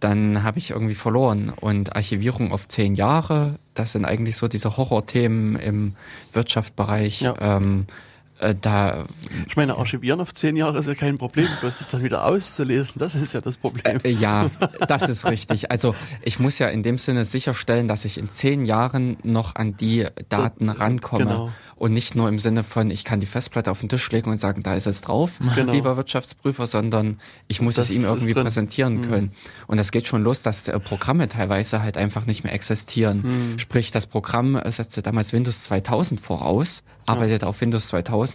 [0.00, 1.52] dann habe ich irgendwie verloren.
[1.60, 5.94] Und Archivierung auf zehn Jahre, das sind eigentlich so diese Horrorthemen im
[6.32, 7.22] Wirtschaftsbereich.
[7.22, 7.34] Ja.
[7.40, 7.86] Ähm,
[8.40, 9.04] äh, da
[9.48, 12.94] Ich meine, archivieren auf zehn Jahre ist ja kein Problem, bloß das dann wieder auszulesen,
[12.98, 14.00] das ist ja das Problem.
[14.04, 14.50] Äh, Ja,
[14.88, 15.70] das ist richtig.
[15.70, 19.76] Also ich muss ja in dem Sinne sicherstellen, dass ich in zehn Jahren noch an
[19.76, 21.24] die Daten rankomme.
[21.24, 21.50] genau.
[21.76, 24.38] Und nicht nur im Sinne von, ich kann die Festplatte auf den Tisch legen und
[24.38, 25.72] sagen, da ist es drauf, Genau.
[25.72, 28.42] lieber Wirtschaftsprüfer, sondern ich muss Das es ihm irgendwie drin.
[28.42, 28.44] Mhm.
[28.46, 29.32] präsentieren können.
[29.68, 33.52] Und das geht schon los, dass äh, Programme teilweise halt einfach nicht mehr existieren.
[33.52, 33.58] Mhm.
[33.60, 38.27] Sprich, das Programm äh, setzte damals Windows 2000 voraus, arbeitet auf Windows 2000.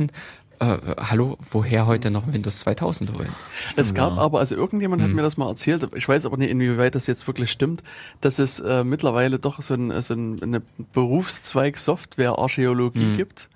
[0.59, 3.29] Äh, hallo, woher heute noch Windows 2000 holen?
[3.75, 5.09] Es gab aber, also irgendjemand Hm.
[5.09, 7.81] hat mir das mal erzählt, ich weiß aber nicht, inwieweit das jetzt wirklich stimmt,
[8.21, 10.61] dass es äh, mittlerweile doch so, ein, so ein, eine
[10.93, 13.15] Berufszweig Software-Archäologie Hm.
[13.17, 13.49] gibt,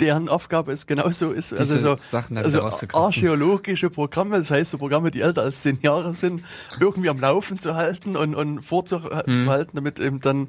[0.00, 1.52] deren Aufgabe es genauso ist.
[1.52, 1.96] Also, so,
[2.34, 2.60] also
[2.94, 6.42] archäologische Programme, das heißt so Programme, die älter als zehn Jahre sind,
[6.80, 9.66] irgendwie am Laufen zu halten und, und vorzuhalten, Hm.
[9.74, 10.48] damit eben dann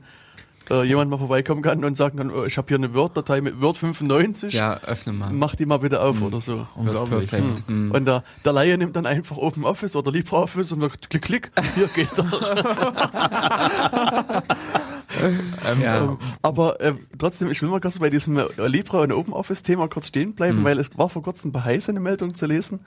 [0.69, 3.61] äh, jemand mal vorbeikommen kann und sagen kann, oh, ich habe hier eine Word-Datei mit
[3.61, 5.30] Word 95, Ja, öffne mal.
[5.31, 6.27] mach die mal bitte auf Hm.
[6.27, 6.65] oder so.
[6.76, 7.30] Unglaublich.
[7.30, 7.69] perfekt.
[7.69, 7.91] Mhm.
[7.91, 11.52] Und der, der Laie nimmt dann einfach Open Office oder LibreOffice und sagt, klick, klick,
[11.76, 14.44] hier geht er.
[15.65, 16.18] Ähm, Ja.
[16.41, 19.88] Aber äh, trotzdem, ich will mal kurz bei diesem äh, Libre und Open Office Thema
[19.88, 20.64] kurz stehen bleiben, Mhm.
[20.64, 22.80] weil es war vor kurzem bei Heise eine Meldung zu lesen,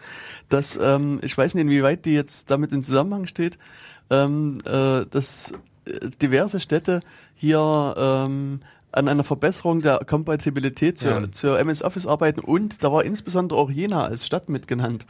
[0.48, 3.58] dass, ähm, ich weiß nicht, inwieweit die jetzt damit in Zusammenhang steht,
[4.10, 5.52] ähm, äh, dass
[6.20, 7.00] diverse Städte
[7.34, 8.60] hier ähm,
[8.92, 11.32] an einer Verbesserung der Kompatibilität zur, Ja.
[11.32, 15.04] zur MS Office arbeiten und da war insbesondere auch Jena als Stadt mit genannt.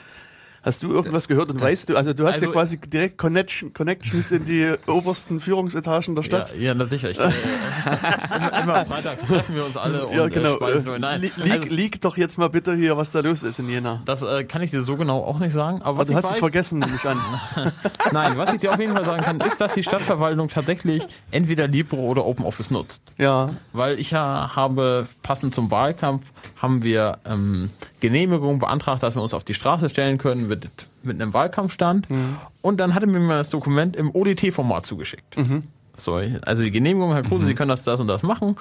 [0.67, 3.17] Hast du irgendwas gehört und Das- weißt du, also du hast also- ja quasi direkt
[3.19, 6.51] Connection, Connections in die obersten Führungsetagen der Stadt.
[6.55, 7.09] Ja, ja, na sicher.
[7.09, 7.23] Ich, äh,
[8.37, 10.59] immer, immer freitags treffen wir uns alle und Ja, genau.
[10.59, 10.99] äh, nur.
[10.99, 13.69] Nein, Li- lieg, also, lieg doch jetzt mal bitte hier, was da los ist in
[13.69, 14.03] Jena.
[14.05, 15.83] das äh, kann ich dir so genau auch nicht sagen.
[15.83, 17.17] Aber was Also du ich hast es weiß, vergessen, nehme ich an.
[18.13, 21.69] Nein, was ich dir auf jeden Fall sagen kann, ist, dass die Stadtverwaltung tatsächlich entweder
[21.69, 23.03] Libre oder Open Office nutzt.
[23.19, 27.71] Ja, Weil ich ja habe, passend zum Wahlkampf, haben wir ähm,
[28.07, 30.69] Genehmigung beantragt, dass wir uns auf die Straße stellen können mit,
[31.03, 32.07] mit einem Wahlkampfstand.
[32.63, 35.37] Und dann hatte mir mal das Dokument im ODT-Format zugeschickt.
[35.99, 38.57] So, also die Genehmigung, Herr Kruse, Sie können das, das und das machen,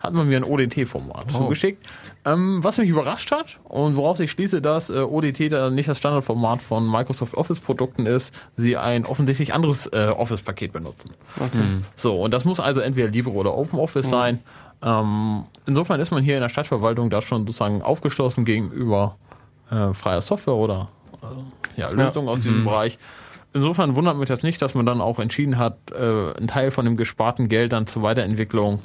[0.00, 1.84] hat man mir ein ODT-Format zugeschickt.
[2.24, 5.98] Ähm, was mich überrascht hat und woraus ich schließe, dass äh, ODT da nicht das
[5.98, 11.10] Standardformat von Microsoft Office-Produkten ist, sie ein offensichtlich anderes äh, Office-Paket benutzen.
[11.94, 14.38] So, und das muss also entweder Libre oder Open Office sein.
[14.82, 19.16] Ähm, insofern ist man hier in der Stadtverwaltung da schon sozusagen aufgeschlossen gegenüber
[19.70, 20.88] äh, freier Software oder
[21.22, 22.98] äh, ja, Lösungen aus diesem Bereich.
[23.54, 26.84] Insofern wundert mich das nicht, dass man dann auch entschieden hat, äh, einen Teil von
[26.84, 28.80] dem gesparten Geld dann zur Weiterentwicklung,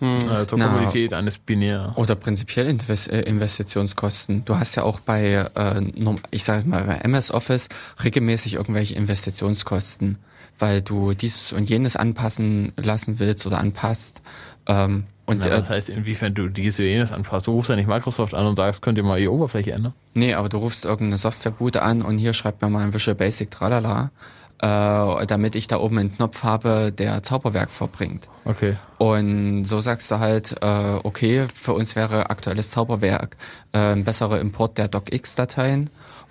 [0.00, 0.68] äh, zur Na.
[0.68, 1.92] Komodität eines Binär.
[1.96, 4.44] Oder prinzipiell Invest äh, Investitionskosten.
[4.44, 5.82] Du hast ja auch bei, äh,
[6.30, 7.68] ich sage mal, bei MS Office
[8.02, 10.18] regelmäßig irgendwelche Investitionskosten,
[10.58, 14.22] weil du dieses und jenes anpassen lassen willst oder anpasst.
[14.66, 17.46] Ähm, und Ja, äh, das heißt, inwiefern du dieses oder jenes anpasst.
[17.46, 19.94] Du rufst ja nicht Microsoft an und sagst, könnt ihr mal die Oberfläche ändern?
[20.14, 23.48] nee, aber du rufst irgendeine Softwarebude an und hier schreibt mir mal ein Visual Basic
[23.50, 24.10] tralala,
[24.58, 28.28] äh, damit ich da oben einen Knopf habe, der Zauberwerk verbringt.
[28.44, 28.74] Okay.
[28.98, 33.36] Und so sagst du halt, äh, okay, für uns wäre aktuelles Zauberwerk
[33.72, 35.90] äh, ein besserer Import der DocX-Dateien.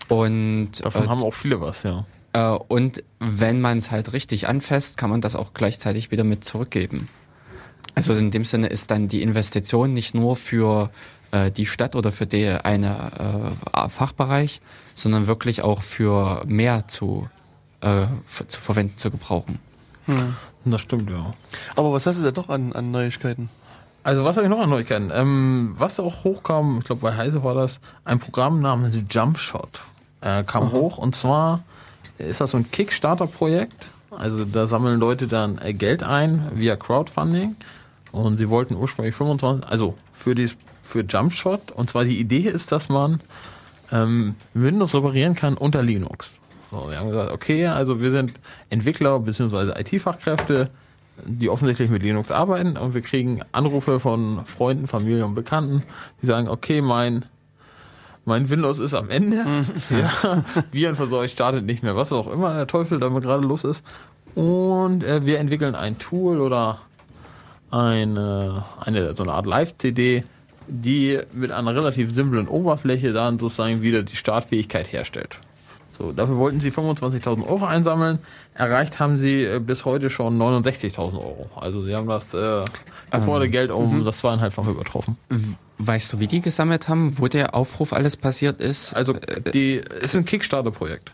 [0.10, 2.06] Und, Davon äh, haben auch viele was, ja.
[2.34, 6.44] äh, und wenn man es halt richtig anfasst, kann man das auch gleichzeitig wieder mit
[6.44, 7.08] zurückgeben.
[8.08, 10.90] Also in dem Sinne ist dann die Investition nicht nur für
[11.32, 14.62] äh, die Stadt oder für die eine äh, Fachbereich,
[14.94, 17.28] sondern wirklich auch für mehr zu,
[17.82, 18.08] äh,
[18.48, 19.60] zu verwenden, zu gebrauchen.
[20.66, 21.34] Das stimmt, ja.
[21.76, 23.50] aber was hast du da doch an, an Neuigkeiten?
[24.04, 25.12] Also was habe ich noch an Neuigkeiten?
[25.14, 29.82] Ähm, was auch hochkam, ich glaube bei Heise war das, ein Programm namens Jumpshot
[30.22, 31.64] äh, kam hoch und zwar
[32.18, 33.88] ist das so ein Kickstarter-Projekt.
[34.12, 37.56] Also da sammeln Leute dann äh, Geld ein via Crowdfunding
[38.12, 40.50] und sie wollten ursprünglich 25, also für die
[40.82, 43.22] für Jumpshot und zwar die Idee ist, dass man
[43.92, 46.40] ähm, Windows reparieren kann unter Linux.
[46.72, 48.34] So, wir haben gesagt, okay, also wir sind
[48.70, 49.80] Entwickler bzw.
[49.80, 50.70] IT-Fachkräfte,
[51.26, 55.84] die offensichtlich mit Linux arbeiten und wir kriegen Anrufe von Freunden, Familie und Bekannten,
[56.22, 57.26] die sagen, okay, mein
[58.26, 59.38] mein Windows ist am Ende.
[59.90, 63.84] ja, Virenverseucht startet nicht mehr, was auch immer der Teufel damit gerade los ist.
[64.36, 66.80] Und äh, wir entwickeln ein Tool oder
[67.72, 70.24] eine, eine so eine Art Live-CD,
[70.68, 75.40] die mit einer relativ simplen Oberfläche dann sozusagen wieder die Startfähigkeit herstellt.
[75.92, 78.20] So, dafür wollten sie 25.000 Euro einsammeln.
[78.54, 81.50] Erreicht haben sie äh, bis heute schon 69.000 Euro.
[81.56, 82.64] Also sie haben das äh,
[83.12, 85.18] geforderte Ähm, Geld um das zweieinhalbfach übertroffen.
[85.78, 88.94] Weißt du, wie die gesammelt haben, wo der Aufruf alles passiert ist?
[88.94, 89.14] Also
[89.54, 91.12] die ist ein Kickstarter-Projekt.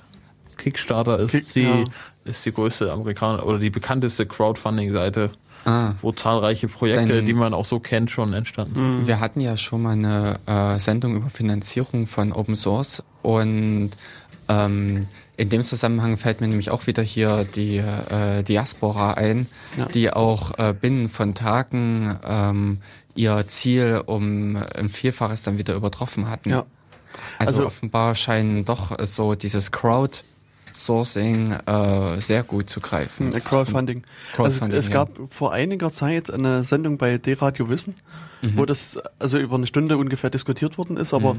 [0.58, 1.84] Kickstarter ist Kick- die ja.
[2.26, 5.32] ist die größte Amerikaner oder die bekannteste Crowdfunding-Seite,
[5.66, 9.08] ah, wo zahlreiche Projekte, Dann- die man auch so kennt, schon entstanden sind.
[9.08, 13.92] wir hatten ja schon mal eine äh, Sendung über Finanzierung von Open Source und
[14.48, 19.48] ähm, in dem Zusammenhang fällt mir nämlich auch wieder hier die äh, Diaspora ein,
[19.78, 19.86] Ja.
[19.88, 22.78] die auch äh, binnen von Tagen ähm,
[23.16, 26.50] ihr Ziel um ein Vielfaches dann wieder übertroffen hatten.
[26.52, 26.66] Ja.
[27.40, 29.72] Also, Also- offenbar scheinen doch so dieses
[30.76, 33.34] Crowdsourcing äh, sehr gut zu greifen.
[33.34, 34.04] Äh, Crowdfunding.
[34.34, 34.94] Crowdfunding, also es ja.
[34.94, 37.96] gab vor einiger Zeit eine Sendung bei D-Radio Wissen,
[38.42, 38.58] Mhm.
[38.58, 41.36] wo das also über eine Stunde ungefähr diskutiert worden ist, aber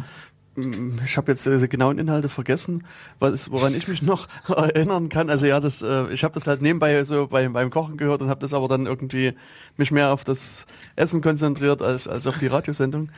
[0.57, 0.97] Mhm.
[0.97, 2.85] mh, ich habe jetzt äh, die genauen Inhalte vergessen,
[3.19, 5.29] was, woran ich mich noch erinnern kann.
[5.29, 8.31] Also ja, das, äh, ich habe das halt nebenbei so beim, beim Kochen gehört und
[8.31, 9.35] habe das aber dann irgendwie
[9.77, 13.11] mich mehr auf das Essen konzentriert als, als auf die Radiosendung.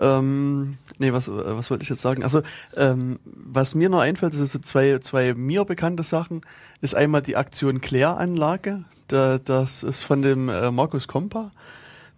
[0.00, 2.22] Ähm, nee, was, äh, was wollte ich jetzt sagen?
[2.22, 2.42] Also,
[2.76, 6.42] ähm, was mir noch einfällt, das sind zwei, zwei mir bekannte Sachen,
[6.80, 8.84] ist einmal die Aktion Kläranlage.
[9.08, 11.52] Da, das ist von dem äh, Markus Kompa.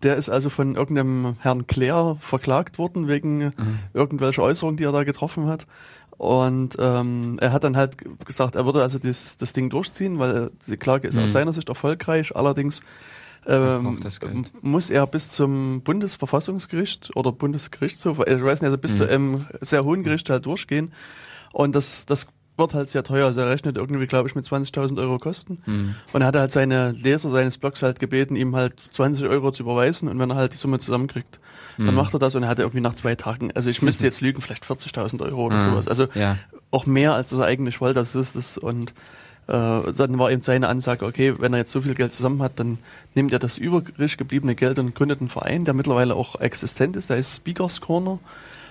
[0.02, 3.52] Der ist also von irgendeinem Herrn Claire verklagt worden wegen
[3.92, 5.66] irgendwelcher Äußerungen, die er da getroffen hat.
[6.20, 7.96] Und ähm, er hat dann halt
[8.26, 11.70] gesagt, er würde also das, das Ding durchziehen, weil die Klage ist aus seiner Sicht
[11.70, 12.36] erfolgreich.
[12.36, 12.82] Allerdings
[13.46, 13.98] ähm,
[14.62, 19.84] muss er bis zum Bundesverfassungsgericht oder Bundesgerichtshof, ich weiß nicht, also bis zu einem sehr
[19.84, 20.92] hohen Gericht halt durchgehen.
[21.52, 22.26] Und das, das
[22.56, 23.26] wird halt sehr teuer.
[23.26, 25.58] Also er rechnet irgendwie, glaube ich, mit 20.000 Euro Kosten.
[26.12, 29.62] Und er hat halt seine Leser seines Blogs halt gebeten, ihm halt 20 Euro zu
[29.62, 30.08] überweisen.
[30.08, 31.40] Und wenn er halt die Summe zusammenkriegt,
[31.78, 32.34] dann macht er das.
[32.34, 35.46] Und er hatte irgendwie nach zwei Tagen, also ich müsste jetzt lügen, vielleicht 40.000 Euro
[35.46, 35.88] oder sowas.
[35.88, 36.36] Also Ja.
[36.70, 37.94] auch mehr, als er eigentlich wollte.
[38.00, 38.58] Das ist das.
[38.58, 38.94] Und äh,
[39.46, 42.78] dann war eben seine Ansage, okay, wenn er jetzt so viel Geld zusammen hat, dann
[43.14, 47.10] nimmt er das übrig gebliebene Geld und gründet einen Verein, der mittlerweile auch existent ist.
[47.10, 48.20] Der ist Speakers Corner.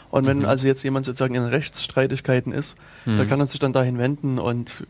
[0.09, 0.27] Und Mhm.
[0.27, 2.75] wenn also jetzt jemand sozusagen in Rechtsstreitigkeiten ist,
[3.05, 4.85] da kann er sich dann dahin wenden und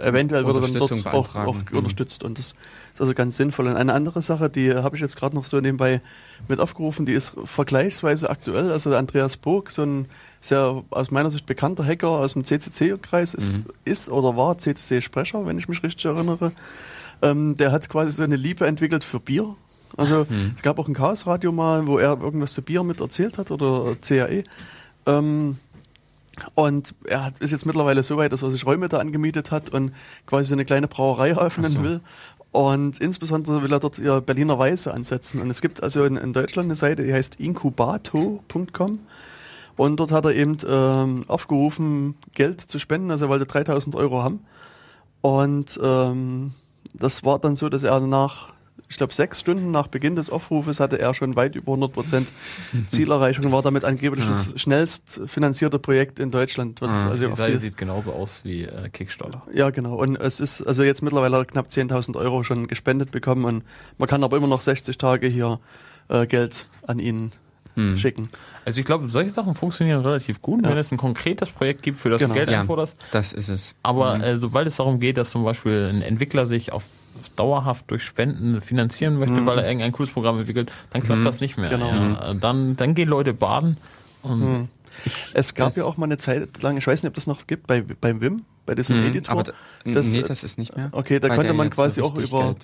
[0.00, 1.54] eventuell wird er dann dort auch, auch.
[1.70, 1.78] Mhm.
[1.78, 2.22] unterstützt.
[2.22, 2.54] Und das
[2.94, 3.66] ist also ganz sinnvoll.
[3.66, 6.00] Und eine andere Sache, die habe ich jetzt gerade noch so nebenbei
[6.48, 8.72] mit aufgerufen, die ist vergleichsweise aktuell.
[8.72, 10.06] Also der Andreas Burg, so ein
[10.44, 13.64] sehr aus meiner Sicht bekannter Hacker aus dem CCC-Kreis, ist, Mhm.
[13.84, 16.52] ist oder war CCC-Sprecher, wenn ich mich richtig erinnere.
[17.22, 19.54] Ähm, der hat quasi so eine Liebe entwickelt für Bier.
[19.96, 20.52] Also Mhm.
[20.56, 23.94] es gab auch ein Chaos-Radio mal, wo er irgendwas zu Bier mit erzählt hat oder
[23.96, 24.44] CAE.
[25.06, 25.56] Ähm,
[26.56, 29.70] und er hat, ist jetzt mittlerweile so weit, dass er sich Räume da angemietet hat
[29.70, 29.92] und
[30.26, 31.82] quasi so eine kleine Brauerei eröffnen so.
[31.82, 32.00] will.
[32.50, 35.40] Und insbesondere will er dort ja, Berliner Weiße ansetzen.
[35.40, 38.98] Und es gibt also in, in Deutschland eine Seite, die heißt incubato.com.
[39.76, 43.10] Und dort hat er eben ähm, aufgerufen, Geld zu spenden.
[43.10, 44.40] Also er wollte 3000 Euro haben.
[45.20, 46.52] Und ähm,
[46.92, 48.52] das war dann so, dass er nach,
[48.88, 52.28] ich glaube, sechs Stunden nach Beginn des Aufrufes hatte er schon weit über 100 Prozent
[52.88, 56.80] Zielerreichung, war damit angeblich das schnellst finanzierte Projekt in Deutschland.
[56.80, 59.42] Was also Die Seite die, sieht genauso aus wie äh, Kickstarter.
[59.52, 59.96] ja, genau.
[59.96, 63.64] Und es ist also jetzt mittlerweile knapp 10.000 Euro schon gespendet bekommen und
[63.98, 65.58] man kann aber immer noch 60 Tage hier
[66.08, 67.32] äh, Geld an ihn
[67.76, 67.96] Hm.
[67.96, 68.28] schicken.
[68.64, 70.70] Also ich glaube, solche Sachen funktionieren relativ gut, Ja.
[70.70, 72.34] wenn es ein konkretes Projekt gibt, für das Genau.
[72.34, 72.96] du Geld Ja, einforderst.
[73.12, 73.74] das ist es.
[73.82, 76.86] Aber äh, sobald es darum geht, dass zum Beispiel ein Entwickler sich auf
[77.36, 81.56] dauerhaft durch Spenden finanzieren möchte, weil er irgendein cooles Programm entwickelt, dann klappt das nicht
[81.58, 81.70] mehr.
[81.70, 81.88] Genau.
[81.90, 82.30] Ja.
[82.30, 83.76] Äh, Dann, dann gehen Leute baden
[84.22, 84.68] und
[85.32, 87.66] Es gab ja auch mal eine Zeit lang, ich weiß nicht, ob das noch gibt,
[87.66, 89.32] bei, beim Wim, bei diesem Mhm, Editor.
[89.32, 89.52] aber da,
[89.84, 90.88] das, nee, äh, das ist nicht mehr.
[90.92, 92.56] okay, da der man quasi so auch über-.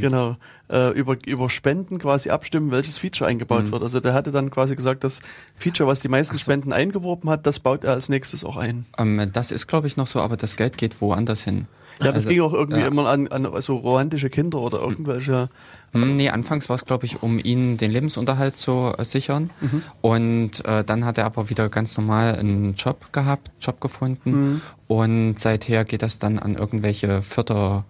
[0.00, 0.36] Genau,
[0.70, 3.82] äh, über, über Spenden quasi abstimmen, welches Feature eingebaut wird.
[3.82, 5.20] Also der hatte dann quasi gesagt, das
[5.56, 8.86] Feature, was die meisten Spenden eingeworben hat, das baut er als nächstes auch ein.
[8.98, 11.66] Ähm, das ist, glaube ich, noch so, aber das Geld geht woanders hin.
[12.00, 12.86] Ja, das Also, ging auch irgendwie ja.
[12.88, 15.48] immer an, an so romantische Kinder oder irgendwelche.
[15.92, 19.50] Hm, Nee, anfangs war es, glaube ich, um ihn den Lebensunterhalt zu äh, sichern.
[19.60, 19.82] Mhm.
[20.00, 24.30] Und äh, dann hat er aber wieder ganz normal einen Job gehabt, Job gefunden.
[24.54, 24.60] Mhm.
[24.88, 27.84] Und seither geht das dann an irgendwelche Förderprojekte,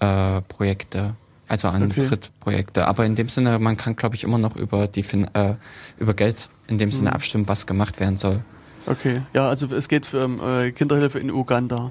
[0.00, 1.14] äh, Projekte,
[1.48, 2.06] also an Okay.
[2.06, 2.86] Drittprojekte.
[2.86, 5.54] Aber in dem Sinne, man kann, glaube ich, immer noch über die fin äh,
[5.98, 6.92] über Geld in dem Mhm.
[6.92, 8.40] Sinne abstimmen, was gemacht werden soll.
[8.86, 9.22] Okay.
[9.34, 11.90] Ja, also es geht für ähm, äh, Kinderhilfe in Uganda.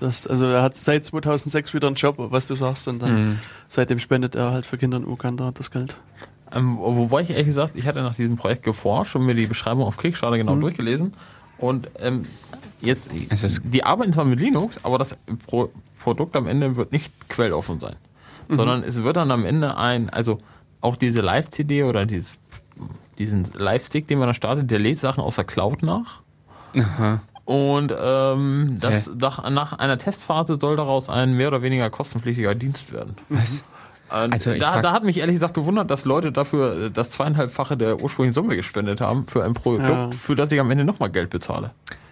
[0.00, 3.38] Das, also er hat seit 2006 wieder einen Job, was du sagst, und dann
[3.68, 5.96] seitdem spendet er halt für Kinder in Uganda das Geld.
[6.52, 9.84] Ähm, wobei ich ehrlich gesagt, ich hatte nach diesem Projekt geforscht und mir die Beschreibung
[9.84, 11.12] auf Kickstarter genau durchgelesen.
[11.58, 12.24] Und ähm,
[12.80, 15.16] jetzt, Es ist- die arbeiten zwar mit Linux, aber das
[15.46, 15.70] Pro
[16.00, 17.96] Produkt am Ende wird nicht quelloffen sein.
[18.48, 20.38] Sondern es wird dann am Ende ein, also
[20.80, 22.38] auch diese Live-CD oder dieses,
[23.18, 26.20] diesen Live-Stick, den man da startet, der lädt Sachen aus der Cloud nach.
[26.78, 27.20] Aha.
[27.48, 29.16] Und ähm, das, Okay.
[29.22, 33.16] nach, nach einer Testphase soll daraus ein mehr oder weniger kostenpflichtiger Dienst werden.
[33.30, 33.62] Was?
[34.10, 37.08] Und Also ich da, da hat mich ehrlich gesagt gewundert, dass Leute dafür äh, das
[37.08, 40.10] zweieinhalbfache der ursprünglichen Summe gespendet haben für ein Produkt, Ja.
[40.10, 41.70] für das ich am Ende nochmal Geld bezahle.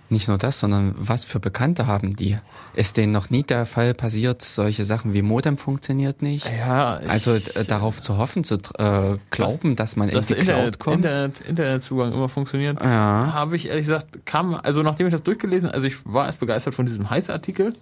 [0.08, 2.38] Nicht nur das, sondern was für Bekannte haben die?
[2.74, 6.46] Ist denen noch nie der Fall passiert, solche Sachen wie Modem funktioniert nicht?
[6.58, 10.34] Ja, ich, Also äh, darauf zu hoffen, zu äh, glauben, dass man in dass die
[10.34, 10.96] der Cloud Internet, kommt.
[11.04, 13.32] Internet, Internetzugang immer funktioniert, Ja.
[13.34, 16.74] habe ich ehrlich gesagt, kam, also nachdem ich das durchgelesen, also ich war erst begeistert
[16.76, 17.74] von diesem Heiß-Artikel, äh,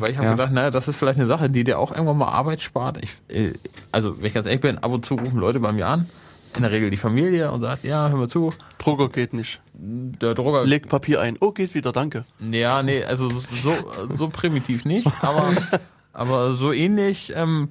[0.00, 0.30] weil ich habe Mhm.
[0.30, 0.30] Ja.
[0.32, 2.98] gedacht, naja, das ist vielleicht eine Sache, die dir auch irgendwann mal Arbeit spart.
[3.00, 3.52] Ich, äh,
[3.92, 6.08] also, wenn ich ganz ehrlich bin, ab und zu rufen Leute bei mir an,
[6.56, 9.60] in der Regel die Familie und sagt, ja, hör mal zu, Drucker geht nicht.
[9.74, 11.36] der Drucker Leg Papier ein.
[11.40, 12.24] Oh, geht wieder, danke.
[12.38, 13.74] Ja, nee, also so,
[14.14, 15.50] so primitiv nicht, aber,
[16.12, 17.68] aber so ähnlich, ähm,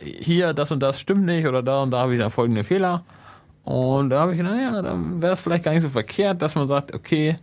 [0.00, 3.04] hier, das und das stimmt nicht oder da und da habe ich dann folgende Fehler.
[3.64, 6.66] Und da habe ich, naja, dann wäre es vielleicht gar nicht so verkehrt, dass man
[6.66, 7.36] sagt, okay,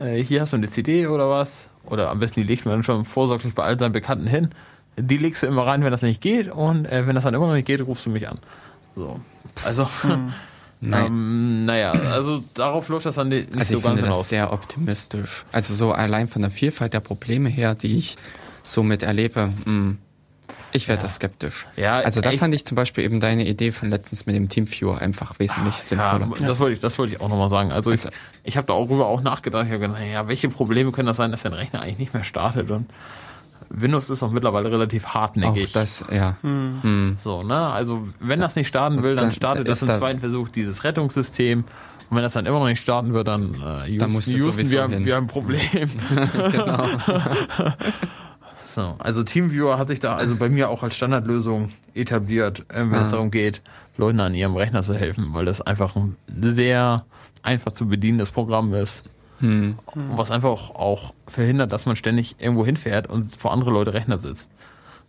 [0.00, 1.68] äh, hier hast du eine CD oder was.
[1.86, 4.50] Oder am besten die legt man dann schon vorsorglich bei all seinen Bekannten hin.
[4.96, 6.50] Die legst du immer rein, wenn das nicht geht.
[6.50, 8.38] Und äh, wenn das dann immer noch nicht geht, rufst du mich an.
[8.94, 9.20] So.
[9.64, 9.88] Also,
[10.80, 11.06] Nein.
[11.06, 14.28] ähm, naja, also darauf läuft das dann nicht Also so ich ganz finde das hinaus.
[14.28, 15.44] sehr optimistisch.
[15.52, 18.16] Also so allein von der Vielfalt der Probleme her, die ich
[18.64, 19.94] somit erlebe, mh,
[20.74, 21.66] ich werde da skeptisch.
[21.76, 24.98] Ja, also da fand ich zum Beispiel eben deine Idee von letztens mit dem Teamviewer
[25.02, 26.28] einfach wesentlich sinnvoller.
[26.40, 27.70] Ja, das wollte ich, das wollte ich auch nochmal sagen.
[27.72, 28.14] Also, Also- ich,
[28.44, 29.66] ich habe darüber auch nachgedacht.
[29.66, 32.24] Ich habe gedacht, naja, welche Probleme können das sein, dass dein Rechner eigentlich nicht mehr
[32.24, 32.70] startet?
[32.70, 32.86] Und
[33.74, 35.72] Windows ist auch mittlerweile relativ Auch hartnäckig.
[35.72, 36.36] das, ja.
[37.16, 37.56] so, ne?
[37.68, 40.84] Also, wenn das nicht starten will, dann startet da das im da- zweiten Versuch dieses
[40.84, 41.60] Rettungssystem.
[42.10, 43.54] Und wenn das dann immer noch nicht starten wird, dann
[43.86, 45.60] äh, Dann musst du Houston, wir, haben, wir haben ein Problem.
[46.52, 46.84] genau.
[48.64, 52.94] So, also TeamViewer hat sich da also bei mir auch als Standardlösung etabliert, äh, wenn
[53.02, 53.12] es Ah.
[53.12, 53.60] darum geht,
[53.98, 57.04] Leuten an ihrem Rechner zu helfen, weil das einfach ein sehr
[57.42, 59.04] einfach zu bedienendes Programm ist.
[59.42, 59.76] Hm.
[60.16, 64.48] Was einfach auch verhindert, dass man ständig irgendwo hinfährt und vor andere Leute Rechner sitzt.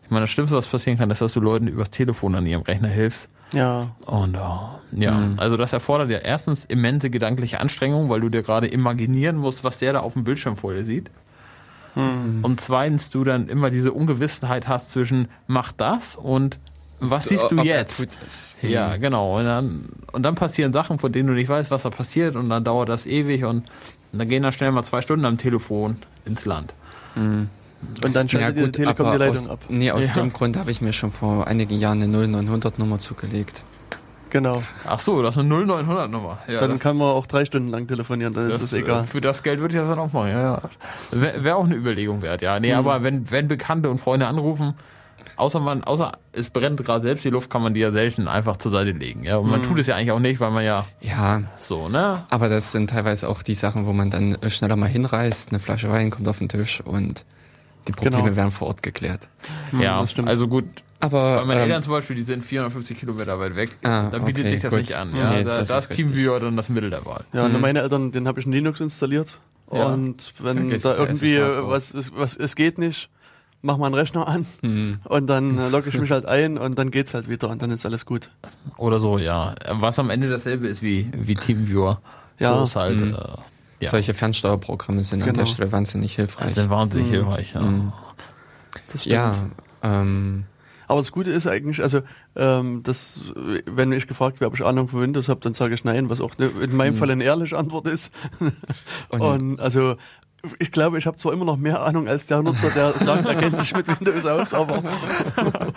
[0.03, 2.63] Ich meine, das Schlimmste, was passieren kann, ist, dass du Leuten übers Telefon an ihrem
[2.63, 3.29] Rechner hilfst.
[3.53, 5.39] Ja, Und oh, ja, Mhm.
[5.39, 9.77] also das erfordert ja erstens immense gedankliche Anstrengung, weil du dir gerade imaginieren musst, was
[9.77, 11.09] der da auf dem Bildschirm vor dir sieht.
[11.95, 16.57] Und zweitens, du dann immer diese Ungewissheit hast zwischen mach das und
[16.99, 18.07] was siehst du Ob er jetzt?
[18.63, 19.37] Ja, genau.
[19.37, 22.49] Und dann, und dann passieren Sachen, von denen du nicht weißt, was da passiert und
[22.49, 23.65] dann dauert das ewig und,
[24.13, 26.73] und dann gehen da schnell mal zwei Stunden am Telefon ins Land.
[27.15, 27.49] und
[28.15, 29.59] dann Ja schaltet die gut, Telekom aber die Leitung aus, ab.
[29.69, 30.13] nee, aus Ja.
[30.13, 33.63] dem Grund habe ich mir schon vor einigen Jahren eine 0900 Nummer zugelegt.
[34.29, 34.63] Genau.
[34.87, 36.39] Ach so, das ist eine 0900 Nummer.
[36.47, 39.03] Ja, Dann das, kann man auch drei Stunden lang telefonieren, dann ist das, es egal.
[39.03, 40.61] Für das Geld würde ich das dann auch machen, ja, ja.
[41.11, 42.59] Wäre wär auch eine Überlegung wert, ja.
[42.59, 42.79] Nee, Mhm.
[42.79, 44.73] aber wenn, wenn Bekannte und Freunde anrufen,
[45.35, 48.57] außer man, außer es brennt gerade selbst die Luft, kann man die ja selten einfach
[48.57, 49.37] zur Seite legen, ja.
[49.37, 49.51] Und Mhm.
[49.51, 52.23] man tut es ja eigentlich auch nicht, weil man ja Ja, so, ne?
[52.29, 55.59] aber das sind teilweise auch die Sachen, wo man dann äh, schneller mal hinreist, eine
[55.59, 57.25] Flasche Wein kommt auf den Tisch und
[57.87, 58.35] die Probleme Genau.
[58.37, 59.27] werden vor Ort geklärt.
[59.79, 60.27] ja, das stimmt.
[60.29, 60.65] also gut.
[61.01, 63.75] Aber Bei meinen ähm, Eltern zum Beispiel, die sind 450 Kilometer weit weg.
[63.83, 64.79] Ah, da bietet okay, sich das gut.
[64.79, 65.31] nicht an, ja.
[65.31, 65.89] Nee, da, das da ist.
[65.89, 67.25] TeamViewer dann das Mittel der Wahl.
[67.33, 69.37] Ja, und meine Eltern, den habe ich in Linux installiert.
[69.69, 69.87] Ja.
[69.87, 73.09] Und wenn da irgendwie was, ist- was, es geht nicht,
[73.63, 76.77] mach mal einen Rechner an hm, und dann äh, logge ich mich halt ein und
[76.77, 78.29] dann geht's halt wieder und dann ist alles gut.
[78.77, 79.55] Oder so, ja.
[79.71, 81.99] Was am Ende dasselbe ist wie, wie TeamViewer.
[82.39, 82.53] Ja.
[82.53, 83.15] Bloß halt, Mhm.
[83.15, 83.89] äh, ja.
[83.89, 85.39] solche Fernsteuerprogramme sind an Genau.
[85.39, 86.45] der Stelle wahnsinnig hilfreich.
[86.47, 87.11] Das sind wahnsinnig Mhm.
[87.11, 87.61] hilfreich, ja.
[88.91, 89.13] Das stimmt.
[89.13, 89.35] ja,
[89.81, 90.43] ähm,
[90.87, 92.01] Aber das Gute ist eigentlich, also
[92.35, 93.21] ähm, das,
[93.65, 96.19] wenn ich gefragt werde, ob ich Ahnung von Windows habe, dann sage ich nein, was
[96.19, 98.13] auch ne, in meinem Fall eine ehrliche Antwort ist.
[99.09, 99.95] Und- Und, also
[100.59, 103.35] ich glaube, ich habe zwar immer noch mehr Ahnung als der Nutzer, der sagt, er
[103.35, 104.83] kennt sich mit Windows aus, aber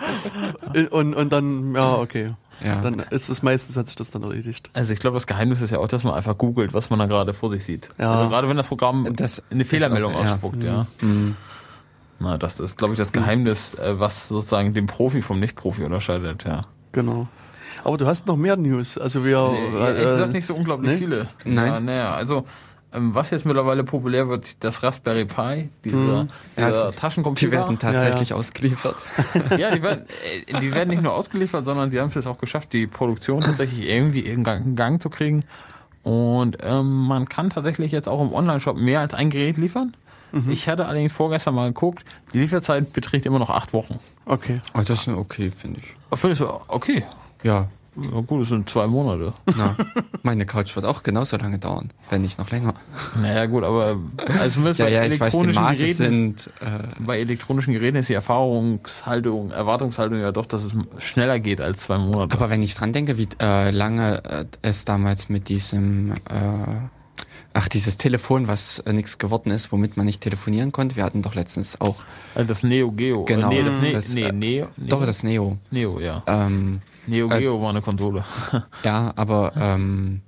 [0.91, 2.33] und, und dann, ja, okay.
[2.63, 2.81] ja.
[2.81, 4.69] Dann ist es meistens hat sich das dann erledigt.
[4.73, 7.05] Also ich glaube, das Geheimnis ist ja auch, dass man einfach googelt, was man da
[7.05, 7.89] gerade vor sich sieht.
[7.97, 8.13] Ja.
[8.15, 10.33] Also gerade wenn das Programm Das eine Fehlermeldung auch- ja.
[10.33, 10.87] ausspuckt, ja.
[10.99, 11.35] Hm.
[12.19, 16.45] Na, das ist, glaube ich, das Geheimnis, äh, was sozusagen den Profi vom Nicht-Profi unterscheidet,
[16.45, 16.61] ja.
[16.91, 17.27] Genau.
[17.83, 18.97] Aber du hast noch mehr News.
[18.97, 20.97] Also wir Nee, äh, ehrlich gesagt nicht so unglaublich nee?
[20.97, 21.27] viele.
[21.45, 21.67] Nein.
[21.67, 22.45] Ja, naja, also
[22.99, 26.29] was jetzt mittlerweile populär wird, das Raspberry Pi, dieser, Hm.
[26.57, 27.45] Ja, dieser die- Taschencomputer.
[27.45, 28.95] Die werden tatsächlich ausgeliefert.
[29.57, 30.05] ja, die werden,
[30.47, 33.41] äh, die werden nicht nur ausgeliefert, sondern sie haben es jetzt auch geschafft, die Produktion
[33.41, 35.43] tatsächlich irgendwie in Gang, zu kriegen.
[36.03, 39.95] Und ähm, man kann tatsächlich jetzt auch im Online-Shop mehr als ein Gerät liefern.
[40.49, 42.03] Ich hatte allerdings vorgestern mal geguckt,
[42.33, 43.97] die Lieferzeit beträgt immer noch acht Wochen.
[44.25, 44.59] Okay.
[44.73, 45.85] Oh, das ist okay, finde ich.
[46.11, 47.03] Oh, Findest du, okay.
[47.43, 47.69] Ja,
[47.99, 49.33] Ja, gut, es sind zwei Monate.
[49.57, 49.75] na,
[50.23, 52.75] meine Couch wird auch genauso lange dauern, wenn nicht noch länger.
[53.19, 53.97] Naja, gut, aber
[54.39, 57.97] also Ja, bei ja, ich weiß, die elektronischen Maße Geräten, sind, äh, bei elektronischen Geräten
[57.97, 62.33] ist die Erfahrungshaltung, Erwartungshaltung ja doch, dass es schneller geht als zwei Monate.
[62.35, 66.13] aber wenn ich dran denke, wie äh, lange äh, es damals mit diesem, äh,
[67.53, 70.95] ach, dieses Telefon, was äh, nichts geworden ist, womit man nicht telefonieren konnte.
[70.95, 71.95] Wir hatten doch letztens auch,
[72.35, 73.25] also das Neo Geo.
[73.25, 74.87] Genau, Nee, das, ne das, nee, äh, Neo, Neo.
[74.89, 75.57] doch das Neo.
[75.71, 76.21] Neo, ja.
[76.27, 78.23] Ähm, Neo äh, Geo war eine Konsole.
[78.83, 80.21] Ja, aber ähm,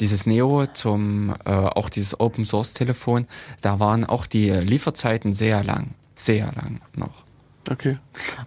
[0.00, 3.26] dieses Neo zum äh, auch dieses Open Source Telefon,
[3.60, 7.24] da waren auch die Lieferzeiten sehr lang, sehr lang noch.
[7.70, 7.98] Okay.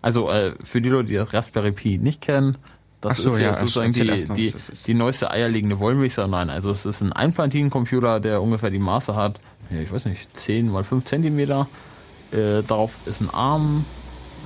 [0.01, 2.57] Also äh, für die Leute, die das Raspberry Pi nicht kennen,
[3.01, 4.87] das so, ist ja, jetzt sozusagen die, mal, die, was das ist.
[4.87, 6.27] die neueste eierlegende Wollmilchsau.
[6.27, 9.39] Nein, also es ist ein Einplatinencomputer, der ungefähr die Maße hat,
[9.69, 11.67] ja, ich weiß nicht, 10 mal 5 Zentimeter.
[12.31, 13.85] Äh, darauf ist ein ARM,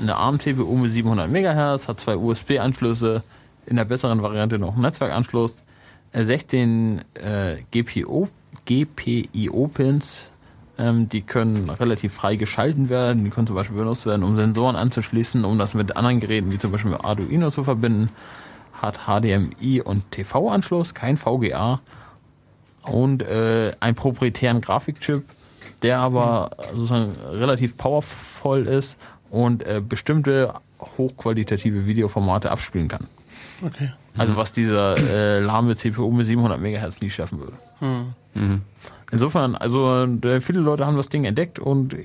[0.01, 3.23] eine ARM-CPU mit 700 MHz, hat zwei USB-Anschlüsse,
[3.65, 5.63] in der besseren Variante noch einen Netzwerkanschluss,
[6.11, 8.27] äh, 16 äh, GPO,
[8.65, 10.31] GPIO-Pins,
[10.77, 14.75] ähm, die können relativ frei geschalten werden, die können zum Beispiel benutzt werden, um Sensoren
[14.75, 18.09] anzuschließen, um das mit anderen Geräten wie zum Beispiel mit Arduino zu verbinden,
[18.73, 21.81] hat HDMI und TV-Anschluss, kein VGA
[22.83, 25.23] und äh, einen proprietären Grafikchip,
[25.83, 28.97] der aber sozusagen relativ powervoll ist
[29.31, 30.53] und äh, bestimmte
[30.97, 33.07] hochqualitative Videoformate abspielen kann.
[33.65, 33.91] Okay.
[34.17, 37.53] Also was dieser äh, lahme CPU mit 700 MHz nie schaffen würde.
[38.33, 38.61] Mhm.
[39.13, 41.95] Insofern, also äh, viele Leute haben das Ding entdeckt und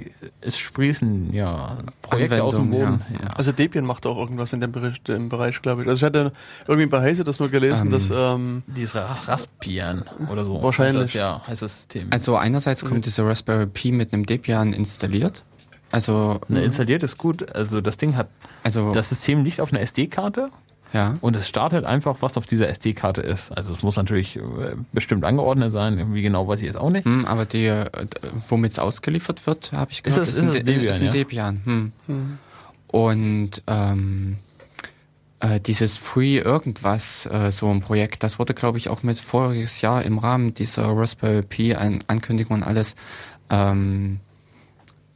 [0.40, 3.01] es sprießen ja Projekte aus dem Boden.
[3.23, 3.28] Ja.
[3.36, 5.89] Also Debian macht auch irgendwas in dem Bereich, Bereich glaube ich.
[5.89, 6.32] Also ich hatte
[6.66, 10.61] irgendwie bei Heise das nur gelesen, Ähm, dass ähm, Dieses Ra- Raspbian oder so.
[10.62, 11.03] Wahrscheinlich.
[11.03, 12.09] Heißt das, ja, heißt das System.
[12.11, 15.44] Also einerseits kommt dieser Raspberry Pi mit einem Debian installiert.
[15.93, 17.55] Also, Ne, installiert ist gut.
[17.55, 18.29] Also das Ding hat,
[18.63, 20.51] also das System liegt auf einer SD-Karte
[20.93, 21.17] ja.
[21.21, 23.57] und es startet einfach, was auf dieser SD-Karte ist.
[23.57, 24.41] Also es muss natürlich äh,
[24.93, 26.13] bestimmt angeordnet sein.
[26.15, 27.05] Wie genau weiß ich jetzt auch nicht.
[27.05, 27.87] Hm, aber die, äh,
[28.49, 31.05] womit es ausgeliefert wird, habe ich gehört, das- ist ein, das De- Debian, ist ein
[31.07, 31.11] ja?
[31.13, 31.61] Debian.
[31.65, 31.93] Hm.
[32.89, 34.37] Und ähm,
[35.41, 39.81] äh, dieses Free irgendwas, äh, so ein Projekt, das wurde, glaube ich, auch mit voriges
[39.83, 42.97] Jahr im Rahmen dieser Raspberry Pi An Ankündigung und alles
[43.51, 44.21] ähm,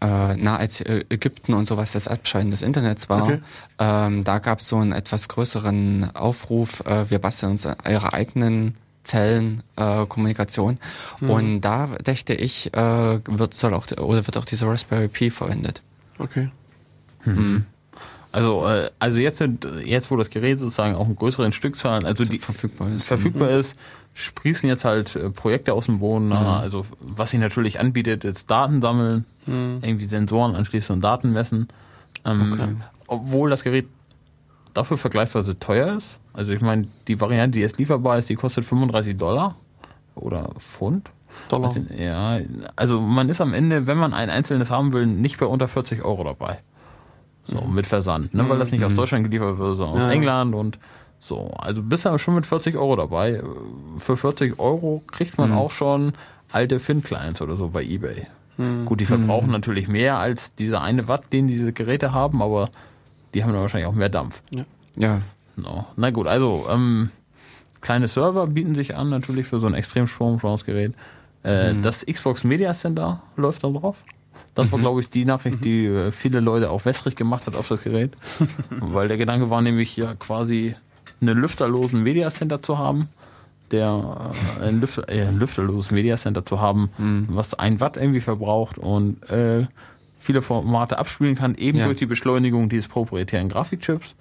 [0.00, 3.40] äh, na, als Ägypten und sowas das Abschalten des Internets war, Okay.
[3.78, 8.74] ähm, da gab es so einen etwas größeren Aufruf, äh, wir basteln uns ihre eigenen
[9.02, 10.78] Zellen äh, Kommunikation
[11.20, 15.82] und da dachte ich, äh, wird soll auch oder wird auch dieser Raspberry Pi verwendet.
[16.18, 16.50] okay.
[18.32, 22.24] Also, äh, also jetzt, sind, jetzt, wo das Gerät sozusagen auch in größeren Stückzahlen, also
[22.24, 23.06] die verfügbar ist.
[23.06, 23.76] verfügbar ist,
[24.14, 26.28] sprießen jetzt halt äh, Projekte aus dem Boden.
[26.28, 31.68] na, Also was sich natürlich anbietet, ist Daten sammeln, irgendwie Sensoren anschließen und Daten messen.
[32.24, 32.74] Ähm, Okay.
[33.08, 33.88] Obwohl das Gerät
[34.74, 36.20] dafür vergleichsweise teuer ist.
[36.32, 39.56] Also ich meine, die Variante, die jetzt lieferbar ist, die kostet 35 Dollar
[40.14, 41.10] oder Pfund.
[41.48, 41.68] Dollar.
[41.68, 42.38] Also, ja,
[42.76, 46.04] also man ist am Ende, wenn man ein einzelnes haben will, nicht bei unter 40
[46.04, 46.58] Euro dabei.
[47.50, 48.48] So, mit Versand, ne?
[48.48, 50.10] weil das nicht aus Deutschland geliefert wird, sondern aus Ja.
[50.12, 50.78] England und
[51.18, 51.50] so.
[51.58, 53.42] Also bist du schon mit 40 Euro dabei.
[53.98, 56.12] Für 40 Euro kriegt man auch schon
[56.52, 58.26] alte Fin-Clients oder so bei Ebay.
[58.84, 62.68] Gut, die verbrauchen natürlich mehr als diese eine Watt, den diese Geräte haben, aber
[63.32, 64.42] die haben dann wahrscheinlich auch mehr Dampf.
[64.96, 65.20] Ja,
[65.56, 65.86] No.
[65.96, 67.10] Na gut, also ähm,
[67.80, 70.94] kleine Server bieten sich an natürlich für so ein Extremstromgerät.
[71.42, 74.02] Äh, Das Xbox Media Center läuft da drauf.
[74.62, 77.68] Das war, glaube ich, die Nachricht, die äh, viele Leute auch wässrig gemacht hat auf
[77.68, 78.12] das Gerät.
[78.70, 80.74] Weil der Gedanke war nämlich ja quasi
[81.20, 83.08] einen lüfterlosen Media Center zu haben,
[83.70, 86.90] der äh, ein, Lüfter, äh, ein lüfterloses Media Center zu haben,
[87.28, 89.66] was ein Watt irgendwie verbraucht und äh,
[90.18, 91.84] viele Formate abspielen kann, eben Ja.
[91.86, 94.14] durch die Beschleunigung dieses proprietären Grafikchips.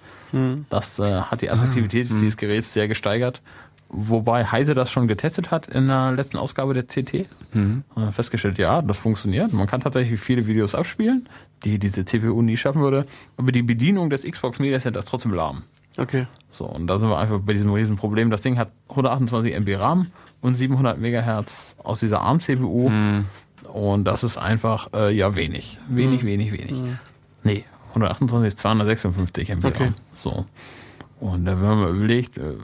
[0.70, 3.42] Das äh, hat die Attraktivität dieses Geräts sehr gesteigert.
[3.92, 7.26] Wobei Heise das schon getestet hat in der letzten Ausgabe der CT.
[7.52, 9.52] Und dann festgestellt, ja, das funktioniert.
[9.52, 11.28] Man kann tatsächlich viele Videos abspielen,
[11.64, 13.04] die diese CPU nie schaffen würde.
[13.36, 15.64] Aber die Bedienung des Xbox Media Center ist trotzdem lahm.
[15.96, 16.26] Okay.
[16.52, 18.30] So, und da sind wir einfach bei diesem riesen Problem.
[18.30, 20.06] Das Ding hat 128 MB RAM
[20.40, 22.90] und 700 MHz aus dieser ARM-CPU.
[23.72, 25.78] Und das ist einfach, äh, ja, wenig.
[25.88, 26.80] Wenig, wenig, wenig.
[27.42, 29.84] Nee, 128, 256 MB Okay.
[29.84, 29.94] RAM.
[30.14, 30.46] So.
[31.20, 32.54] Und äh, wenn man überlegt, äh,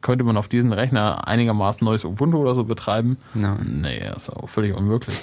[0.00, 3.16] könnte man auf diesen Rechner einigermaßen neues Ubuntu oder so betreiben?
[3.32, 3.78] Nein.
[3.82, 5.16] Nee, das ist auch völlig unmöglich.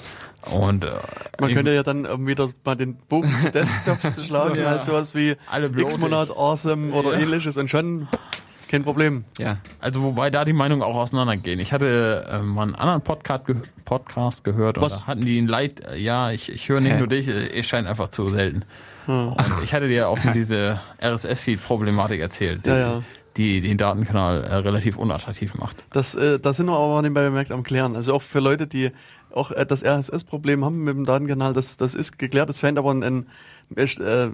[0.50, 0.92] Und äh,
[1.40, 4.70] Man ich- könnte ja dann ähm, wieder mal den Bogen zu Desktops schlagen, Ja.
[4.70, 5.36] halt sowas wie.
[5.76, 7.20] X-Monat Awesome oder Ja.
[7.20, 8.08] ähnliches und schon
[8.70, 9.24] kein Problem.
[9.38, 9.58] Ja.
[9.80, 11.58] Also wobei da die Meinungen auch auseinandergehen.
[11.60, 15.00] Ich hatte äh, mal einen anderen Podcast, ge Podcast gehört und Was?
[15.00, 16.98] da hatten die ein Leid, ja, ich, ich höre nicht Hä?
[16.98, 18.62] nur dich, äh, ihr scheint einfach zu selten.
[19.08, 23.02] Und ich hatte dir auch von diese RSS-Feed-Problematik erzählt, die, Ja, ja.
[23.36, 25.76] die den Datenkanal äh, relativ unattraktiv macht.
[25.92, 27.96] Das, äh, da sind wir aber nebenbei bemerkt am Klären.
[27.96, 28.90] Also auch für Leute, die
[29.32, 32.50] auch äh, das RSS-Problem haben mit dem Datenkanal, das, das ist geklärt.
[32.50, 33.26] Es scheint aber ein, ein
[33.76, 34.28] äh,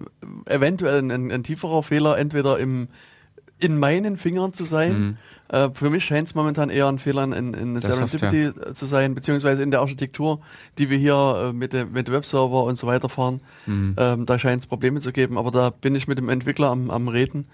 [0.46, 2.88] eventuell ein, ein, ein tieferer Fehler entweder im
[3.58, 5.18] in meinen Fingern zu sein.
[5.48, 9.14] Äh, für mich scheint es momentan eher ein Fehler in, in Serendipity äh, zu sein,
[9.14, 10.40] beziehungsweise in der Architektur,
[10.78, 13.40] die wir hier äh, mit dem mit Webserver und so weiter fahren.
[13.66, 16.90] Ähm, da scheint es Probleme zu geben, aber da bin ich mit dem Entwickler am,
[16.90, 17.46] am Reden.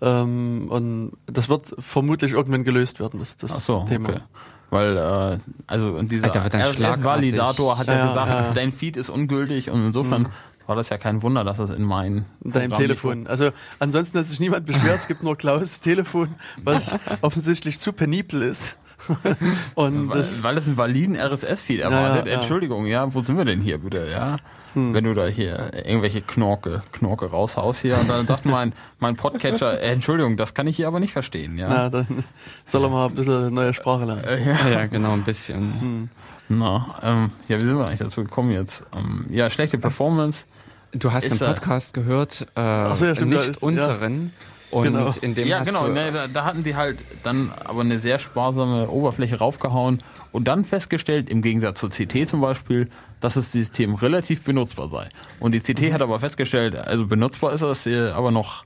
[0.00, 4.08] Ähm, und das wird vermutlich irgendwann gelöst werden, das, das so, Thema.
[4.10, 4.20] okay.
[4.70, 8.52] Weil, äh, also dieser wird dann RSS-Validator hat ja, Ja, ja, gesagt, ja, ja.
[8.52, 10.28] dein Feed ist ungültig und insofern
[10.66, 13.26] war das ja kein Wunder, dass das in mein In deinem Telefon.
[13.26, 18.42] Also ansonsten hat sich niemand beschwert, es gibt nur Klaus Telefon, was offensichtlich zu penibel
[18.42, 18.76] ist.
[19.74, 22.26] und Weil, das, weil das einen validen RSS-Feed erwartet.
[22.26, 22.38] ja, ja.
[22.38, 24.36] Entschuldigung, ja, wo sind wir denn hier bitte, ja?
[24.74, 29.80] Wenn du da hier irgendwelche Knorke, Knorke raushaust hier und dann sagt mein, mein Podcatcher,
[29.80, 31.68] äh, Entschuldigung, das kann ich hier aber nicht verstehen, ja?
[31.68, 32.24] na, dann
[32.64, 34.22] soll er mal ein bisschen neue Sprache lernen.
[34.26, 36.10] Ja, ja, genau, ein bisschen.
[36.50, 38.84] Na, ähm, ja, wie sind wir eigentlich dazu gekommen jetzt?
[38.94, 40.44] Ähm, ja, schlechte Performance.
[40.98, 43.66] Du hast den er- Podcast gehört, äh, so, ja, stimmt, nicht ist- ja.
[43.66, 44.32] unseren.
[44.72, 45.14] Und Genau.
[45.20, 48.88] in dem ja, genau, ne, da, da hatten die halt dann aber eine sehr sparsame
[48.90, 49.98] Oberfläche raufgehauen
[50.32, 52.88] und dann festgestellt, im Gegensatz zur CT zum Beispiel,
[53.20, 55.08] dass das System relativ benutzbar sei.
[55.38, 58.64] Und die CT hat aber festgestellt, also benutzbar ist das aber noch,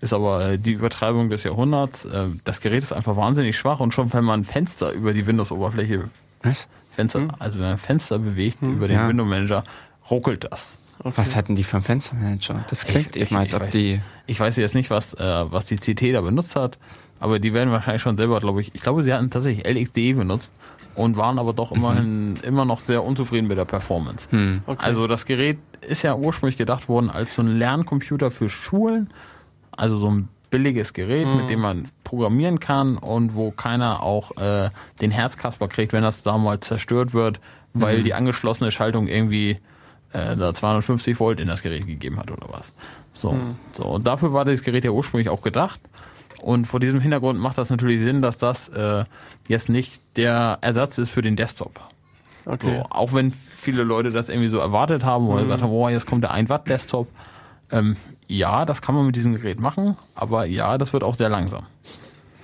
[0.00, 2.06] ist aber äh, die Übertreibung des Jahrhunderts.
[2.06, 5.26] Äh, Das Gerät ist einfach wahnsinnig schwach und schon wenn man ein Fenster über die
[5.26, 6.04] Windows-Oberfläche,
[6.42, 6.68] Was?
[6.90, 9.08] Fenster, also wenn man Fenster bewegt über den Ja.
[9.08, 9.62] Window Manager,
[10.10, 10.78] ruckelt das.
[11.02, 12.64] Was hatten die für einen Fenstermanager?
[12.70, 14.00] Das klingt Ich- eben, als ich ob weiß- die.
[14.26, 16.78] Ich weiß jetzt nicht, was, äh, was die CT da benutzt hat,
[17.20, 20.52] aber die werden wahrscheinlich schon selber, glaube ich, ich glaube, sie hatten tatsächlich LXDE benutzt
[20.94, 24.28] und waren aber doch immerhin immer noch sehr unzufrieden mit der Performance.
[24.66, 24.78] Okay.
[24.84, 29.08] Also das Gerät ist ja ursprünglich gedacht worden als so ein Lerncomputer für Schulen,
[29.76, 34.70] also so ein billiges Gerät, mit dem man programmieren kann und wo keiner auch äh,
[35.00, 37.40] den Herzkasper kriegt, wenn das da mal zerstört wird,
[37.72, 39.58] weil die angeschlossene Schaltung irgendwie
[40.14, 42.72] äh, da 250 Volt in das Gerät gegeben hat oder was.
[43.12, 43.36] So,
[43.72, 45.80] so und dafür war das Gerät ja ursprünglich auch gedacht.
[46.40, 49.04] Und vor diesem Hintergrund macht das natürlich Sinn, dass das äh,
[49.48, 51.80] jetzt nicht der Ersatz ist für den Desktop.
[52.44, 52.78] okay.
[52.78, 56.06] So, auch wenn viele Leute das irgendwie so erwartet haben oder gesagt haben, oh, jetzt
[56.06, 57.08] kommt der 1 Watt Desktop.
[57.70, 57.96] Ähm,
[58.28, 61.64] ja, das kann man mit diesem Gerät machen, aber ja, das wird auch sehr langsam.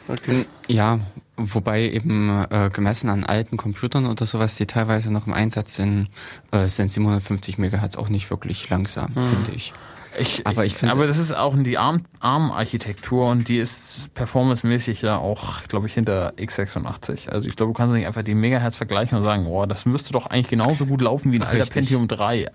[0.08, 0.46] okay.
[0.66, 1.00] Ja,
[1.40, 6.08] wobei eben äh, gemessen an alten Computern oder sowas, die teilweise noch im Einsatz sind,
[6.52, 9.72] äh, sind 750 Megahertz auch nicht wirklich langsam, finde ich.
[10.18, 15.02] Ich, Aber ich find's- aber das ist auch die ARM- ARM-Architektur und die ist performancemäßig
[15.02, 17.28] ja auch, glaube ich, hinter x86.
[17.30, 20.12] Also ich glaube, du kannst nicht einfach die Megahertz vergleichen und sagen, oh, das müsste
[20.12, 21.64] doch eigentlich genauso gut laufen wie ein alter.
[21.64, 22.46] Pentium 3.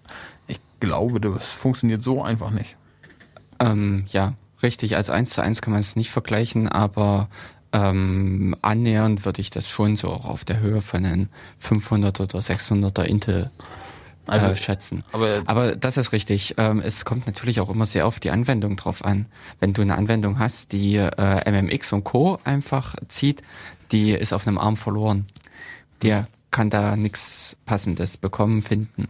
[0.47, 2.75] Ich glaube, das funktioniert so einfach nicht.
[3.59, 4.97] Ähm, ja, richtig.
[4.97, 7.29] Also eins zu eins kann man es nicht vergleichen, aber
[7.75, 11.27] ähm, annähernd würde ich das schon so auch auf der Höhe von einem
[11.59, 13.51] 500 oder 600er Intel
[14.27, 15.03] Also, äh, schätzen.
[15.11, 16.55] aber- aber das ist richtig.
[16.57, 19.25] Ähm, es kommt natürlich auch immer sehr auf die Anwendung drauf an.
[19.59, 22.39] Wenn du eine Anwendung hast, die äh, MMX und Co.
[22.43, 23.43] einfach zieht,
[23.91, 25.27] die ist auf einem Arm verloren.
[26.01, 29.09] Der kann da nichts Passendes bekommen, finden.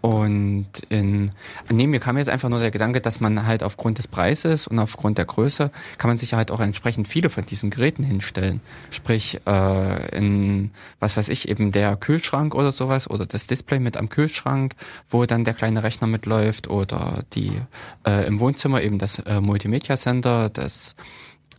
[0.00, 1.30] Und in,
[1.68, 4.78] nee, mir kam jetzt einfach nur der Gedanke, dass man halt aufgrund des Preises und
[4.78, 8.60] aufgrund der Größe kann man sich halt auch entsprechend viele von diesen Geräten hinstellen.
[8.90, 10.70] Sprich, äh, in,
[11.00, 14.74] was weiß ich, eben der Kühlschrank oder sowas oder das Display mit am Kühlschrank,
[15.10, 17.52] wo dann der kleine Rechner mitläuft oder die
[18.06, 20.94] äh, im Wohnzimmer eben das äh, Multimedia Center, das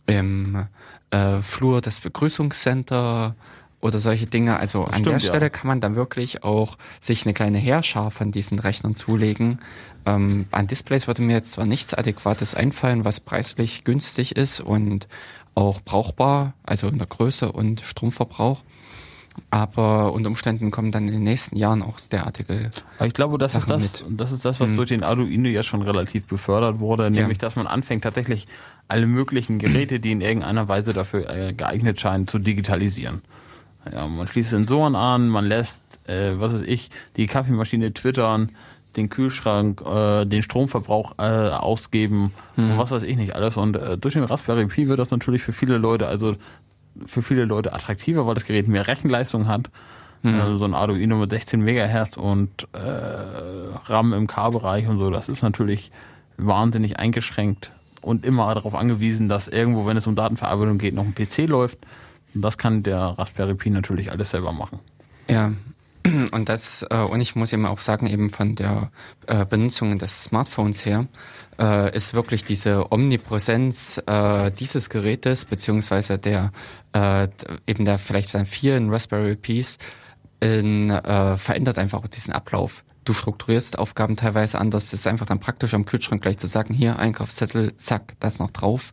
[0.06, 0.66] im
[1.10, 3.34] äh, Flur das Begrüßungscenter
[3.80, 4.58] oder solche Dinge.
[4.58, 5.28] Also an Stimmt, der ja.
[5.28, 9.60] Stelle kann man dann wirklich auch sich eine kleine Heerschar von diesen Rechnern zulegen.
[10.06, 15.08] Ähm, an Displays würde mir jetzt zwar nichts Adäquates einfallen, was preislich günstig ist und
[15.54, 18.62] auch brauchbar, also in der Größe und Stromverbrauch.
[19.50, 22.70] Aber unter Umständen kommen dann in den nächsten Jahren auch derartige.
[22.96, 24.18] Aber ich glaube, das ist das, mit.
[24.18, 27.68] das ist das, was durch den Arduino ja schon relativ befördert wurde, nämlich, dass man
[27.68, 28.48] anfängt, tatsächlich
[28.88, 33.22] alle möglichen Geräte, die in irgendeiner Weise dafür äh, geeignet scheinen, zu digitalisieren.
[33.92, 38.52] Ja, man schließt Sensoren an, man lässt, äh, was weiß ich, die Kaffeemaschine twittern,
[38.96, 43.56] den Kühlschrank, äh, den Stromverbrauch äh, ausgeben und was weiß ich nicht alles.
[43.56, 46.36] Und äh, durch den Raspberry Pi wird das natürlich für viele Leute, also
[47.06, 49.70] für viele Leute attraktiver, weil das Gerät mehr Rechenleistung hat.
[50.40, 52.78] Also so ein Arduino mit 16 Megahertz und äh,
[53.84, 55.92] RAM im K-Bereich und so, das ist natürlich
[56.36, 57.70] wahnsinnig eingeschränkt
[58.02, 61.78] und immer darauf angewiesen, dass irgendwo, wenn es um Datenverarbeitung geht, noch ein PC läuft.
[62.38, 64.78] Und das kann der Raspberry Pi natürlich alles selber machen.
[65.28, 65.50] Ja,
[66.30, 68.92] und das, äh, und ich muss eben auch sagen, eben von der
[69.26, 71.06] äh, Benutzung des Smartphones her,
[71.58, 76.52] äh, ist wirklich diese Omnipräsenz äh, dieses Gerätes, beziehungsweise der
[76.92, 77.26] äh,
[77.66, 79.78] eben der vielleicht dann vielen Raspberry Pis,
[80.38, 82.84] in, äh, verändert einfach auch diesen Ablauf.
[83.04, 84.84] Du strukturierst Aufgaben teilweise anders.
[84.84, 88.52] Es ist einfach dann praktisch am Kühlschrank gleich zu sagen, hier Einkaufszettel, zack, das noch
[88.52, 88.92] drauf.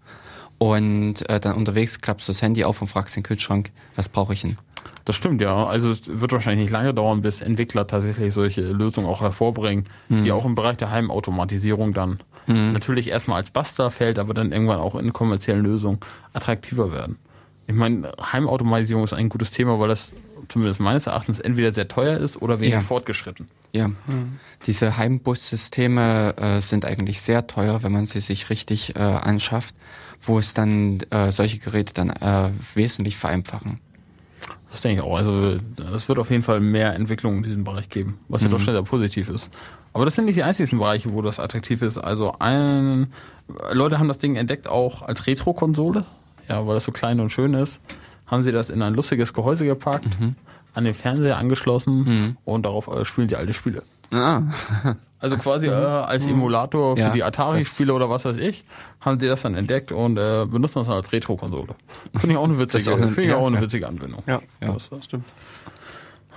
[0.57, 4.33] Und äh, dann unterwegs klappst du das Handy auf und fragst den Kühlschrank, was brauche
[4.33, 4.57] ich denn?
[5.03, 5.65] Das stimmt, ja.
[5.67, 10.23] Also es wird wahrscheinlich nicht lange dauern, bis Entwickler tatsächlich solche Lösungen auch hervorbringen, Hm.
[10.23, 14.77] die auch im Bereich der Heimautomatisierung dann natürlich erstmal als Bastler fällt, aber dann irgendwann
[14.79, 15.99] auch in kommerziellen Lösungen
[16.33, 17.17] attraktiver werden.
[17.65, 20.13] Ich meine, Heimautomatisierung ist ein gutes Thema, weil das
[20.47, 22.81] zumindest meines Erachtens entweder sehr teuer ist oder wenig Ja.
[22.81, 23.47] fortgeschritten.
[23.71, 23.89] Ja,
[24.67, 29.73] diese Heimbussysteme äh, sind eigentlich sehr teuer, wenn man sie sich richtig äh, anschafft,
[30.25, 33.79] wo es dann äh, solche Geräte dann äh, wesentlich vereinfachen.
[34.69, 35.15] Das denke ich auch.
[35.15, 35.55] Also
[35.95, 38.73] es wird auf jeden Fall mehr Entwicklung in diesem Bereich geben, was ja doch schon
[38.73, 39.49] sehr positiv ist.
[39.93, 41.97] Aber das sind nicht die einzigen Bereiche, wo das attraktiv ist.
[41.97, 43.07] Also ein,
[43.71, 46.03] Leute haben das Ding entdeckt auch als Retro-Konsole,
[46.49, 47.79] ja, weil das so klein und schön ist.
[48.27, 50.07] Haben sie das in ein lustiges Gehäuse gepackt,
[50.73, 53.83] an den Fernseher angeschlossen und darauf äh, spielen sie alte Spiele.
[54.15, 58.63] Ah, Also quasi äh, als Emulator für Ja, die Atari-Spiele oder was weiß ich,
[59.01, 61.73] haben sie das dann entdeckt und äh, benutzen das dann als Retro-Konsole.
[62.15, 64.21] Finde ich auch eine witzige, auch eine- finde ich ja, auch eine witzige Anwendung.
[64.27, 64.73] Ja, Ja.
[64.73, 65.25] das, das stimmt.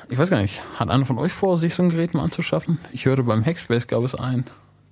[0.08, 2.78] Ich weiß gar nicht, hat einer von euch vor, sich so ein Gerät mal anzuschaffen?
[2.92, 4.44] Ich hörte beim Hackspace gab es einen.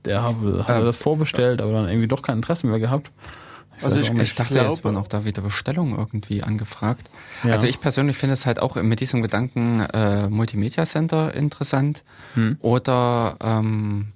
[0.04, 0.84] Der habe, hatte Ähm.
[0.84, 3.10] das vorbestellt, aber dann irgendwie doch kein Interesse mehr gehabt.
[3.82, 7.10] Also ich, auch ich, ich dachte, glaube, jetzt wurden auch da wieder Bestellungen irgendwie angefragt.
[7.44, 7.52] Ja.
[7.52, 12.02] Also ich persönlich finde es halt auch mit diesem Gedanken äh, Multimedia Center interessant
[12.34, 12.56] Hm.
[12.60, 14.12] oder ähm,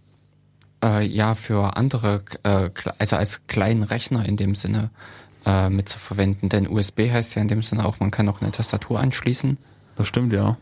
[0.83, 4.91] äh, ja für andere, äh, also als kleinen Rechner in dem Sinne
[5.47, 6.49] äh, mitzuverwenden.
[6.49, 9.59] Denn USB heißt ja in dem Sinne auch, man kann auch eine Tastatur anschließen.
[9.97, 10.57] Das stimmt, ja.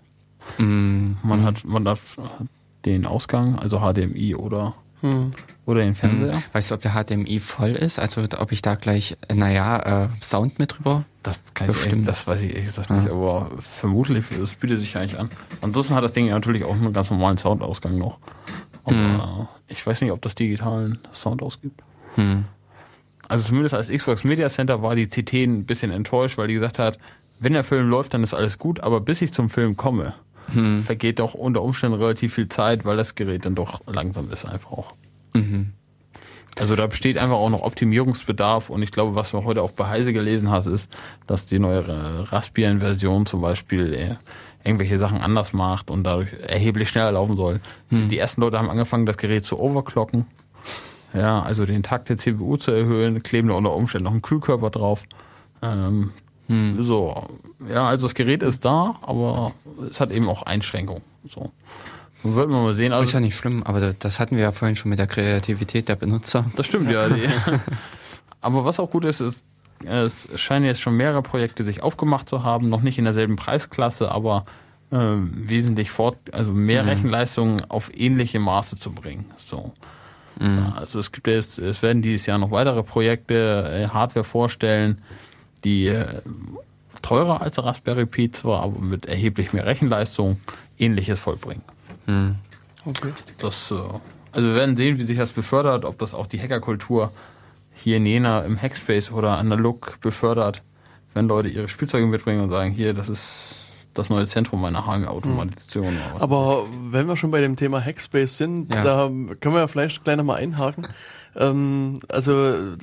[0.58, 2.00] Mm, Man hat, man hat
[2.84, 4.74] den Ausgang, also HDMI oder,
[5.68, 6.42] oder den Fernseher.
[6.52, 7.98] Weißt du, ob der HDMI voll ist?
[7.98, 11.04] Also ob ich da gleich, äh, naja, äh, Sound mit drüber?
[11.22, 14.96] Das kann ich echt, das weiß ich ehrlich gesagt nicht, aber vermutlich, das bietet sich
[14.96, 15.30] eigentlich an.
[15.60, 18.18] Ansonsten hat das Ding ja natürlich auch einen ganz normalen Soundausgang noch.
[18.84, 21.82] Aber äh, ich weiß nicht, ob das digitalen Sound ausgibt.
[22.14, 22.46] Hm.
[23.28, 26.78] Also zumindest als Xbox Media Center war die CT ein bisschen enttäuscht, weil die gesagt
[26.78, 26.98] hat,
[27.40, 30.14] wenn der Film läuft, dann ist alles gut, aber bis ich zum Film komme,
[30.78, 34.72] vergeht doch unter Umständen relativ viel Zeit, weil das Gerät dann doch langsam ist einfach
[34.72, 34.94] auch.
[36.58, 39.86] Also da besteht einfach auch noch Optimierungsbedarf und ich glaube, was man heute auch bei
[39.86, 40.90] Heise gelesen hat, ist,
[41.26, 41.84] dass die neue
[42.32, 44.16] Raspbian-Version zum Beispiel äh,
[44.64, 47.60] irgendwelche Sachen anders macht und dadurch erheblich schneller laufen soll.
[48.08, 50.26] Die ersten Leute haben angefangen, das Gerät zu overclocken.
[51.14, 54.70] Ja, also den Takt der CPU zu erhöhen, kleben da unter Umständen noch einen Kühlkörper
[54.70, 55.04] drauf.
[55.62, 56.10] Ähm,
[56.78, 57.24] So,
[57.72, 59.52] ja, also das Gerät ist da, aber
[59.90, 61.02] es hat eben auch Einschränkungen.
[61.26, 61.52] So.
[62.24, 62.92] Wird man mal sehen.
[62.92, 65.06] ist Also, ja nicht schlimm, aber da- das hatten wir ja vorhin schon mit der
[65.06, 66.44] Kreativität der Benutzer.
[66.56, 67.06] das stimmt ja.
[68.40, 69.44] Aber was auch gut ist, ist,
[69.84, 74.10] es scheinen jetzt schon mehrere Projekte sich aufgemacht zu haben, noch nicht in derselben Preisklasse,
[74.12, 74.44] aber
[74.90, 79.26] äh, wesentlich fort, also mehr Rechenleistung auf ähnliche Maße zu bringen.
[79.36, 79.72] So.
[80.40, 85.02] Ja, also es gibt jetzt, es werden dieses Jahr noch weitere Projekte, äh, Hardware vorstellen,
[85.64, 86.06] die äh,
[87.02, 90.40] teurer als der Raspberry Pi zwar, aber mit erheblich mehr Rechenleistung
[90.78, 91.62] ähnliches vollbringen.
[92.84, 93.12] Okay.
[93.38, 97.12] Das, äh, also wir werden sehen, wie sich das befördert, ob das auch die Hackerkultur
[97.74, 100.62] hier in Jena im Hackspace oder analog befördert,
[101.14, 103.54] wenn Leute ihre Spielzeuge mitbringen und sagen, hier, das ist
[103.94, 104.86] das neue Zentrum meiner
[106.06, 108.82] was weiß Aber wenn wir schon bei dem Thema Hackspace sind, Ja.
[108.82, 110.86] da können wir ja vielleicht gleich nochmal einhaken.
[111.36, 112.76] Ähm, also äh,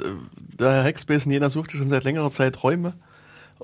[0.59, 2.93] der Hackspace in Jena suchte schon seit längerer Zeit Räume.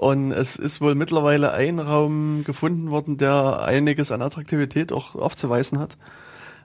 [0.02, 5.78] Und es ist wohl mittlerweile ein Raum gefunden worden, der einiges an Attraktivität auch aufzuweisen
[5.78, 5.96] hat.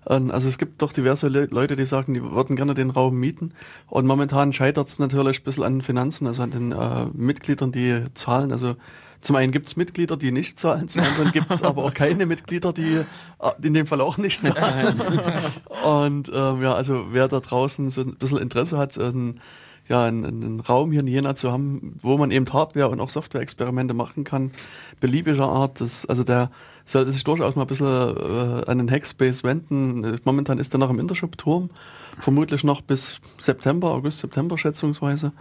[0.07, 3.21] Und also es gibt doch diverse Le Leute, die sagen, die würden gerne den Raum
[3.21, 3.53] mieten.
[3.89, 7.73] Und momentan scheitert es natürlich ein bisschen an den Finanzen, also an den äh, Mitgliedern,
[7.73, 8.53] die zahlen.
[8.53, 8.77] Also
[9.21, 12.25] zum einen gibt es Mitglieder, die nicht zahlen, zum anderen gibt es aber auch keine
[12.25, 13.05] Mitglieder, die äh,
[13.61, 14.99] in dem Fall auch nicht zahlen.
[15.85, 19.41] Und ähm, ja, also wer da draußen so ein bisschen Interesse hat, ähm,
[19.89, 23.11] ja, einen, einen Raum hier in Jena zu haben, wo man eben Hardware- und auch
[23.11, 24.51] Software-Experimente machen kann,
[25.01, 25.81] beliebiger Art.
[25.81, 26.51] Das, also der
[26.85, 30.19] sollte sich durchaus mal ein bisschen äh, an den Hackspace wenden.
[30.25, 31.71] Momentan ist er noch im Intershop-Turm,
[32.21, 35.33] vermutlich noch bis September, August, September schätzungsweise.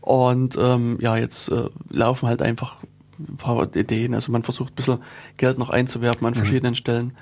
[0.00, 2.76] Und ähm, ja, jetzt äh, laufen halt einfach
[3.18, 4.14] ein paar Ideen.
[4.14, 4.98] Also man versucht ein bisschen
[5.36, 7.12] Geld noch einzuwerben an verschiedenen Stellen.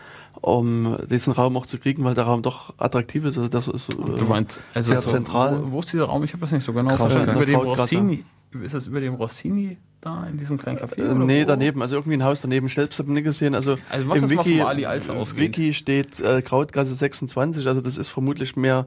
[0.43, 3.39] Um diesen Raum auch zu kriegen, weil der Raum doch attraktiv ist.
[3.39, 5.59] Also das ist äh, Du meinst, also sehr so, zentral.
[5.65, 6.23] Wo, wo ist dieser Raum?
[6.25, 7.31] Ich habe das nicht so genau verstanden.
[7.35, 7.61] Über dem.
[7.61, 8.25] Rossini.
[8.63, 10.99] Ist das über dem Rossini da in diesem kleinen Café?
[11.01, 11.47] Äh, nee, wo?
[11.47, 12.69] daneben, also irgendwie ein Haus daneben.
[12.69, 13.55] Selbst habe ich nicht gesehen.
[13.55, 15.37] Also, Also mach im das mal Wiki.
[15.37, 18.87] Wiki steht äh, Krautgasse 26, also das ist vermutlich mehr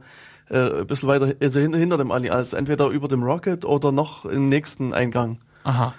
[0.52, 3.91] äh, ein bisschen weiter, also hinter, hinter dem Ali als entweder über dem Rocket oder
[3.91, 5.40] noch im nächsten Eingang.
[5.64, 5.95] Aha.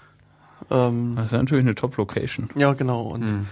[0.71, 2.51] Ähm, Das wäre natürlich eine Top-Location.
[2.55, 3.03] ja, genau.
[3.03, 3.47] Und Mhm.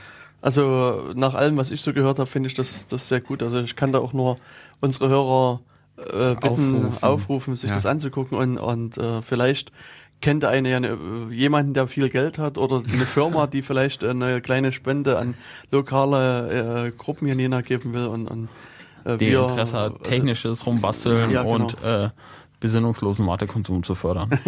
[0.44, 3.42] Also nach allem, was ich so gehört habe, finde ich das, das sehr gut.
[3.42, 4.36] Also ich kann da auch nur
[4.82, 5.60] unsere Hörer
[5.96, 7.56] äh, bitten, aufrufen, Aufrufen.
[7.56, 7.74] sich Ja.
[7.74, 9.72] das anzugucken und, und äh, vielleicht
[10.20, 10.98] kennt der eine ja eine,
[11.30, 15.32] jemanden, der viel Geld hat oder eine Firma, die vielleicht eine kleine Spende an
[15.70, 18.48] lokale äh, Gruppen hier in Jena geben will und, und
[19.06, 21.54] äh, Die wir, Interesse hat, also, technisches Rumbasteln Ja, genau.
[21.54, 22.10] und äh,
[22.64, 24.30] besinnungslosen Matekonsum zu fördern.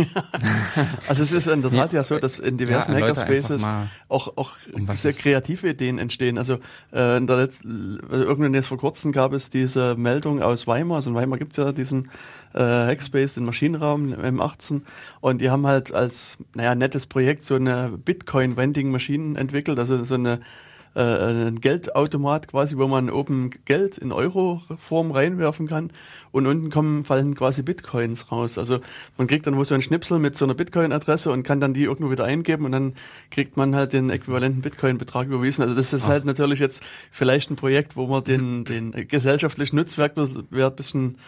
[1.07, 3.67] Also es ist in der Tat ja so, dass in diversen Ja, Hackerspaces
[4.09, 6.39] auch, auch Um sehr kreative Ideen entstehen.
[6.39, 6.59] Also
[6.93, 10.97] äh, in der Letz also irgendwann jetzt vor kurzem gab es diese Meldung aus Weimar.
[10.97, 12.11] Also in Weimar gibt es ja diesen
[12.55, 14.83] äh, Hackspace, den Maschinenraum im 18
[15.21, 20.41] und die haben halt als naja nettes Projekt so eine Bitcoin-Vending-Maschinen entwickelt, also so eine
[20.97, 25.90] äh, ein Geldautomat quasi, wo man oben Geld in Euro-Form reinwerfen kann
[26.32, 28.56] und unten kommen, fallen quasi Bitcoins raus.
[28.56, 28.81] Also
[29.18, 31.85] man kriegt dann wohl so einen Schnipsel mit so einer Bitcoin-Adresse und kann dann die
[31.85, 32.94] irgendwo wieder eingeben und dann
[33.31, 35.62] kriegt man halt den äquivalenten Bitcoin-Betrag überwiesen.
[35.62, 40.16] Also das ist halt natürlich jetzt vielleicht ein Projekt, wo man den, den gesellschaftlichen Nutzwert
[40.18, 41.18] ein bisschen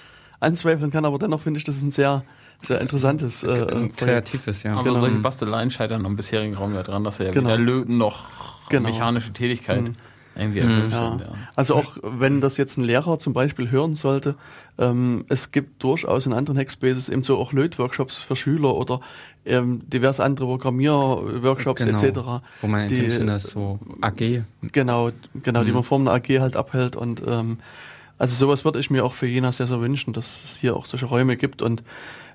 [0.41, 2.25] anzweifeln kann, aber dennoch finde ich, das ist ein sehr,
[2.65, 3.89] sehr interessantes äh, äh.
[3.89, 4.73] Kreatives, ja.
[4.73, 5.01] Aber Genau.
[5.01, 7.49] solche Basteleien scheitern am bisherigen Raum ja dran, dass er ja Genau.
[7.49, 8.89] weder Löten noch Genau.
[8.89, 9.95] mechanische Tätigkeit Mhm.
[10.37, 10.71] irgendwie Mhm.
[10.71, 11.17] erwünscht Ja.
[11.21, 11.33] Ja.
[11.57, 14.37] Also auch wenn das jetzt ein Lehrer zum Beispiel hören sollte,
[14.79, 19.01] ähm, es gibt durchaus in anderen Hackspaces eben so auch Lötworkshops für Schüler oder
[19.45, 21.99] ähm, diverse andere Programmierworkshops Genau.
[22.01, 22.43] etc.
[22.61, 24.43] Wo man in die- dem Sinne so AG.
[24.73, 25.11] Genau,
[25.43, 25.75] genau, die Mhm.
[25.75, 27.59] man vor einer AG halt abhält und ähm,
[28.19, 30.87] also sowas würde ich mir auch für Jena sehr, sehr wünschen, dass es hier auch
[30.87, 31.83] solche Räume gibt und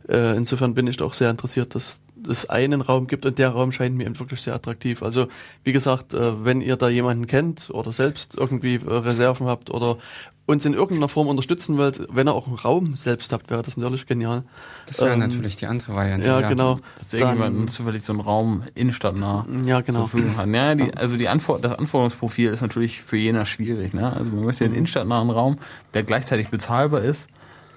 [0.09, 3.71] äh, insofern bin ich doch sehr interessiert, dass es einen Raum gibt und der Raum
[3.71, 5.03] scheint mir eben wirklich sehr attraktiv.
[5.03, 5.27] Also
[5.63, 9.97] wie gesagt, äh, wenn ihr da jemanden kennt oder selbst irgendwie äh, Reserven habt oder
[10.45, 13.77] uns in irgendeiner Form unterstützen wollt, wenn ihr auch einen Raum selbst habt, wäre das
[13.77, 14.43] natürlich genial.
[14.87, 16.27] Das wäre Ähm, natürlich die andere Variante.
[16.27, 16.75] Ja, genau.
[16.97, 19.99] Dass irgendjemand zufällig so einen Raum innenstadtnah ja, zur genau.
[20.05, 20.47] Verfügung hat.
[20.49, 23.93] Ja, die, also die Anfor das Anforderungsprofil ist natürlich für Jena schwierig.
[23.93, 24.11] Ne?
[24.11, 25.59] Also man möchte einen innenstadtnahen Raum,
[25.93, 27.27] der gleichzeitig bezahlbar ist.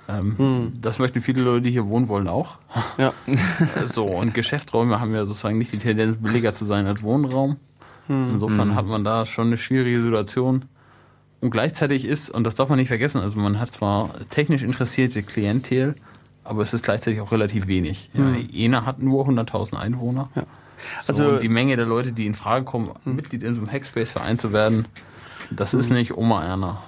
[0.08, 0.72] Ähm, Hm.
[0.80, 2.58] Das möchten viele Leute, die hier wohnen wollen, auch.
[2.98, 3.12] Ja.
[3.86, 7.56] So, und Geschäftsräume haben ja sozusagen nicht die Tendenz, billiger zu sein als Wohnraum.
[8.06, 8.30] Hm.
[8.34, 10.66] Insofern hat man da schon eine schwierige Situation.
[11.40, 15.22] Und gleichzeitig ist, und das darf man nicht vergessen, also man hat zwar technisch interessierte
[15.22, 15.96] Klientel,
[16.44, 18.10] aber es ist gleichzeitig auch relativ wenig.
[18.14, 20.30] Ja, Jena hat nur 100.000 Einwohner.
[20.34, 20.42] Hm.
[20.42, 20.48] Ja.
[21.02, 23.72] So, Also- und die Menge der Leute, die in Frage kommen, Mitglied in so einem
[23.72, 24.86] Hackspace-Verein zu werden,
[25.50, 25.96] das ist Hm.
[25.96, 26.78] nicht Oma Erna.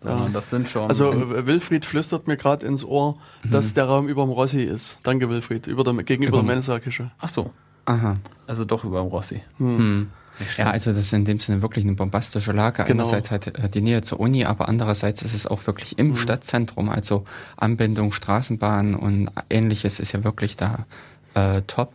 [0.00, 0.88] Sondern das sind schon.
[0.88, 4.98] Also äh, Wilfried flüstert mir gerade ins Ohr, dass der Raum über dem Rossi ist.
[5.02, 7.10] Danke Wilfried, über der, gegenüber Über- der Mensa-Küche.
[7.18, 7.50] ach so,
[7.84, 8.16] Aha.
[8.46, 9.42] also doch über dem Rossi.
[9.58, 10.08] Hm.
[10.56, 12.84] Ja, also das ist in dem Sinne wirklich eine bombastische Lage.
[12.84, 13.02] Genau.
[13.02, 16.10] Einerseits halt die Nähe zur Uni, aber andererseits ist es auch wirklich Mhm.
[16.10, 16.88] im Stadtzentrum.
[16.90, 17.24] Also
[17.56, 20.86] Anbindung, Straßenbahn und ähnliches ist ja wirklich da
[21.34, 21.92] äh, top.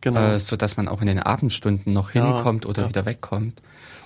[0.00, 0.20] Genau.
[0.20, 2.88] Äh, so dass man auch in den Abendstunden noch Ja, hinkommt oder ja.
[2.88, 3.62] wieder wegkommt.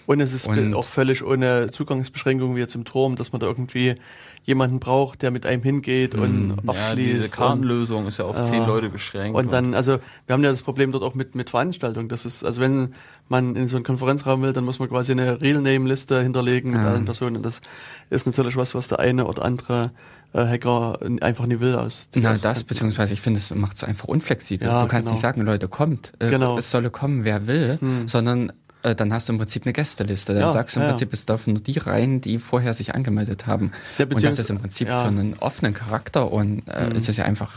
[0.08, 3.46] Und es ist Und- auch völlig ohne Zugangsbeschränkung wie jetzt im Turm, dass man da
[3.46, 3.96] irgendwie
[4.44, 6.96] jemanden braucht, der mit einem hingeht und Ja, abschließt.
[6.96, 8.46] diese und, Kartenlösung ist ja auf Ja.
[8.46, 9.36] zehn Leute beschränkt.
[9.36, 12.08] und dann, also wir haben ja das Problem dort auch mit, mit Veranstaltungen.
[12.08, 12.94] Das ist, also wenn
[13.28, 16.88] man in so einen Konferenzraum will, dann muss man quasi eine Real-Name-Liste hinterlegen mit Ja.
[16.88, 17.42] allen Personen.
[17.42, 17.60] Das
[18.08, 19.90] ist natürlich was, was der eine oder andere
[20.32, 22.08] äh, Hacker einfach nie will aus.
[22.14, 24.68] Na, das, beziehungsweise ich finde, es macht es einfach unflexibel.
[24.68, 25.12] Ja, du kannst genau.
[25.12, 26.12] nicht sagen, Leute, kommt.
[26.18, 26.56] Äh, Genau.
[26.58, 28.08] Es solle kommen, wer will, Hm.
[28.08, 28.52] sondern äh,
[28.82, 30.32] dann hast du im Prinzip eine Gästeliste.
[30.34, 30.90] Dann Ja, sagst du im ja.
[30.92, 33.72] Prinzip, es dürfen nur die rein, die vorher sich angemeldet haben.
[33.98, 35.02] Ja, und das ist im Prinzip ja.
[35.02, 36.96] für einen offenen Charakter und äh, Mhm.
[36.96, 37.52] ist es ja einfach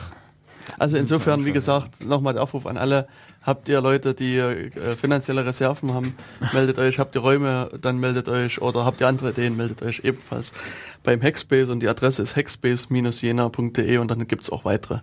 [0.80, 3.07] Also insofern, wie gesagt, nochmal der Aufruf an alle.
[3.43, 6.15] Habt ihr Leute, die äh, finanzielle Reserven haben,
[6.53, 6.99] meldet euch.
[6.99, 8.61] Habt ihr Räume, dann meldet euch.
[8.61, 10.53] Oder habt ihr andere Ideen, meldet euch ebenfalls
[11.03, 11.69] beim Hackspace.
[11.69, 14.99] Und die Adresse ist hackspace-jena.de und dann gibt's auch weitere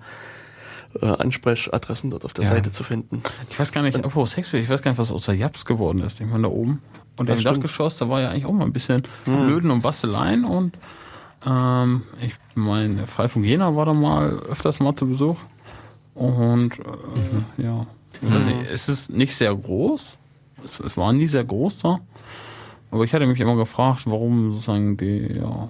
[1.00, 2.50] äh, Ansprechadressen dort auf der Ja.
[2.50, 3.22] Seite zu finden.
[3.50, 6.00] Ich weiß gar nicht, apropos Sexway, ich weiß gar nicht, was aus der Japs geworden
[6.00, 6.20] ist.
[6.20, 6.82] Ich meine, da oben.
[7.16, 7.42] Und im.
[7.42, 10.76] Dachgeschoss, da war ja eigentlich auch mal ein bisschen Löten und Basteleien und
[11.46, 15.36] ähm, ich meine, Freifunk Jena war da mal öfters mal zu Besuch.
[16.14, 17.86] Und äh, ja,
[18.20, 20.16] ich weiß nicht, es ist nicht sehr groß.
[20.64, 22.00] Es, es war nie sehr groß da.
[22.90, 25.68] Aber ich hatte mich immer gefragt, warum sozusagen die, ja,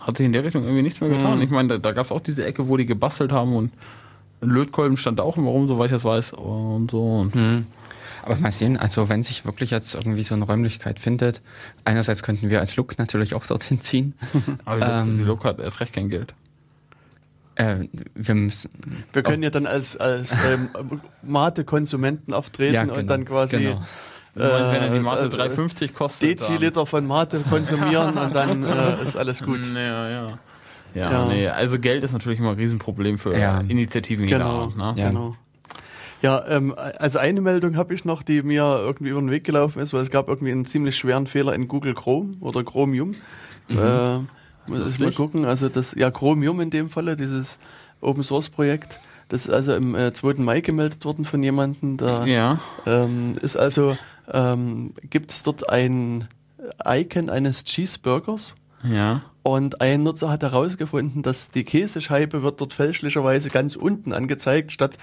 [0.00, 1.40] hat sich in der Richtung irgendwie nichts mehr getan.
[1.42, 3.72] Ich meine, da, da gab es auch diese Ecke, wo die gebastelt haben und
[4.44, 6.32] ein Lötkolben stand da auch immer rum, soweit ich das weiß.
[6.34, 7.02] Und so.
[7.20, 7.66] Und Hm.
[8.22, 11.42] Aber mal sehen, also wenn sich wirklich jetzt irgendwie so eine Räumlichkeit findet,
[11.84, 14.14] einerseits könnten wir als Look natürlich auch dorthin ziehen.
[14.64, 15.08] Aber die, Ähm.
[15.08, 16.32] Look, die Look hat erst recht kein Geld.
[17.56, 17.76] äh,
[18.14, 18.70] wir müssen,
[19.12, 20.70] Wir können ja dann als, als ähm,
[21.22, 23.82] Mate-Konsumenten auftreten Ja, und genau, dann quasi genau.
[24.36, 26.22] Meinst, wenn dann die Mate äh, 3,50 kostet.
[26.40, 29.60] dann- Deziliter von Mate konsumieren und dann äh, ist alles gut.
[29.74, 30.38] Ja, ja.
[30.94, 31.26] Ja, Ja.
[31.26, 33.60] nee, also Geld ist natürlich immer ein Riesenproblem für Ja.
[33.60, 34.76] Initiativen jeder Genau, Art.
[34.76, 34.94] Ne?
[34.96, 35.08] Ja.
[35.08, 35.36] genau.
[36.22, 39.80] Ja, ähm, also eine Meldung habe ich noch, die mir irgendwie über den Weg gelaufen
[39.80, 43.14] ist, weil es gab irgendwie einen ziemlich schweren Fehler in Google Chrome oder Chromium.
[43.68, 43.78] Mhm.
[43.78, 44.18] Äh,
[44.70, 45.44] muss ich mal gucken.
[45.44, 47.58] Also das, ja, Chromium in dem Falle, dieses
[48.00, 50.34] Open Source Projekt, das ist also im äh, 2.
[50.42, 51.98] Mai gemeldet worden von jemandem.
[51.98, 52.58] Da Ja.
[52.86, 53.98] ähm, ist also,
[54.32, 56.28] ähm, gibt es dort ein
[56.86, 59.22] Icon eines Cheeseburgers Ja.
[59.44, 64.96] Und ein Nutzer hat herausgefunden, dass die Käsescheibe wird dort fälschlicherweise ganz unten angezeigt, statt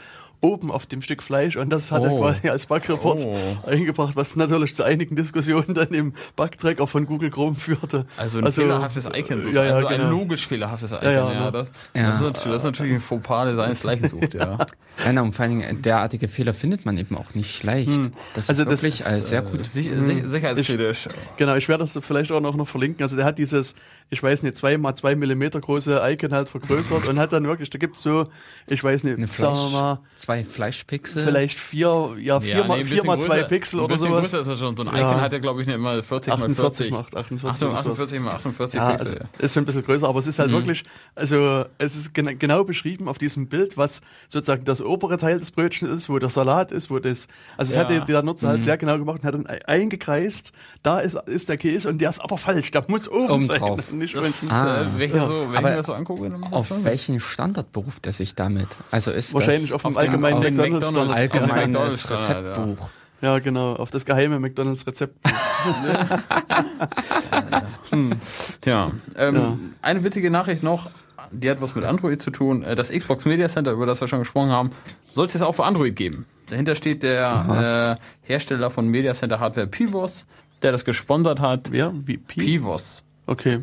[0.43, 1.55] oben auf dem Stück Fleisch.
[1.55, 2.19] Und das hat er Oh.
[2.21, 3.37] quasi als Bug-Report Oh.
[3.69, 8.07] eingebracht, was natürlich zu einigen Diskussionen dann im Bug-Tracker von Google Chrome führte.
[8.17, 10.03] Also ein fehlerhaftes Icon, Ja, ja, also genau.
[10.05, 11.03] ein logisch fehlerhaftes Icon.
[11.03, 11.51] Ja, Ja, ja, ne.
[11.51, 12.07] das, Ja.
[12.09, 14.57] Das, ist natürlich, das ist natürlich ein Fauxpas, der seinesgleichen sucht, ja.
[15.05, 17.89] Ja, und vor allen Dingen, derartige Fehler findet man eben auch nicht leicht.
[18.35, 19.65] Das Also ist das wirklich äh, sehr gut.
[19.65, 21.07] Sich, sich, sicherheitskritisch.
[21.37, 23.01] Genau, ich werde das vielleicht auch noch, noch verlinken.
[23.03, 23.75] Also der hat dieses,
[24.13, 27.69] ich weiß nicht, zwei mal zwei Millimeter große Icon halt vergrößert und hat dann wirklich,
[27.69, 28.27] da gibt's so,
[28.67, 31.23] ich weiß nicht, Eine sagen wir Fleisch, mal, zwei Fleischpixel.
[31.25, 34.19] vielleicht vier, ja, vier, Ja, mal, nee, vier mal zwei größer- Pixel ein oder sowas.
[34.23, 34.75] Größer ist das schon.
[34.75, 35.21] So ein Icon Ja.
[35.21, 36.57] hat ja, glaube ich, nicht immer 40 mal 48
[36.87, 36.91] 40.
[36.91, 37.91] macht, 48 Achtung, macht was.
[37.91, 39.17] 48 mal 48 Ja, Pixel.
[39.19, 40.83] also ist schon ein bisschen größer, aber es ist halt wirklich,
[41.15, 45.51] also es ist gen genau beschrieben auf diesem Bild, was sozusagen das obere Teil des
[45.51, 47.81] Brötchens ist, wo der Salat ist, wo das, also es Ja.
[47.83, 50.51] hat der, der Nutzer halt sehr genau gemacht und hat dann e- eingekreist,
[50.83, 53.59] da ist, ist der Käse und der ist aber falsch, der muss oben, Oben sein.
[53.59, 53.79] drauf.
[54.01, 54.49] Nicht Das.
[54.51, 54.81] Ah.
[54.81, 56.67] äh, wenn ich, das so, wenn ich Aber mir das so angucke, dann das Auf
[56.67, 58.67] schon welchen Standard beruft er sich damit?
[58.91, 60.87] Also ist Wahrscheinlich das auf dem allgemeinen auf den McDonalds.
[60.91, 61.09] McDonald's- Standard.
[61.09, 62.51] auf den allgemeines McDonald's-Standard, ja.
[62.63, 62.89] Rezeptbuch?
[63.21, 65.15] Ja, genau, auf das geheime McDonalds Rezept.
[68.61, 69.57] Tja, ähm, Ja.
[69.81, 70.89] eine witzige Nachricht noch,
[71.31, 72.63] die hat was mit Android zu tun.
[72.63, 74.71] Äh, Das Xbox Media Center, über das wir schon gesprochen haben,
[75.13, 76.25] sollte es auch für Android geben.
[76.49, 80.25] Dahinter steht der äh, Hersteller von Media Center Hardware Pivos,
[80.61, 81.69] der das gesponsert hat.
[81.71, 82.39] Ja, wie Pi?
[82.41, 83.03] Pivos.
[83.31, 83.59] Okay.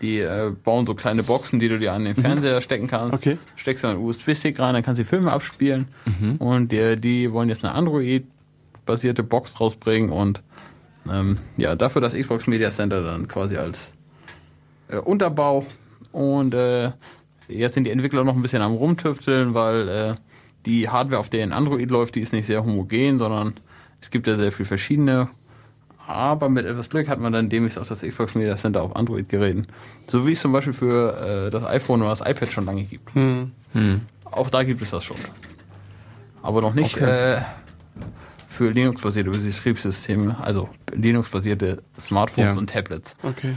[0.00, 3.12] Die äh, bauen so kleine Boxen, die du dir an den Fernseher stecken kannst.
[3.12, 3.14] Mhm.
[3.14, 3.38] Okay.
[3.56, 5.88] Steckst du einen USB-Stick rein, dann kannst du die Filme abspielen.
[6.38, 10.42] Und die, die wollen jetzt eine Android-basierte Box rausbringen und
[11.10, 13.92] ähm, ja, dafür das Xbox Media Center dann quasi als
[14.88, 15.66] äh, Unterbau.
[16.12, 16.92] Und äh,
[17.48, 20.14] jetzt sind die Entwickler noch ein bisschen am rumtüfteln, weil äh,
[20.64, 23.54] die Hardware, auf der in Android läuft, die ist nicht sehr homogen, sondern
[24.00, 25.28] es gibt ja sehr viele verschiedene.
[26.06, 29.66] Aber mit etwas Glück hat man dann demnächst auch das Xbox Media Center auf Android-Geräten.
[30.06, 33.14] So wie es zum Beispiel für äh, das iPhone oder das iPad schon lange gibt.
[33.14, 33.52] Hm.
[34.24, 35.16] Auch da gibt es das schon.
[36.42, 37.40] Aber noch nicht äh,
[38.48, 42.58] für Linux-basierte Betriebssysteme, also Linux-basierte Smartphones Ja.
[42.60, 43.16] und Tablets.
[43.22, 43.54] Okay.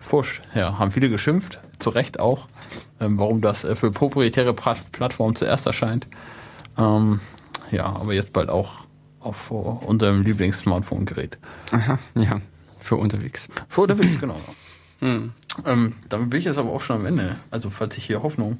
[0.00, 2.48] Fusch, ja, haben viele geschimpft, zu Recht auch,
[3.00, 6.08] ähm, warum das äh, für proprietäre Pra Plattformen zuerst erscheint.
[6.76, 7.20] Ähm,
[7.70, 8.84] ja, aber jetzt bald auch
[9.22, 11.38] auf äh, unserem Lieblings-Smartphone-Gerät.
[11.70, 12.40] Aha, ja,
[12.78, 13.48] für unterwegs.
[13.68, 14.40] Für unterwegs, genau.
[15.66, 17.36] Ähm, damit bin ich jetzt aber auch schon am Ende.
[17.50, 18.58] Also, falls ich hier Hoffnung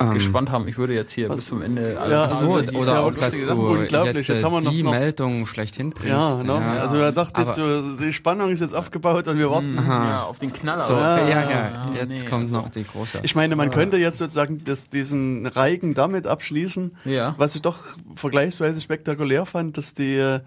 [0.00, 2.68] Ähm, gespannt haben, ich würde jetzt hier bis zum Ende alle Ja, also so, das
[2.68, 3.76] ist ja oder auch ob das lustige du
[4.18, 6.08] jetzt, jetzt haben wir noch- die noch- Meldung schlechthin bringst.
[6.08, 6.54] Ja, ne?
[6.80, 9.74] also er dachte jetzt so, die Spannung ist jetzt aufgebaut und wir warten.
[9.76, 10.84] ja, auf den Knaller.
[10.86, 13.20] So, Ja, ja, ja, ja, jetzt nee, kommt also- noch die große.
[13.24, 17.34] Ich meine, man könnte jetzt sozusagen das, diesen Reigen damit abschließen, Ja.
[17.36, 17.78] was ich doch
[18.14, 20.40] vergleichsweise spektakulär fand, dass die äh,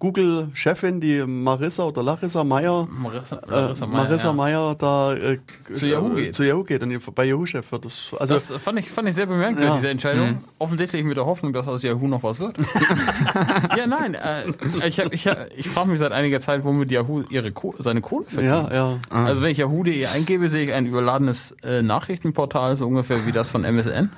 [0.00, 4.32] Google-Chefin, die Marissa oder Larissa Meyer, Marissa, äh, Marissa Meyer, Marissa ja.
[4.32, 5.38] Meyer da äh,
[5.74, 6.34] Zu Yahoo äh, geht.
[6.34, 7.84] zu Yahoo geht und bei Yahoo-Chef wird.
[7.84, 9.74] Das, also Das fand ich, fand ich sehr bemerkenswert, Ja.
[9.76, 10.42] diese Entscheidung.
[10.58, 12.56] Offensichtlich mit der Hoffnung, dass aus Yahoo noch was wird.
[13.76, 14.14] ja, nein.
[14.14, 17.74] Äh, ich hab, ich, hab, ich frage mich seit einiger Zeit, womit Yahoo ihre Koh
[17.78, 18.52] seine Kohle verdient.
[18.70, 18.98] ja, ja.
[19.10, 23.50] Also wenn ich Yahoo.de eingebe, sehe ich ein überladenes äh, Nachrichtenportal, so ungefähr wie das
[23.50, 24.10] von MSN.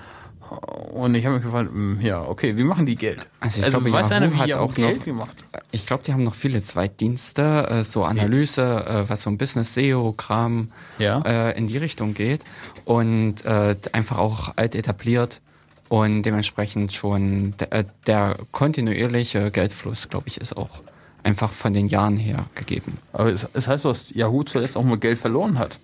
[0.93, 3.27] Und ich habe mich gefragt, mh, ja, okay, wie machen die Geld?
[3.41, 5.37] Also ich glaube, weiß Yahoo einer, wie hat Yahoo auch Geld noch- gemacht?
[5.71, 10.69] Ich glaube, die haben noch viele Zweitdienste, äh, so Analyse, äh, was so ein Business-SEO-Kram
[10.99, 11.21] Ja.
[11.23, 12.45] äh, in die Richtung geht
[12.85, 15.41] und äh, einfach auch alt etabliert
[15.89, 20.83] und dementsprechend schon de- äh, der kontinuierliche Geldfluss, glaube ich, ist auch
[21.23, 22.99] einfach von den Jahren her gegeben.
[23.13, 25.79] Aber es, es heißt, dass Yahoo zuletzt auch mal Geld verloren hat.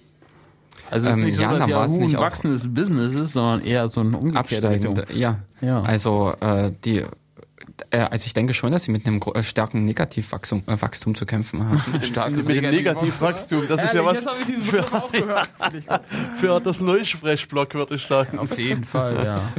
[0.91, 3.15] Also es ist Ähm, nicht so, ja, dass dann war es Yahoo ein wachsendes Business
[3.15, 5.39] ist, sondern eher so ein umgekehrter ja.
[5.61, 5.83] Ja.
[5.83, 7.05] Also äh, die
[7.91, 11.27] äh, also ich denke schon, dass sie mit einem äh, starken Negativwachstum äh, Wachstum zu
[11.27, 11.81] kämpfen haben.
[12.03, 15.49] Starkes Mit dem Negativwachstum, das ist ja was Jetzt habe ich diesen Begriff auch gehört.
[15.61, 16.01] Finde ich gut.
[16.41, 18.39] für das Neusprechblock, würde ich sagen.
[18.39, 19.53] Auf jeden Fall, ja.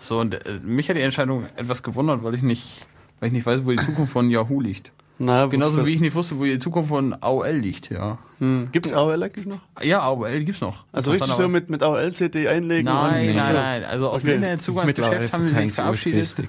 [0.00, 2.86] So, und äh, mich hat die Entscheidung etwas gewundert, weil ich nicht
[3.20, 4.90] weil ich nicht weiß, wo die Zukunft von Yahoo liegt.
[5.18, 8.18] Na, Genauso wie ich nicht wusste, wo die Zukunft von AOL liegt, ja.
[8.38, 8.68] Hm.
[8.72, 9.60] Gibt es AOL eigentlich noch?
[9.80, 10.84] Ja, AOL gibt's noch.
[10.90, 12.86] Also richtig so mit, mit AOL-CD einlegen?
[12.86, 13.52] Nein, und, nein, so.
[13.52, 13.84] nein.
[13.84, 14.36] Also aus dem Okay.
[14.36, 16.34] Internetzugangsgeschäft haben sie sich verabschiedet.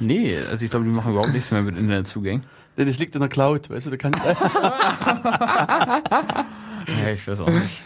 [0.00, 2.42] Nee, also ich glaube, die machen überhaupt nichts mehr mit Internetzugängen.
[2.76, 4.18] Denn es liegt in der Cloud, weißt du, da kannst
[7.04, 7.84] Ja, ich weiß auch nicht.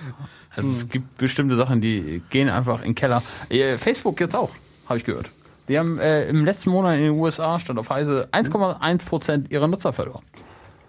[0.56, 3.22] Also es gibt bestimmte Sachen, die gehen einfach in den Keller.
[3.50, 4.50] Äh, Facebook jetzt auch,
[4.86, 5.30] habe ich gehört.
[5.68, 9.92] Die haben äh, im letzten Monat in den USA, stand auf Heise, 1,1% ihrer Nutzer
[9.92, 10.22] verloren.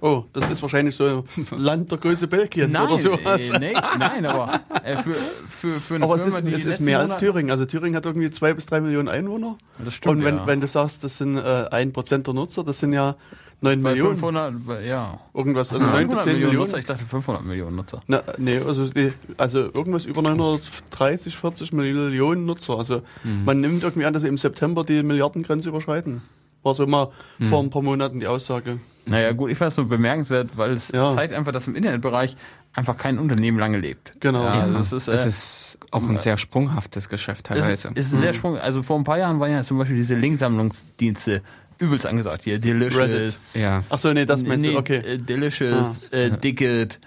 [0.01, 3.49] Oh, das ist wahrscheinlich so ein Land der Größe Belgiens oder sowas.
[3.51, 5.15] äh, nee, nein, aber äh, für,
[5.49, 7.51] für, für eine Aber es Firma, ist, die es ist mehr als Thüringen.
[7.51, 9.57] Also Thüringen hat irgendwie zwei bis drei Millionen Einwohner.
[9.83, 10.47] Das stimmt, Und wenn, ja.
[10.47, 13.15] wenn du sagst, das sind äh, ein Prozent der Nutzer, das sind ja
[13.61, 14.11] neun Bei Millionen.
[14.17, 15.19] 500, ja.
[15.33, 16.57] Irgendwas, also neun bis 900 zehn Millionen.
[16.57, 18.01] Nutzer, ich dachte 500 Millionen Nutzer.
[18.07, 22.77] Na, nee, also, die, also irgendwas über 930, 40 Millionen Nutzer.
[22.77, 23.43] Also Mhm.
[23.45, 26.21] man nimmt irgendwie an, dass sie im September die Milliardengrenze überschreiten.
[26.63, 27.45] War so mal Mhm.
[27.45, 28.79] vor ein paar Monaten die Aussage.
[29.05, 31.11] Naja, gut, ich fand es nur bemerkenswert, weil es Ja.
[31.15, 32.35] zeigt einfach, dass im Internetbereich
[32.73, 34.13] einfach kein Unternehmen lange lebt.
[34.19, 34.43] Genau.
[34.43, 34.73] Ja, Ja.
[34.73, 37.71] das ist, äh, Es ist auch ein sehr sprunghaftes Geschäft es teilweise.
[37.89, 38.57] ist, ist ein sehr sprung.
[38.57, 41.41] Also vor ein paar Jahren waren ja zum Beispiel diese Linksammlungsdienste
[41.79, 42.43] übelst angesagt.
[42.43, 43.55] Hier Delicious.
[43.55, 43.83] ja.
[43.89, 44.97] Ach so, nee, das meinst nee, du, okay.
[44.97, 46.99] äh, Delicious, äh, Dicket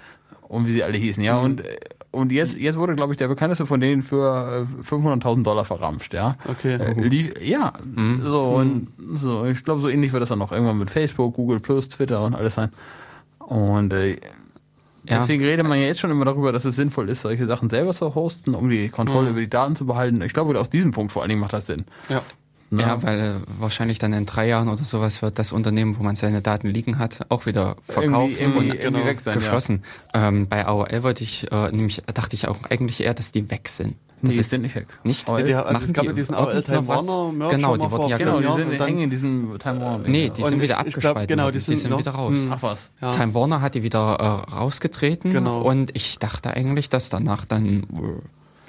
[0.48, 1.38] und wie sie alle hießen, ja.
[1.38, 1.76] Und, äh,
[2.10, 6.12] und jetzt, jetzt wurde, glaube ich, der bekannteste von denen für äh, 500.000 Dollar verramscht,
[6.14, 6.36] ja.
[6.46, 6.74] Okay.
[6.74, 7.72] Äh, lief, ja,
[8.22, 9.44] so und so.
[9.46, 12.34] Ich glaube, so ähnlich wird das dann noch irgendwann mit Facebook, Google Plus, Twitter und
[12.34, 12.70] alles sein.
[13.38, 14.12] Und äh,
[15.04, 15.18] Ja.
[15.18, 17.92] deswegen redet man ja jetzt schon immer darüber, dass es sinnvoll ist, solche Sachen selber
[17.94, 20.20] zu hosten, um die Kontrolle über die Daten zu behalten.
[20.22, 21.84] Ich glaube, aus diesem Punkt vor allen Dingen macht das Sinn.
[22.08, 22.22] Ja.
[22.72, 22.82] Ne?
[22.82, 26.16] Ja, weil äh, wahrscheinlich dann in drei Jahren oder sowas wird das Unternehmen, wo man
[26.16, 29.34] seine Daten liegen hat, auch wieder verkauft irgendwie, irgendwie, und irgendwie genau, weg sein.
[29.38, 29.82] geschlossen.
[30.14, 33.68] Ähm, bei AOL wollte ich, äh, nämlich dachte ich auch eigentlich eher, dass die weg
[33.68, 33.90] sind.
[33.90, 33.96] Ja.
[34.22, 34.86] Das Die ist sind nicht weg.
[35.04, 35.28] nicht.
[35.28, 35.42] AOL?
[35.42, 37.06] Die, also Machen es gab die ja diesen AOL Time noch was?
[37.08, 40.08] Warner Merch Genau, die wurden ja Genau, die sind dann- hängen in diesem Time Warner.
[40.08, 41.26] Nee, die sind ich- wieder abgespalten.
[41.26, 42.38] genau, die sind noch- wieder raus.
[42.38, 42.52] Hm.
[42.52, 42.90] Ach was.
[43.02, 43.10] Ja.
[43.14, 45.60] Time Warner hat die wieder äh, rausgetreten Genau.
[45.60, 47.82] und ich dachte eigentlich, dass danach dann äh,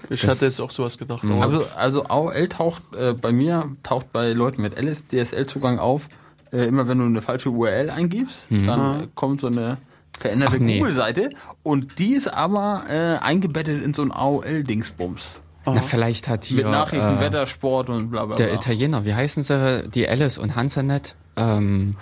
[0.09, 1.23] Ich Das- hatte jetzt auch sowas gedacht.
[1.23, 6.09] Aber Also, also AOL taucht äh, bei mir, taucht bei Leuten mit LS DSL-Zugang auf.
[6.51, 9.77] Äh, immer wenn du eine falsche URL eingibst, dann äh, kommt so eine
[10.17, 10.77] veränderte nee.
[10.77, 11.29] Google-Seite
[11.63, 15.39] und die ist aber äh, eingebettet in so ein AOL-Dingsbums.
[15.65, 18.45] na, vielleicht hat hier Mit Nachrichten, äh, Wetter, Sport und bla bla bla.
[18.45, 21.95] der Italiener, wie heißen sie, die Alice und Hansanet ähm,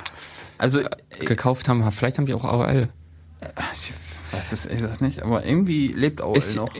[0.57, 0.81] also,
[1.19, 2.89] gekauft haben, vielleicht haben die auch AOL.
[3.73, 3.93] ich
[4.33, 6.73] weiß es ehrlich gesagt nicht, aber irgendwie lebt AOL Ist, noch.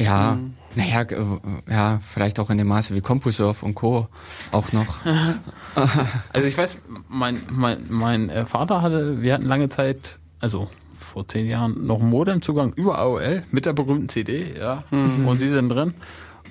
[0.00, 0.38] Ja,
[0.76, 1.24] naja, g- äh,
[1.70, 4.08] ja, vielleicht auch in dem Maße wie CompuServe und Co.
[4.52, 4.98] auch noch.
[6.32, 11.26] Also ich weiß, mein, mein, mein äh, Vater hatte, wir hatten lange Zeit, also vor
[11.28, 14.84] zehn Jahren, noch einen Modemzugang über AOL mit der berühmten CD, ja.
[14.90, 15.94] Und sie sind drin.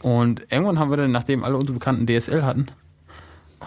[0.01, 2.67] Und irgendwann haben wir dann, nachdem alle unsere bekannten DSL hatten,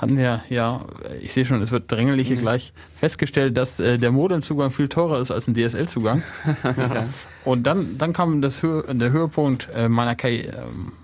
[0.01, 0.81] hatten wir, ja,
[1.20, 5.20] ich sehe schon, es wird dränglich hier gleich, festgestellt, dass äh, der Modemzugang viel teurer
[5.20, 6.22] ist als ein DSL-Zugang.
[7.44, 10.55] Und dann, dann kam das Hö der Höhepunkt äh, meiner, Karri- äh,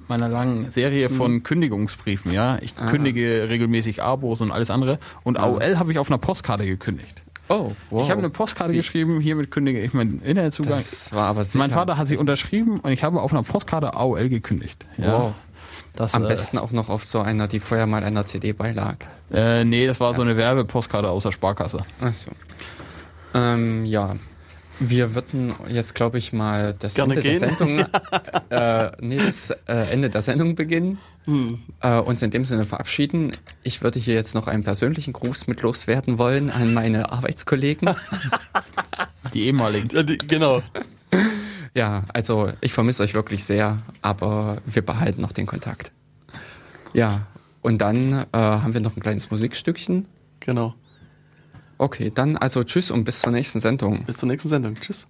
[0.09, 2.32] meiner langen Serie von Kündigungsbriefen.
[2.32, 4.98] Ja, ich kündige regelmäßig Abos und alles andere.
[5.24, 7.23] Und AOL habe ich auf einer Postkarte gekündigt.
[7.48, 8.02] Oh, wow.
[8.05, 10.73] Ich habe eine Postkarte geschrieben, hiermit kündige ich meinen Internetzugang.
[10.73, 11.59] Das war aber sicher.
[11.59, 14.85] mein Vater hat sie unterschrieben und ich habe auf einer Postkarte AOL gekündigt.
[14.98, 15.12] Ja.
[15.12, 15.35] Wow.
[15.97, 18.97] Das, Am äh, besten auch noch auf so einer, die vorher mal einer CD beilag.
[19.32, 21.85] Äh, nee, das war so eine Werbepostkarte aus der Sparkasse.
[22.01, 22.31] Achso.
[23.35, 24.14] Ähm, ja.
[24.78, 27.40] Wir würden jetzt, glaube ich, mal das Gerne Ende gehen.
[27.40, 27.78] der Sendung,
[28.51, 31.59] äh, nee, das äh, Ende der Sendung beginnen, Hm.
[31.81, 33.32] äh, uns in dem Sinne verabschieden.
[33.64, 37.94] Ich würde hier jetzt noch einen persönlichen Gruß mit loswerden wollen an meine Arbeitskollegen.
[39.35, 39.89] Die ehemaligen.
[39.93, 40.62] Ja, die, genau.
[41.77, 45.93] Ja, also ich vermisse euch wirklich sehr, aber wir behalten noch den Kontakt.
[46.94, 47.27] Ja,
[47.61, 50.07] und dann äh, haben wir noch ein kleines Musikstückchen.
[50.40, 50.74] Genau.
[51.77, 54.07] Okay, dann also tschüss und bis zur nächsten Sendung.
[54.07, 54.77] Bis zur nächsten Sendung.
[54.77, 55.07] Tschüss.